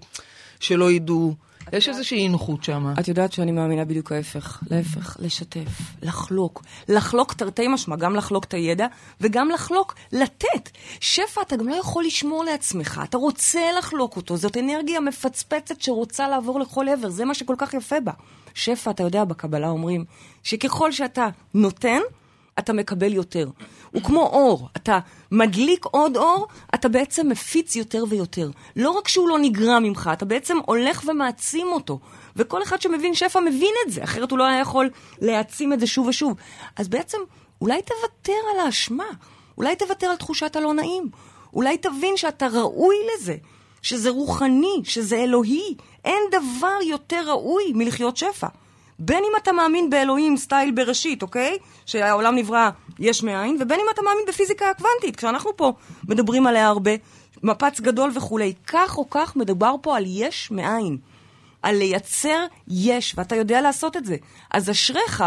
שלא 0.60 0.90
ידעו. 0.90 1.34
יש 1.72 1.88
איזושהי 1.88 2.18
אי 2.18 2.28
נוחות 2.28 2.64
שם. 2.64 2.94
את 3.00 3.08
יודעת 3.08 3.32
שאני 3.32 3.52
מאמינה 3.52 3.84
בדיוק 3.84 4.12
ההפך. 4.12 4.62
להפך, 4.70 5.16
לשתף, 5.20 5.68
לחלוק. 6.02 6.62
לחלוק 6.88 7.32
תרתי 7.32 7.68
משמע, 7.68 7.96
גם 7.96 8.16
לחלוק 8.16 8.44
את 8.44 8.54
הידע, 8.54 8.86
וגם 9.20 9.48
לחלוק, 9.50 9.94
לתת. 10.12 10.70
שפע 11.00 11.42
אתה 11.42 11.56
גם 11.56 11.68
לא 11.68 11.74
יכול 11.74 12.04
לשמור 12.04 12.44
לעצמך, 12.44 13.00
אתה 13.04 13.16
רוצה 13.16 13.60
לחלוק 13.78 14.16
אותו. 14.16 14.36
זאת 14.36 14.56
אנרגיה 14.56 15.00
מפצפצת 15.00 15.80
שרוצה 15.80 16.28
לעבור 16.28 16.60
לכל 16.60 16.88
עבר, 16.88 17.10
זה 17.10 17.24
מה 17.24 17.34
שכל 17.34 17.54
כך 17.58 17.74
יפה 17.74 18.00
בה. 18.00 18.12
שפע, 18.54 18.90
אתה 18.90 19.02
יודע, 19.02 19.24
בקבלה 19.24 19.68
אומרים, 19.68 20.04
שככל 20.42 20.92
שאתה 20.92 21.28
נותן, 21.54 22.00
אתה 22.58 22.72
מקבל 22.72 23.12
יותר. 23.12 23.48
הוא 23.90 24.02
כמו 24.02 24.22
אור, 24.22 24.68
אתה 24.76 24.98
מדליק 25.32 25.84
עוד 25.84 26.16
אור, 26.16 26.46
אתה 26.74 26.88
בעצם 26.88 27.28
מפיץ 27.28 27.76
יותר 27.76 28.04
ויותר. 28.08 28.50
לא 28.76 28.90
רק 28.90 29.08
שהוא 29.08 29.28
לא 29.28 29.38
נגרע 29.38 29.78
ממך, 29.78 30.10
אתה 30.12 30.24
בעצם 30.24 30.56
הולך 30.66 31.04
ומעצים 31.08 31.66
אותו. 31.66 31.98
וכל 32.36 32.62
אחד 32.62 32.82
שמבין 32.82 33.14
שפע 33.14 33.40
מבין 33.40 33.74
את 33.86 33.92
זה, 33.92 34.04
אחרת 34.04 34.30
הוא 34.30 34.38
לא 34.38 34.44
היה 34.44 34.60
יכול 34.60 34.90
להעצים 35.20 35.72
את 35.72 35.80
זה 35.80 35.86
שוב 35.86 36.06
ושוב. 36.06 36.34
אז 36.76 36.88
בעצם, 36.88 37.18
אולי 37.60 37.82
תוותר 37.82 38.38
על 38.54 38.60
האשמה, 38.66 39.08
אולי 39.58 39.76
תוותר 39.76 40.06
על 40.06 40.16
תחושת 40.16 40.56
הלא 40.56 40.74
נעים, 40.74 41.08
אולי 41.54 41.78
תבין 41.78 42.16
שאתה 42.16 42.46
ראוי 42.46 42.96
לזה, 43.14 43.36
שזה 43.82 44.10
רוחני, 44.10 44.82
שזה 44.84 45.16
אלוהי. 45.16 45.74
אין 46.04 46.22
דבר 46.30 46.78
יותר 46.86 47.30
ראוי 47.30 47.72
מלחיות 47.74 48.16
שפע. 48.16 48.46
בין 48.98 49.18
אם 49.18 49.32
אתה 49.42 49.52
מאמין 49.52 49.90
באלוהים 49.90 50.36
סטייל 50.36 50.70
בראשית, 50.70 51.22
אוקיי? 51.22 51.56
שהעולם 51.86 52.34
נברא 52.34 52.70
יש 52.98 53.22
מאין, 53.22 53.56
ובין 53.60 53.80
אם 53.80 53.86
אתה 53.94 54.02
מאמין 54.02 54.24
בפיזיקה 54.28 54.70
הקוונטית, 54.70 55.16
כשאנחנו 55.16 55.56
פה 55.56 55.72
מדברים 56.08 56.46
עליה 56.46 56.66
הרבה, 56.66 56.90
מפץ 57.42 57.80
גדול 57.80 58.10
וכולי. 58.14 58.54
כך 58.66 58.98
או 58.98 59.10
כך 59.10 59.36
מדובר 59.36 59.74
פה 59.82 59.96
על 59.96 60.04
יש 60.06 60.50
מאין. 60.50 60.98
על 61.62 61.76
לייצר 61.76 62.46
יש, 62.68 63.14
ואתה 63.18 63.36
יודע 63.36 63.60
לעשות 63.60 63.96
את 63.96 64.04
זה. 64.04 64.16
אז 64.50 64.70
אשריך, 64.70 65.24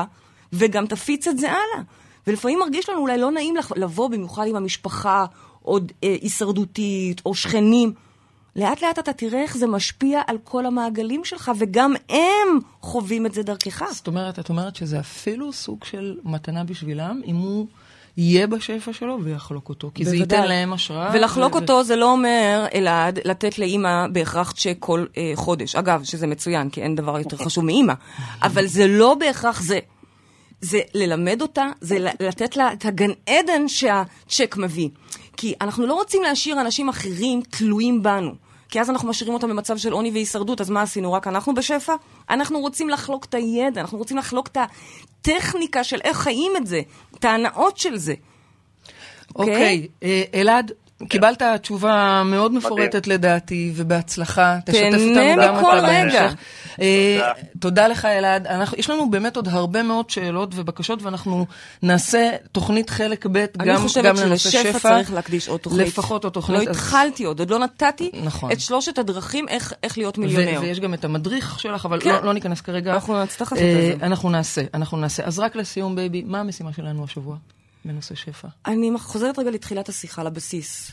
וגם 0.53 0.87
תפיץ 0.87 1.27
את 1.27 1.37
זה 1.37 1.47
הלאה. 1.47 1.83
ולפעמים 2.27 2.59
מרגיש 2.59 2.89
לנו 2.89 2.99
אולי 2.99 3.17
לא 3.17 3.31
נעים 3.31 3.55
לבוא 3.75 4.09
במיוחד 4.09 4.47
עם 4.47 4.55
המשפחה, 4.55 5.25
עוד 5.61 5.91
אה, 6.03 6.15
הישרדותית, 6.21 7.21
או 7.25 7.35
שכנים. 7.35 7.93
לאט 8.55 8.81
לאט 8.81 8.99
אתה 8.99 9.13
תראה 9.13 9.41
איך 9.41 9.57
זה 9.57 9.67
משפיע 9.67 10.21
על 10.27 10.37
כל 10.43 10.65
המעגלים 10.65 11.25
שלך, 11.25 11.51
וגם 11.57 11.93
הם 12.09 12.59
חווים 12.81 13.25
את 13.25 13.33
זה 13.33 13.43
דרכך. 13.43 13.83
זאת 13.91 14.07
אומרת, 14.07 14.39
את 14.39 14.49
אומרת 14.49 14.75
שזה 14.75 14.99
אפילו 14.99 15.53
סוג 15.53 15.83
של 15.83 16.17
מתנה 16.23 16.63
בשבילם, 16.63 17.21
אם 17.25 17.35
הוא... 17.35 17.67
יהיה 18.17 18.47
בשפע 18.47 18.93
שלו 18.93 19.19
ויחלוק 19.23 19.69
אותו, 19.69 19.91
כי 19.93 20.03
בוודאי. 20.03 20.17
זה 20.17 20.23
ייתן 20.23 20.47
להם 20.47 20.73
השראה. 20.73 21.11
ולחלוק 21.13 21.55
ו... 21.55 21.57
אותו 21.57 21.83
זה 21.83 21.95
לא 21.95 22.11
אומר, 22.11 22.65
אלעד, 22.73 23.19
לתת 23.25 23.59
לאימא 23.59 24.07
בהכרח 24.07 24.51
צ'ק 24.51 24.75
כל 24.79 25.05
אה, 25.17 25.31
חודש. 25.35 25.75
אגב, 25.75 26.03
שזה 26.03 26.27
מצוין, 26.27 26.69
כי 26.69 26.81
אין 26.81 26.95
דבר 26.95 27.19
יותר 27.19 27.37
חשוב 27.37 27.65
מאימא. 27.65 27.93
אבל 28.43 28.67
זה 28.67 28.87
לא 28.87 29.15
בהכרח 29.19 29.61
זה. 29.61 29.79
זה 30.61 30.79
ללמד 30.93 31.41
אותה, 31.41 31.65
זה 31.81 31.97
לתת 32.19 32.57
לה 32.57 32.73
את 32.73 32.85
הגן 32.85 33.11
עדן 33.27 33.67
שהצ'ק 33.67 34.55
מביא. 34.57 34.89
כי 35.39 35.53
אנחנו 35.61 35.87
לא 35.87 35.93
רוצים 35.93 36.23
להשאיר 36.23 36.61
אנשים 36.61 36.89
אחרים 36.89 37.41
תלויים 37.49 38.03
בנו. 38.03 38.31
כי 38.69 38.81
אז 38.81 38.89
אנחנו 38.89 39.09
משאירים 39.09 39.33
אותם 39.33 39.49
במצב 39.49 39.77
של 39.77 39.91
עוני 39.91 40.11
והישרדות, 40.11 40.61
אז 40.61 40.69
מה 40.69 40.81
עשינו? 40.81 41.13
רק 41.13 41.27
אנחנו 41.27 41.53
בשפע? 41.53 41.93
אנחנו 42.29 42.59
רוצים 42.59 42.89
לחלוק 42.89 43.25
את 43.25 43.33
הידע, 43.33 43.81
אנחנו 43.81 43.97
רוצים 43.97 44.17
לחלוק 44.17 44.47
את 44.47 44.57
הטכניקה 44.57 45.83
של 45.83 45.99
איך 46.03 46.17
חיים 46.17 46.51
את 46.57 46.67
זה, 46.67 46.81
את 47.19 47.25
ההנאות 47.25 47.77
של 47.77 47.97
זה. 47.97 48.13
אוקיי, 49.35 49.53
okay? 49.53 49.55
אוקיי, 49.55 49.87
okay. 49.87 50.05
אה, 50.05 50.23
אלעד, 50.33 50.71
קיבלת 51.09 51.41
תשובה 51.61 52.23
מאוד 52.25 52.53
מפורטת 52.53 53.07
לדעתי, 53.07 53.71
ובהצלחה. 53.75 54.57
תשתף 54.65 54.99
אותנו 55.09 55.41
גם 55.43 55.59
אתה 55.59 55.81
בהמשך. 55.81 56.33
אה, 56.81 57.31
תודה 57.59 57.87
לך, 57.87 58.05
אלעד. 58.05 58.47
יש 58.77 58.89
לנו 58.89 59.11
באמת 59.11 59.35
עוד 59.35 59.47
הרבה 59.47 59.83
מאוד 59.83 60.09
שאלות 60.09 60.51
ובקשות, 60.55 61.03
ואנחנו 61.03 61.45
נעשה 61.83 62.31
תוכנית 62.51 62.89
חלק 62.89 63.25
ב' 63.25 63.45
גם 63.57 63.67
לנושא 63.67 64.01
שפע. 64.01 64.09
אני 64.09 64.35
חושבת 64.35 64.51
שלשפע 64.51 64.79
צריך 64.79 65.13
להקדיש 65.13 65.49
עוד 65.49 65.59
תוכנית. 65.59 65.87
לפחות 65.87 66.23
עוד 66.23 66.33
תוכנית. 66.33 66.65
לא 66.65 66.71
התחלתי 66.71 67.23
עוד, 67.23 67.39
עוד 67.39 67.49
לא 67.49 67.59
נתתי 67.59 68.11
נכון. 68.23 68.51
את 68.51 68.59
שלושת 68.59 68.97
הדרכים 68.97 69.45
איך 69.83 69.97
להיות 69.97 70.17
מיליונר. 70.17 70.59
ויש 70.61 70.79
גם 70.79 70.93
את 70.93 71.05
המדריך 71.05 71.59
שלך, 71.59 71.85
אבל 71.85 71.99
כן. 72.01 72.09
לא, 72.09 72.23
לא 72.23 72.33
ניכנס 72.33 72.61
כרגע. 72.61 72.93
אנחנו 72.93 73.23
נצטרך 73.23 73.53
לעשות 73.53 73.67
את 73.67 73.99
זה. 73.99 74.05
אנחנו 74.05 74.29
נעשה, 74.29 74.61
אנחנו 74.73 74.97
נעשה. 74.97 75.23
אז 75.23 75.39
רק 75.39 75.55
לסיום, 75.55 75.95
בייבי, 75.95 76.23
מה 76.25 76.39
המשימה 76.39 76.73
שלנו 76.73 77.03
השבוע? 77.03 77.37
בנושא 77.85 78.15
שפע. 78.15 78.47
אני 78.65 78.91
חוזרת 78.99 79.39
רגע 79.39 79.51
לתחילת 79.51 79.89
השיחה, 79.89 80.23
לבסיס. 80.23 80.91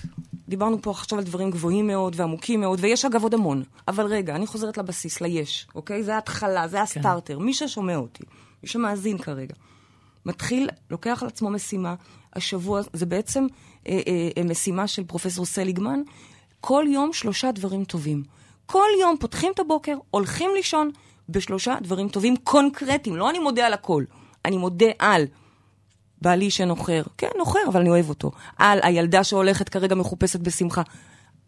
דיברנו 0.49 0.82
פה 0.82 0.90
עכשיו 0.90 1.18
על 1.18 1.24
דברים 1.24 1.51
גבוהים 1.51 1.86
מאוד 1.86 2.14
ועמוקים 2.16 2.61
מאוד, 2.61 2.78
ויש 2.82 3.05
אגב 3.05 3.22
עוד 3.22 3.34
המון. 3.34 3.62
אבל 3.88 4.07
רגע, 4.07 4.36
אני 4.36 4.47
חוזרת 4.47 4.78
לבסיס, 4.78 5.20
ליש, 5.20 5.66
אוקיי? 5.74 6.03
זה 6.03 6.14
ההתחלה, 6.14 6.68
זה 6.68 6.82
ה 6.82 6.89
starter. 6.89 7.39
מי 7.38 7.55
ששומע 7.55 7.97
אותי, 7.97 8.24
מי 8.62 8.68
שמאזין 8.68 9.18
כרגע, 9.18 9.55
מתחיל, 10.26 10.68
לוקח 10.90 11.22
על 11.22 11.28
עצמו 11.28 11.51
משימה, 11.51 11.94
השבוע, 12.32 12.80
זה 12.92 13.07
בעצם 13.07 13.47
אה, 13.88 14.01
אה, 14.36 14.44
משימה 14.44 14.86
של 14.86 15.05
פרופסור 15.05 15.47
סליגמן, 15.47 16.01
כל 16.61 16.84
יום 16.88 17.12
שלושה 17.12 17.53
דברים 17.53 17.84
טובים. 17.84 18.22
כל 18.66 18.88
יום 19.01 19.16
פותחים 19.20 19.53
את 19.53 19.59
הבוקר, 19.59 19.97
הולכים 20.11 20.51
לישון 20.55 20.90
בשלושה 21.28 21.76
דברים 21.82 22.09
טובים 22.09 22.36
קונקרטיים. 22.36 23.16
לא 23.16 23.30
אני 23.30 23.38
מודה 23.38 23.66
על 23.66 23.72
הכל, 23.72 24.05
אני 24.44 24.57
מודה 24.57 24.86
על 24.99 25.24
בעלי 26.23 26.51
שנוחר, 26.51 27.03
כן, 27.19 27.29
נוחר, 27.39 27.59
אבל 27.69 27.81
אני 27.81 27.91
אוהב 27.91 28.09
אותו. 28.09 28.31
על 28.59 28.79
הילדה 28.83 29.25
שהולכת 29.25 29.69
כרגע 29.69 29.95
מחופשת 29.95 30.41
בשמחה. 30.41 30.83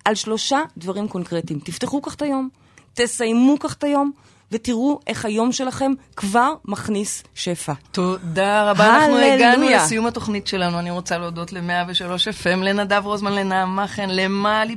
על 0.04 0.14
שלושה 0.14 0.58
דברים 0.76 1.08
קונקרטיים. 1.08 1.58
תפתחו 1.58 2.02
כך 2.02 2.14
את 2.14 2.22
היום, 2.22 2.48
תסיימו 2.94 3.58
כך 3.58 3.74
את 3.74 3.84
היום, 3.84 4.10
ותראו 4.52 5.00
איך 5.06 5.24
היום 5.24 5.52
שלכם 5.52 5.92
כבר 6.16 6.52
מכניס 6.64 7.22
שפע. 7.34 7.72
תודה 7.92 8.70
רבה, 8.70 8.96
אנחנו 8.96 9.18
הגענו 9.18 9.68
לסיום 9.68 10.06
התוכנית 10.06 10.46
שלנו. 10.46 10.78
אני 10.78 10.90
רוצה 10.90 11.18
להודות 11.18 11.52
ל-103 11.52 12.42
FM, 12.42 12.56
לנדב 12.56 13.02
רוזמן, 13.04 13.32
לנעמה 13.32 13.86
חן, 13.86 14.08
למלי 14.10 14.76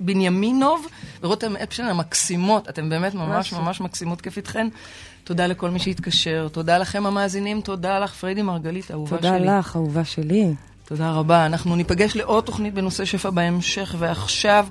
בנימינוב 0.00 0.86
ורותם 1.22 1.56
אפשטיין 1.56 1.88
המקסימות. 1.88 2.68
אתם 2.68 2.88
באמת 2.88 3.14
ממש 3.14 3.52
ממש 3.52 3.80
מקסימות 3.80 4.20
כפתכן. 4.20 4.68
תודה 5.26 5.46
לכל 5.46 5.70
מי 5.70 5.78
שהתקשר, 5.78 6.48
תודה 6.52 6.78
לכם 6.78 7.06
המאזינים, 7.06 7.60
תודה 7.60 7.98
לך, 7.98 8.14
פריידי 8.14 8.42
מרגלית, 8.42 8.90
אהובה 8.90 9.16
תודה 9.16 9.28
שלי. 9.28 9.38
תודה 9.38 9.58
לך, 9.58 9.76
אהובה 9.76 10.04
שלי. 10.04 10.54
תודה 10.84 11.10
רבה. 11.10 11.46
אנחנו 11.46 11.76
ניפגש 11.76 12.16
לעוד 12.16 12.44
תוכנית 12.44 12.74
בנושא 12.74 13.04
שפע 13.04 13.30
בהמשך, 13.30 13.94
ועכשיו 13.98 14.66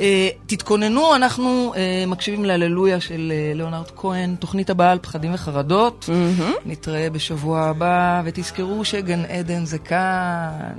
אה, 0.00 0.28
תתכוננו, 0.46 1.14
אנחנו 1.14 1.72
אה, 1.76 2.04
מקשיבים 2.06 2.44
להללויה 2.44 3.00
של 3.00 3.32
אה, 3.34 3.52
ליאונרד 3.54 3.90
כהן, 3.96 4.34
תוכנית 4.34 4.70
הבאה 4.70 4.92
על 4.92 4.98
פחדים 5.02 5.34
וחרדות. 5.34 6.08
Mm-hmm. 6.08 6.68
נתראה 6.68 7.10
בשבוע 7.10 7.60
הבא, 7.60 8.22
ותזכרו 8.24 8.84
שגן 8.84 9.24
עדן 9.24 9.64
זה 9.64 9.78
כאן. 9.78 10.72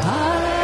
even 0.00 0.57